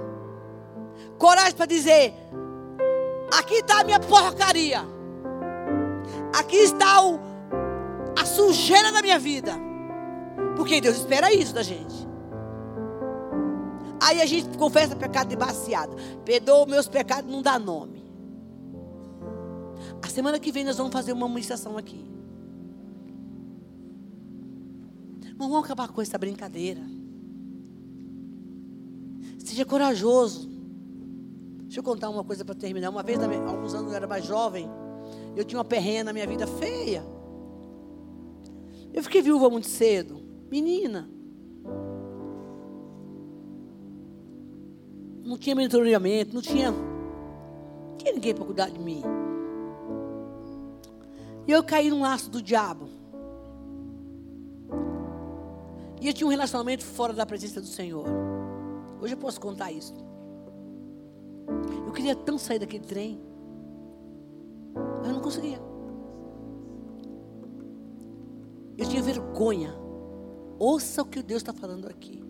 coragem 1.17 1.55
para 1.55 1.65
dizer: 1.65 2.13
Aqui 3.37 3.55
está 3.55 3.81
a 3.81 3.83
minha 3.83 3.99
porcaria. 3.99 4.81
Aqui 6.37 6.57
está 6.57 7.05
o, 7.05 7.19
a 8.19 8.25
sujeira 8.25 8.91
da 8.91 9.01
minha 9.01 9.19
vida. 9.19 9.53
Porque 10.55 10.81
Deus 10.81 10.97
espera 10.97 11.33
isso 11.33 11.53
da 11.53 11.63
gente. 11.63 12.07
Aí 14.01 14.21
a 14.21 14.25
gente 14.25 14.57
confessa 14.57 14.95
pecado 14.95 15.27
de 15.27 15.35
baseada. 15.35 15.95
Perdoa 16.25 16.65
meus 16.65 16.87
pecados, 16.87 17.31
não 17.31 17.41
dá 17.41 17.59
nome. 17.59 17.99
A 20.01 20.07
semana 20.07 20.39
que 20.39 20.51
vem 20.51 20.63
nós 20.63 20.77
vamos 20.77 20.93
fazer 20.93 21.11
uma 21.11 21.27
ministração 21.27 21.77
aqui. 21.77 22.05
Vamos 25.37 25.63
acabar 25.63 25.89
com 25.89 26.01
essa 26.01 26.17
brincadeira. 26.17 26.81
Seja 29.37 29.65
corajoso. 29.65 30.48
Deixa 31.69 31.81
eu 31.81 31.83
contar 31.83 32.09
uma 32.09 32.23
coisa 32.23 32.43
para 32.43 32.55
terminar. 32.55 32.89
Uma 32.89 33.03
vez, 33.03 33.19
alguns 33.21 33.75
anos 33.75 33.91
eu 33.91 33.95
era 33.95 34.07
mais 34.07 34.25
jovem, 34.25 34.67
eu 35.35 35.45
tinha 35.45 35.59
uma 35.59 35.63
perrenha 35.63 36.03
na 36.03 36.11
minha 36.11 36.25
vida 36.25 36.47
feia. 36.47 37.05
Eu 38.91 39.03
fiquei 39.03 39.21
viúva 39.21 39.51
muito 39.51 39.67
cedo. 39.67 40.19
Menina. 40.49 41.07
Não 45.23 45.37
tinha 45.37 45.55
mentoreamento, 45.55 46.33
não 46.33 46.41
tinha, 46.41 46.71
não 46.71 47.97
tinha 47.99 48.13
ninguém 48.13 48.33
para 48.33 48.45
cuidar 48.45 48.71
de 48.71 48.79
mim. 48.79 49.03
E 51.45 51.51
eu 51.51 51.63
caí 51.63 51.91
num 51.91 52.01
laço 52.01 52.31
do 52.31 52.41
diabo. 52.41 52.89
E 56.01 56.07
eu 56.07 56.13
tinha 56.15 56.25
um 56.25 56.31
relacionamento 56.31 56.83
fora 56.83 57.13
da 57.13 57.27
presença 57.27 57.61
do 57.61 57.67
Senhor. 57.67 58.07
Hoje 58.99 59.13
eu 59.13 59.17
posso 59.17 59.39
contar 59.39 59.71
isso. 59.71 60.09
Eu 61.85 61.91
queria 61.91 62.15
tanto 62.15 62.39
sair 62.39 62.59
daquele 62.59 62.85
trem. 62.85 63.19
Mas 64.99 65.07
eu 65.07 65.13
não 65.13 65.21
conseguia. 65.21 65.59
Eu 68.77 68.87
tinha 68.87 69.01
vergonha. 69.01 69.73
Ouça 70.57 71.01
o 71.01 71.05
que 71.05 71.21
Deus 71.21 71.41
está 71.41 71.53
falando 71.53 71.87
aqui. 71.87 72.23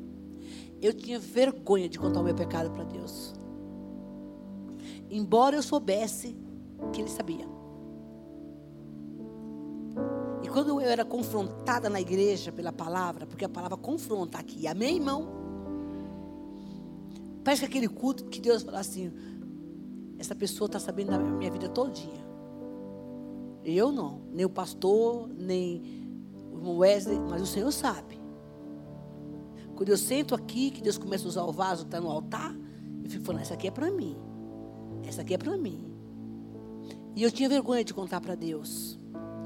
Eu 0.81 0.93
tinha 0.93 1.19
vergonha 1.19 1.89
de 1.89 1.99
contar 1.99 2.21
o 2.21 2.23
meu 2.23 2.35
pecado 2.35 2.71
para 2.71 2.83
Deus. 2.83 3.33
Embora 5.09 5.55
eu 5.55 5.63
soubesse 5.63 6.35
que 6.93 7.01
Ele 7.01 7.09
sabia. 7.09 7.47
E 10.41 10.47
quando 10.47 10.69
eu 10.69 10.79
era 10.79 11.03
confrontada 11.03 11.89
na 11.89 11.99
igreja 11.99 12.51
pela 12.51 12.71
palavra, 12.71 13.25
porque 13.25 13.45
a 13.45 13.49
palavra 13.49 13.77
confronta 13.77 14.37
aqui, 14.37 14.67
amém, 14.67 14.95
irmão? 14.95 15.38
Parece 17.43 17.61
que 17.61 17.67
aquele 17.67 17.87
culto 17.87 18.25
que 18.25 18.39
Deus 18.39 18.63
fala 18.63 18.79
assim: 18.79 19.11
essa 20.17 20.35
pessoa 20.35 20.65
está 20.67 20.79
sabendo 20.79 21.11
da 21.11 21.19
minha 21.19 21.51
vida 21.51 21.69
todinha. 21.69 22.27
Eu 23.63 23.91
não, 23.91 24.21
nem 24.31 24.45
o 24.45 24.49
pastor, 24.49 25.27
nem 25.27 25.81
o 26.51 26.57
irmão 26.57 26.77
Wesley, 26.77 27.19
mas 27.19 27.41
o 27.41 27.45
Senhor 27.45 27.71
sabe. 27.71 28.19
Quando 29.75 29.89
eu 29.89 29.97
sento 29.97 30.35
aqui, 30.35 30.71
que 30.71 30.81
Deus 30.81 30.97
começa 30.97 31.25
a 31.25 31.29
usar 31.29 31.43
o 31.43 31.51
vaso, 31.51 31.83
está 31.83 32.01
no 32.01 32.09
altar, 32.09 32.55
eu 33.03 33.09
fico 33.09 33.23
falando: 33.23 33.41
essa 33.41 33.53
aqui 33.53 33.67
é 33.67 33.71
para 33.71 33.89
mim. 33.89 34.17
Essa 35.05 35.21
aqui 35.21 35.33
é 35.33 35.37
para 35.37 35.55
mim. 35.57 35.85
E 37.15 37.23
eu 37.23 37.31
tinha 37.31 37.49
vergonha 37.49 37.83
de 37.83 37.93
contar 37.93 38.21
para 38.21 38.35
Deus 38.35 38.99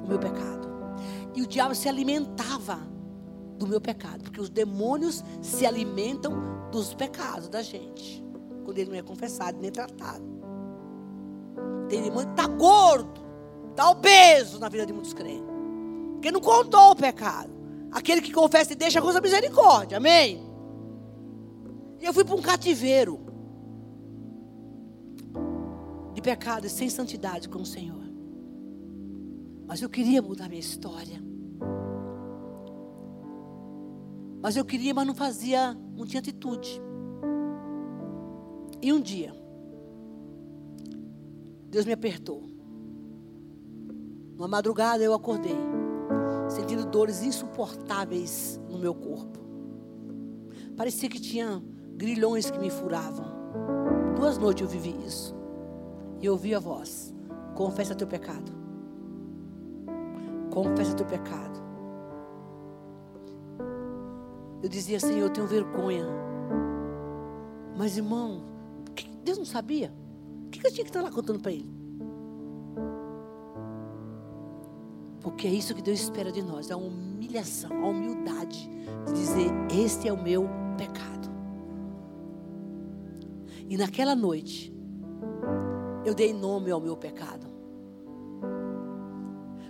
o 0.03 0.07
meu 0.07 0.19
pecado. 0.19 0.67
E 1.35 1.41
o 1.41 1.47
diabo 1.47 1.73
se 1.73 1.87
alimentava 1.87 2.92
do 3.57 3.67
meu 3.67 3.79
pecado, 3.79 4.23
porque 4.23 4.41
os 4.41 4.49
demônios 4.49 5.23
se 5.41 5.65
alimentam 5.65 6.33
dos 6.71 6.93
pecados 6.93 7.47
da 7.47 7.61
gente, 7.61 8.23
quando 8.63 8.77
ele 8.77 8.91
não 8.91 8.97
é 8.97 9.01
confessado 9.01 9.57
nem 9.59 9.71
tratado. 9.71 10.23
Tem 11.87 12.01
demônio 12.01 12.27
que 12.27 12.41
está 12.41 12.47
gordo, 12.47 13.21
está 13.69 13.89
obeso 13.89 14.59
na 14.59 14.69
vida 14.69 14.85
de 14.85 14.93
muitos 14.93 15.13
crentes, 15.13 15.45
porque 16.13 16.31
não 16.31 16.41
contou 16.41 16.91
o 16.91 16.95
pecado. 16.95 17.51
Aquele 17.91 18.21
que 18.21 18.33
confessa 18.33 18.73
e 18.73 18.75
deixa 18.75 19.01
com 19.01 19.09
a 19.09 19.21
misericórdia, 19.21 19.97
amém? 19.97 20.41
E 21.99 22.05
eu 22.05 22.13
fui 22.13 22.25
para 22.25 22.35
um 22.35 22.41
cativeiro 22.41 23.19
de 26.13 26.21
pecado 26.21 26.65
e 26.65 26.69
sem 26.69 26.89
santidade 26.89 27.47
com 27.47 27.61
o 27.61 27.65
Senhor. 27.65 28.03
Mas 29.65 29.81
eu 29.81 29.89
queria 29.89 30.21
mudar 30.21 30.49
minha 30.49 30.59
história. 30.59 31.32
Mas 34.43 34.57
eu 34.57 34.65
queria, 34.65 34.93
mas 34.93 35.07
não 35.07 35.15
fazia, 35.15 35.73
não 35.95 36.05
tinha 36.05 36.19
atitude. 36.19 36.81
E 38.81 38.91
um 38.91 38.99
dia, 38.99 39.33
Deus 41.69 41.85
me 41.85 41.93
apertou. 41.93 42.43
Numa 44.35 44.49
madrugada 44.49 45.01
eu 45.01 45.13
acordei, 45.13 45.55
sentindo 46.49 46.85
dores 46.85 47.23
insuportáveis 47.23 48.59
no 48.69 48.77
meu 48.77 48.93
corpo. 48.93 49.39
Parecia 50.75 51.07
que 51.07 51.21
tinha 51.21 51.63
grilhões 51.95 52.51
que 52.51 52.59
me 52.59 52.69
furavam. 52.69 53.25
Duas 54.17 54.37
noites 54.37 54.63
eu 54.63 54.67
vivi 54.67 54.93
isso. 55.07 55.33
E 56.19 56.29
ouvi 56.29 56.53
a 56.53 56.59
voz: 56.59 57.13
confessa 57.55 57.95
teu 57.95 58.07
pecado. 58.07 58.51
Confessa 60.51 60.93
teu 60.95 61.05
pecado. 61.05 61.52
Eu 64.63 64.69
dizia, 64.69 64.97
Senhor, 64.97 65.25
eu 65.25 65.29
tenho 65.29 65.45
vergonha. 65.45 66.07
Mas, 67.77 67.97
irmão, 67.97 68.41
Deus 69.23 69.37
não 69.37 69.45
sabia. 69.45 69.93
O 70.45 70.49
que 70.49 70.65
eu 70.65 70.71
tinha 70.71 70.83
que 70.83 70.89
estar 70.89 71.01
lá 71.01 71.11
contando 71.11 71.39
para 71.39 71.51
ele? 71.51 71.69
Porque 75.21 75.47
é 75.47 75.49
isso 75.49 75.73
que 75.73 75.81
Deus 75.81 76.01
espera 76.01 76.31
de 76.31 76.41
nós, 76.41 76.69
a 76.69 76.77
humilhação, 76.77 77.71
a 77.83 77.87
humildade 77.87 78.69
de 79.05 79.13
dizer: 79.13 79.51
Este 79.71 80.07
é 80.07 80.13
o 80.13 80.21
meu 80.21 80.47
pecado. 80.77 81.29
E 83.69 83.77
naquela 83.77 84.15
noite, 84.15 84.73
eu 86.05 86.13
dei 86.13 86.33
nome 86.33 86.69
ao 86.69 86.81
meu 86.81 86.97
pecado. 86.97 87.47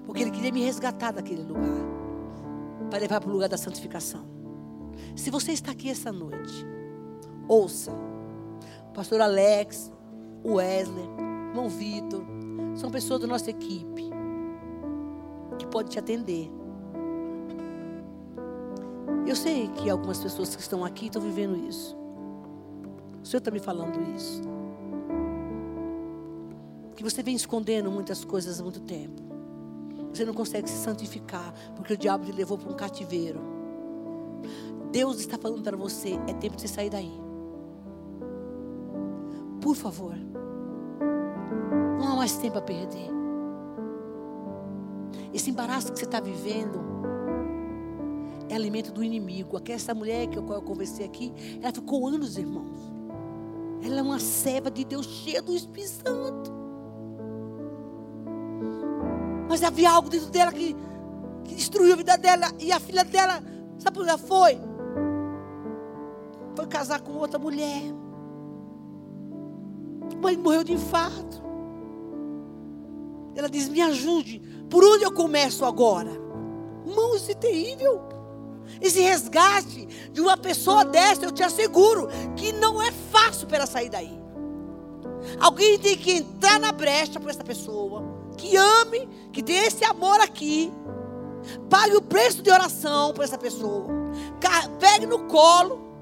Porque 0.05 0.23
Ele 0.23 0.31
queria 0.31 0.51
me 0.51 0.63
resgatar 0.63 1.11
daquele 1.11 1.43
lugar, 1.43 1.85
para 2.89 2.99
levar 2.99 3.21
para 3.21 3.29
o 3.29 3.33
lugar 3.33 3.47
da 3.47 3.57
santificação. 3.57 4.32
Se 5.15 5.29
você 5.29 5.51
está 5.51 5.71
aqui 5.71 5.89
essa 5.89 6.11
noite, 6.11 6.65
ouça. 7.47 7.91
Pastor 8.93 9.21
Alex, 9.21 9.91
Wesley, 10.45 11.05
irmão 11.49 11.69
Vitor, 11.69 12.23
são 12.75 12.91
pessoas 12.91 13.21
da 13.21 13.27
nossa 13.27 13.49
equipe 13.49 14.09
que 15.57 15.65
podem 15.67 15.91
te 15.91 15.99
atender. 15.99 16.51
Eu 19.25 19.35
sei 19.35 19.67
que 19.69 19.89
algumas 19.89 20.19
pessoas 20.19 20.55
que 20.55 20.61
estão 20.61 20.83
aqui 20.83 21.05
estão 21.05 21.21
vivendo 21.21 21.55
isso. 21.57 21.95
O 23.23 23.25
Senhor 23.25 23.39
está 23.39 23.49
me 23.51 23.59
falando 23.59 24.01
isso. 24.15 24.41
Que 26.95 27.03
você 27.03 27.23
vem 27.23 27.33
escondendo 27.35 27.89
muitas 27.89 28.25
coisas 28.25 28.59
há 28.59 28.63
muito 28.63 28.81
tempo. 28.81 29.21
Você 30.13 30.25
não 30.25 30.33
consegue 30.33 30.69
se 30.69 30.75
santificar, 30.75 31.53
porque 31.75 31.93
o 31.93 31.97
diabo 31.97 32.25
te 32.25 32.31
levou 32.31 32.57
para 32.57 32.69
um 32.69 32.75
cativeiro. 32.75 33.52
Deus 34.93 35.19
está 35.19 35.39
falando 35.39 35.63
para 35.63 35.75
você, 35.75 36.19
é 36.27 36.33
tempo 36.33 36.55
de 36.55 36.61
você 36.61 36.67
sair 36.67 36.91
daí. 36.91 37.11
Por 39.59 39.75
favor. 39.75 40.15
Não 41.99 42.11
há 42.11 42.15
mais 42.15 42.37
tempo 42.37 42.59
a 42.59 42.61
perder. 42.61 43.09
Esse 45.33 45.49
embaraço 45.49 45.91
que 45.91 45.97
você 45.97 46.05
está 46.05 46.19
vivendo 46.19 46.79
é 48.47 48.53
alimento 48.53 48.91
do 48.91 49.03
inimigo. 49.03 49.57
Aquela 49.57 49.77
essa 49.77 49.95
mulher 49.95 50.27
que 50.27 50.37
eu, 50.37 50.47
eu 50.47 50.61
conversei 50.61 51.07
aqui, 51.07 51.33
ela 51.59 51.73
ficou 51.73 52.07
anos, 52.07 52.37
irmãos. 52.37 52.77
Ela 53.83 53.97
é 53.97 54.01
uma 54.03 54.19
serva 54.19 54.69
de 54.69 54.85
Deus 54.85 55.07
cheia 55.07 55.41
do 55.41 55.55
Espírito 55.55 56.03
Santo. 56.07 56.51
Mas 59.49 59.63
havia 59.63 59.89
algo 59.89 60.07
dentro 60.07 60.29
dela 60.29 60.51
que, 60.51 60.75
que 61.45 61.55
destruiu 61.55 61.93
a 61.93 61.95
vida 61.95 62.15
dela. 62.15 62.45
E 62.59 62.71
a 62.71 62.79
filha 62.79 63.03
dela, 63.03 63.41
sabe 63.79 63.95
por 63.95 64.01
onde 64.01 64.09
ela 64.09 64.19
foi? 64.19 64.72
Foi 66.55 66.67
casar 66.67 67.01
com 67.01 67.13
outra 67.13 67.39
mulher. 67.39 67.81
O 70.13 70.21
marido 70.21 70.43
morreu 70.43 70.63
de 70.63 70.73
infarto. 70.73 71.41
Ela 73.35 73.49
diz: 73.49 73.67
Me 73.67 73.81
ajude. 73.81 74.41
Por 74.69 74.83
onde 74.83 75.03
eu 75.03 75.11
começo 75.11 75.65
agora? 75.65 76.11
Irmão, 76.85 77.15
isso 77.15 77.31
é 77.31 77.35
terrível. 77.35 78.01
Esse 78.81 79.01
resgate 79.01 79.87
de 80.11 80.21
uma 80.21 80.37
pessoa 80.37 80.83
dessa, 80.85 81.25
eu 81.25 81.31
te 81.31 81.43
asseguro 81.43 82.07
que 82.35 82.51
não 82.53 82.81
é 82.81 82.91
fácil 82.91 83.47
para 83.47 83.57
ela 83.57 83.65
sair 83.65 83.89
daí. 83.89 84.21
Alguém 85.39 85.79
tem 85.79 85.97
que 85.97 86.11
entrar 86.11 86.59
na 86.59 86.71
brecha 86.71 87.19
para 87.19 87.31
essa 87.31 87.43
pessoa, 87.43 88.03
que 88.37 88.55
ame, 88.55 89.07
que 89.31 89.41
dê 89.41 89.53
esse 89.53 89.85
amor 89.85 90.19
aqui, 90.19 90.71
pague 91.69 91.95
o 91.95 92.01
preço 92.01 92.41
de 92.41 92.51
oração 92.51 93.13
para 93.13 93.23
essa 93.23 93.37
pessoa, 93.37 93.87
pegue 94.79 95.05
no 95.05 95.19
colo 95.27 95.92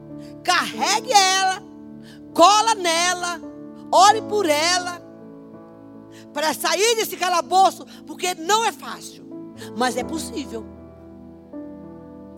carregue 0.44 1.12
ela, 1.12 1.62
cola 2.34 2.76
nela, 2.76 3.42
ore 3.92 4.22
por 4.22 4.46
ela, 4.46 5.02
para 6.34 6.54
sair 6.54 6.96
desse 6.96 7.18
calabouço, 7.18 7.86
porque 8.06 8.34
não 8.36 8.66
é 8.66 8.72
fácil, 8.72 9.24
mas 9.78 9.98
é 9.98 10.04
possível. 10.04 10.66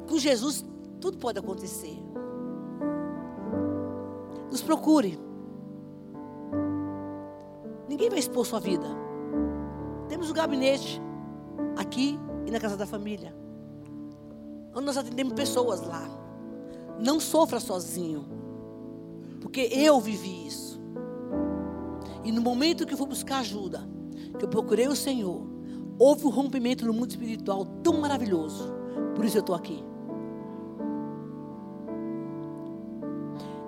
Com 0.08 0.18
Jesus 0.18 0.66
tudo 1.00 1.18
pode 1.18 1.40
acontecer. 1.40 1.98
Nos 4.50 4.62
procure. 4.62 5.20
Ninguém 7.90 8.10
vai 8.10 8.20
expor 8.20 8.46
sua 8.46 8.60
vida. 8.60 8.88
Temos 10.08 10.30
um 10.30 10.34
gabinete 10.34 11.02
aqui 11.76 12.20
e 12.46 12.52
na 12.52 12.60
casa 12.60 12.78
da 12.78 12.86
família. 12.86 13.36
Onde 14.76 14.86
nós 14.86 14.98
atendemos 14.98 15.34
pessoas 15.34 15.82
lá. 15.82 16.23
Não 17.00 17.20
sofra 17.20 17.60
sozinho. 17.60 18.26
Porque 19.42 19.70
eu 19.72 20.00
vivi 20.00 20.48
isso. 20.48 20.82
E 22.24 22.32
no 22.32 22.42
momento 22.42 22.86
que 22.86 22.94
eu 22.94 22.98
fui 22.98 23.08
buscar 23.08 23.40
ajuda, 23.40 23.88
que 24.38 24.46
eu 24.46 24.50
procurei 24.50 24.88
o 24.88 24.96
Senhor, 24.96 25.46
houve 26.00 26.26
um 26.26 26.30
rompimento 26.30 26.86
no 26.86 26.94
mundo 26.94 27.12
espiritual 27.12 27.66
tão 27.84 28.00
maravilhoso. 28.00 28.74
Por 29.16 29.26
isso 29.26 29.38
eu 29.38 29.42
estou 29.42 29.56
aqui. 29.56 29.84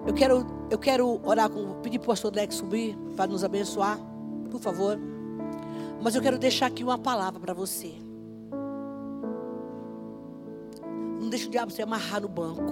Eu 0.05 0.13
quero, 0.13 0.45
eu 0.69 0.77
quero 0.77 1.19
orar 1.23 1.49
com, 1.49 1.81
pedir 1.81 1.97
para 1.99 2.05
o 2.05 2.07
pastor 2.09 2.33
Lex 2.33 2.55
subir 2.55 2.95
para 3.15 3.27
nos 3.27 3.43
abençoar, 3.43 3.99
por 4.51 4.61
favor. 4.61 4.97
Mas 6.01 6.15
eu 6.15 6.21
quero 6.21 6.37
deixar 6.37 6.67
aqui 6.67 6.83
uma 6.83 6.97
palavra 6.97 7.39
para 7.39 7.53
você. 7.53 7.93
Não 11.19 11.29
deixe 11.29 11.47
o 11.47 11.49
diabo 11.49 11.71
se 11.71 11.81
amarrar 11.81 12.21
no 12.21 12.27
banco, 12.27 12.71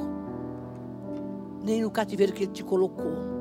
nem 1.64 1.82
no 1.82 1.90
cativeiro 1.90 2.34
que 2.34 2.44
ele 2.44 2.52
te 2.52 2.64
colocou. 2.64 3.34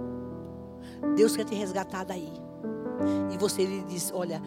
Deus 1.16 1.36
quer 1.36 1.44
te 1.44 1.54
resgatar 1.54 2.04
daí. 2.04 2.32
E 3.32 3.36
você 3.36 3.64
lhe 3.64 3.82
diz: 3.82 4.12
Olha, 4.14 4.40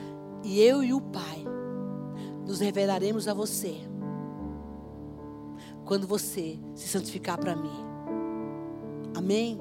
e 0.44 0.62
eu 0.62 0.84
e 0.84 0.94
o 0.94 1.02
Pai 1.02 1.46
nos 2.46 2.60
revelaremos 2.60 3.28
a 3.28 3.34
você 3.34 3.76
quando 5.84 6.08
você 6.08 6.58
se 6.74 6.88
santificar 6.88 7.38
para 7.38 7.56
mim. 7.56 7.86
Amém? 9.16 9.60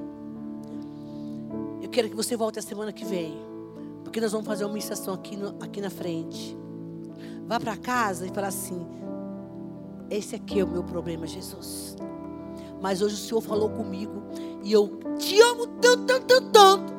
Eu 1.83 1.89
quero 1.89 2.09
que 2.09 2.17
você 2.17 2.37
volte 2.37 2.59
a 2.59 2.62
semana 2.62 2.93
que 2.93 3.05
vem. 3.05 3.35
Porque 4.03 4.21
nós 4.21 4.33
vamos 4.33 4.47
fazer 4.47 4.65
uma 4.65 4.73
ministração 4.73 5.12
aqui, 5.12 5.37
no, 5.37 5.49
aqui 5.62 5.81
na 5.81 5.91
frente. 5.91 6.57
Vá 7.47 7.59
para 7.59 7.77
casa 7.77 8.27
e 8.27 8.31
fala 8.31 8.47
assim: 8.47 8.87
Esse 10.09 10.37
aqui 10.37 10.61
é 10.61 10.65
o 10.65 10.69
meu 10.69 10.85
problema, 10.85 11.27
Jesus. 11.27 11.97
Mas 12.85 13.01
hoje 13.01 13.14
o 13.14 13.18
Senhor 13.18 13.41
falou 13.41 13.70
comigo. 13.70 14.22
E 14.62 14.70
eu 14.70 15.01
te 15.18 15.41
amo 15.41 15.66
tanto, 15.66 16.05
tanto, 16.05 16.26
tanto, 16.26 16.51
tanto. 16.51 16.95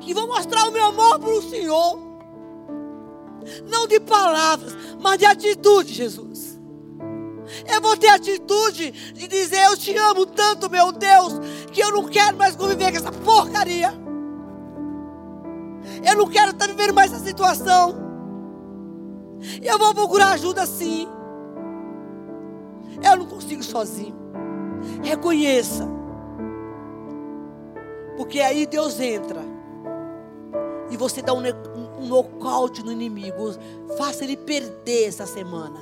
Que 0.00 0.12
vou 0.12 0.26
mostrar 0.26 0.66
o 0.66 0.72
meu 0.72 0.86
amor 0.86 1.20
para 1.20 1.30
o 1.30 1.42
Senhor. 1.42 1.96
Não 3.70 3.86
de 3.86 4.00
palavras, 4.00 4.76
mas 5.00 5.18
de 5.18 5.26
atitude, 5.26 5.94
Jesus. 5.94 6.60
Eu 7.72 7.80
vou 7.80 7.96
ter 7.96 8.08
atitude 8.08 8.90
de 9.14 9.28
dizer: 9.28 9.62
Eu 9.62 9.76
te 9.76 9.96
amo 9.96 10.26
tanto, 10.26 10.68
meu 10.68 10.90
Deus, 10.90 11.34
que 11.70 11.80
eu 11.80 11.92
não 11.92 12.08
quero 12.08 12.36
mais 12.36 12.56
conviver 12.56 12.90
com 12.90 12.98
essa 12.98 13.12
porcaria. 13.12 13.94
Eu 16.04 16.16
não 16.16 16.26
quero 16.26 16.50
estar 16.50 16.66
vivendo 16.66 16.92
mais 16.92 17.12
essa 17.12 17.24
situação. 17.24 17.94
Eu 19.62 19.78
vou 19.78 19.94
procurar 19.94 20.32
ajuda 20.32 20.66
sim. 20.66 21.06
Eu 23.04 23.16
não 23.16 23.26
consigo 23.26 23.62
sozinho. 23.62 24.14
Reconheça. 25.02 25.86
Porque 28.16 28.40
aí 28.40 28.66
Deus 28.66 29.00
entra. 29.00 29.40
E 30.90 30.96
você 30.96 31.22
dá 31.22 31.32
um, 31.32 31.40
um, 31.40 32.06
nocaute 32.06 32.84
no 32.84 32.92
inimigo. 32.92 33.52
Faça 33.96 34.24
ele 34.24 34.36
perder 34.36 35.08
essa 35.08 35.26
semana 35.26 35.80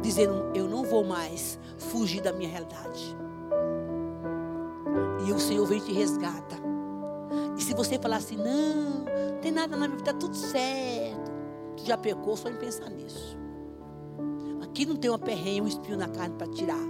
dizendo: 0.00 0.50
Eu 0.54 0.66
não 0.66 0.84
vou 0.84 1.04
mais 1.04 1.58
fugir 1.78 2.20
da 2.20 2.32
minha 2.32 2.48
realidade. 2.48 3.16
E 5.26 5.32
o 5.32 5.38
Senhor 5.38 5.66
vem 5.66 5.78
e 5.78 5.82
te 5.82 5.92
resgata. 5.92 6.56
E 7.56 7.62
se 7.62 7.74
você 7.74 7.98
falar 7.98 8.16
assim: 8.16 8.36
Não, 8.36 9.04
não 9.32 9.38
tem 9.40 9.52
nada 9.52 9.76
na 9.76 9.86
minha 9.86 9.98
vida, 9.98 10.10
está 10.10 10.18
tudo 10.18 10.36
certo. 10.36 11.32
Tu 11.76 11.84
já 11.84 11.98
pecou 11.98 12.36
só 12.36 12.48
em 12.48 12.56
pensar 12.56 12.88
nisso. 12.88 13.43
Aqui 14.74 14.84
não 14.84 14.96
tem 14.96 15.08
uma 15.08 15.20
perrenha, 15.20 15.62
um 15.62 15.68
espinho 15.68 15.96
na 15.96 16.08
carne 16.08 16.34
para 16.36 16.48
tirar. 16.48 16.84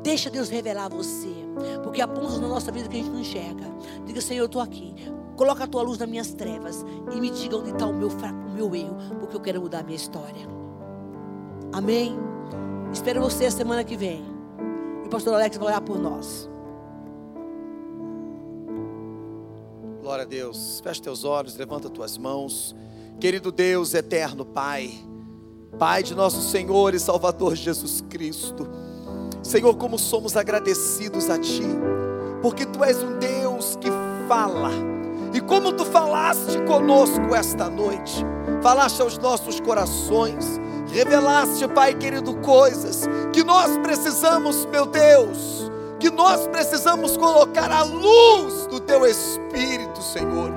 Deixa 0.00 0.30
Deus 0.30 0.48
revelar 0.48 0.88
você. 0.88 1.34
Porque 1.82 2.00
há 2.00 2.06
pontos 2.06 2.38
na 2.38 2.46
nossa 2.46 2.70
vida 2.70 2.88
que 2.88 2.94
a 2.94 3.00
gente 3.00 3.10
não 3.10 3.18
enxerga. 3.18 3.64
Diga, 4.04 4.20
Senhor, 4.20 4.42
eu 4.42 4.46
estou 4.46 4.62
aqui. 4.62 4.94
Coloca 5.34 5.64
a 5.64 5.66
tua 5.66 5.82
luz 5.82 5.98
nas 5.98 6.08
minhas 6.08 6.32
trevas. 6.32 6.84
E 7.12 7.20
me 7.20 7.30
diga 7.30 7.56
onde 7.56 7.70
está 7.70 7.84
o 7.84 7.92
meu 7.92 8.06
o 8.06 8.50
meu 8.54 8.76
erro. 8.76 8.96
Porque 9.18 9.34
eu 9.34 9.40
quero 9.40 9.60
mudar 9.60 9.80
a 9.80 9.82
minha 9.82 9.96
história. 9.96 10.46
Amém? 11.72 12.16
Espero 12.92 13.20
você 13.20 13.46
a 13.46 13.50
semana 13.50 13.82
que 13.82 13.96
vem. 13.96 14.22
E 15.02 15.08
o 15.08 15.10
pastor 15.10 15.34
Alex 15.34 15.56
vai 15.56 15.66
orar 15.66 15.82
por 15.82 15.98
nós. 15.98 16.48
Glória 20.00 20.22
a 20.22 20.28
Deus. 20.28 20.78
Feche 20.78 21.02
teus 21.02 21.24
olhos, 21.24 21.56
levanta 21.56 21.90
tuas 21.90 22.16
mãos. 22.16 22.72
Querido 23.18 23.50
Deus, 23.50 23.94
eterno 23.94 24.44
Pai, 24.44 24.94
Pai 25.78 26.02
de 26.02 26.14
nosso 26.14 26.40
Senhor 26.40 26.94
e 26.94 26.98
Salvador 26.98 27.54
Jesus 27.54 28.02
Cristo. 28.08 28.66
Senhor, 29.42 29.76
como 29.76 29.98
somos 29.98 30.36
agradecidos 30.36 31.28
a 31.28 31.38
Ti, 31.38 31.62
porque 32.40 32.64
Tu 32.64 32.82
és 32.82 33.02
um 33.02 33.18
Deus 33.18 33.76
que 33.80 33.88
fala. 34.26 34.70
E 35.34 35.40
como 35.40 35.72
Tu 35.72 35.84
falaste 35.84 36.58
conosco 36.66 37.34
esta 37.34 37.68
noite, 37.68 38.24
falaste 38.62 39.02
aos 39.02 39.18
nossos 39.18 39.60
corações, 39.60 40.58
revelaste, 40.90 41.68
Pai 41.68 41.94
querido, 41.94 42.34
coisas 42.38 43.02
que 43.32 43.44
nós 43.44 43.76
precisamos, 43.78 44.64
meu 44.66 44.86
Deus, 44.86 45.70
que 46.00 46.10
nós 46.10 46.46
precisamos 46.48 47.18
colocar 47.18 47.70
a 47.70 47.82
luz 47.82 48.66
do 48.66 48.80
Teu 48.80 49.04
Espírito, 49.06 50.02
Senhor, 50.02 50.50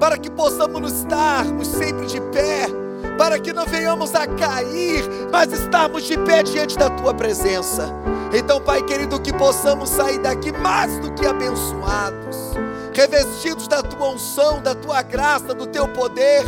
para 0.00 0.18
que 0.18 0.30
possamos 0.30 0.92
estarmos 0.92 1.68
sempre 1.68 2.06
de 2.06 2.20
pé, 2.20 2.66
para 3.16 3.38
que 3.38 3.52
não 3.52 3.64
venhamos 3.66 4.14
a 4.14 4.26
cair, 4.26 5.04
mas 5.30 5.52
estarmos 5.52 6.04
de 6.04 6.16
pé 6.18 6.42
diante 6.42 6.76
da 6.76 6.90
Tua 6.90 7.14
presença. 7.14 7.92
Então, 8.36 8.60
Pai 8.60 8.82
querido, 8.82 9.20
que 9.20 9.32
possamos 9.32 9.90
sair 9.90 10.18
daqui 10.18 10.50
mais 10.52 10.98
do 10.98 11.12
que 11.12 11.24
abençoados, 11.24 12.36
revestidos 12.92 13.68
da 13.68 13.82
Tua 13.82 14.10
unção, 14.10 14.60
da 14.60 14.74
Tua 14.74 15.02
graça, 15.02 15.54
do 15.54 15.66
Teu 15.66 15.86
poder 15.88 16.44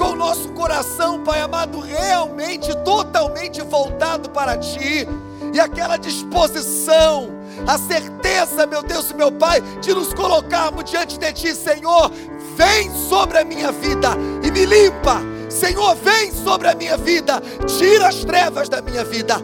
com 0.00 0.12
o 0.12 0.16
nosso 0.16 0.48
coração, 0.52 1.22
Pai 1.22 1.42
amado, 1.42 1.78
realmente, 1.78 2.74
totalmente 2.84 3.60
voltado 3.60 4.30
para 4.30 4.56
Ti, 4.56 5.06
e 5.52 5.60
aquela 5.60 5.98
disposição, 5.98 7.28
a 7.66 7.76
certeza, 7.76 8.66
meu 8.66 8.82
Deus 8.82 9.10
e 9.10 9.14
meu 9.14 9.30
Pai, 9.30 9.60
de 9.82 9.92
nos 9.92 10.14
colocarmos 10.14 10.84
diante 10.84 11.18
de 11.18 11.32
Ti, 11.34 11.54
Senhor, 11.54 12.10
vem 12.56 12.90
sobre 12.94 13.38
a 13.38 13.44
minha 13.44 13.70
vida 13.70 14.08
e 14.42 14.50
me 14.50 14.64
limpa. 14.64 15.20
Senhor, 15.60 15.94
vem 15.96 16.32
sobre 16.32 16.68
a 16.68 16.74
minha 16.74 16.96
vida, 16.96 17.42
tira 17.66 18.08
as 18.08 18.24
trevas 18.24 18.66
da 18.66 18.80
minha 18.80 19.04
vida. 19.04 19.36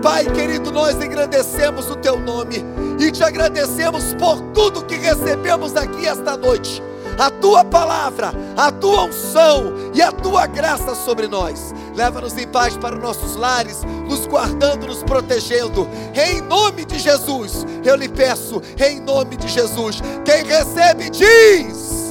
Pai 0.00 0.24
querido, 0.24 0.70
nós 0.70 0.94
engrandecemos 1.02 1.90
o 1.90 1.96
Teu 1.96 2.16
nome 2.16 2.64
e 3.00 3.10
te 3.10 3.24
agradecemos 3.24 4.14
por 4.14 4.40
tudo 4.52 4.84
que 4.84 4.94
recebemos 4.94 5.74
aqui 5.74 6.06
esta 6.06 6.36
noite 6.36 6.80
a 7.18 7.28
tua 7.28 7.64
palavra, 7.64 8.32
a 8.56 8.70
tua 8.70 9.04
unção 9.04 9.72
e 9.92 10.00
a 10.00 10.12
tua 10.12 10.46
graça 10.46 10.94
sobre 10.94 11.26
nós. 11.26 11.74
Leva-nos 11.94 12.36
em 12.36 12.46
paz 12.46 12.76
para 12.76 12.96
os 12.96 13.02
nossos 13.02 13.36
lares, 13.36 13.82
nos 14.08 14.26
guardando, 14.26 14.86
nos 14.86 15.02
protegendo. 15.02 15.88
Em 16.14 16.40
nome 16.40 16.84
de 16.84 16.98
Jesus, 16.98 17.66
eu 17.84 17.96
lhe 17.96 18.08
peço, 18.08 18.62
em 18.78 19.00
nome 19.00 19.36
de 19.36 19.48
Jesus, 19.48 20.00
quem 20.24 20.44
recebe 20.44 21.10
diz. 21.10 22.03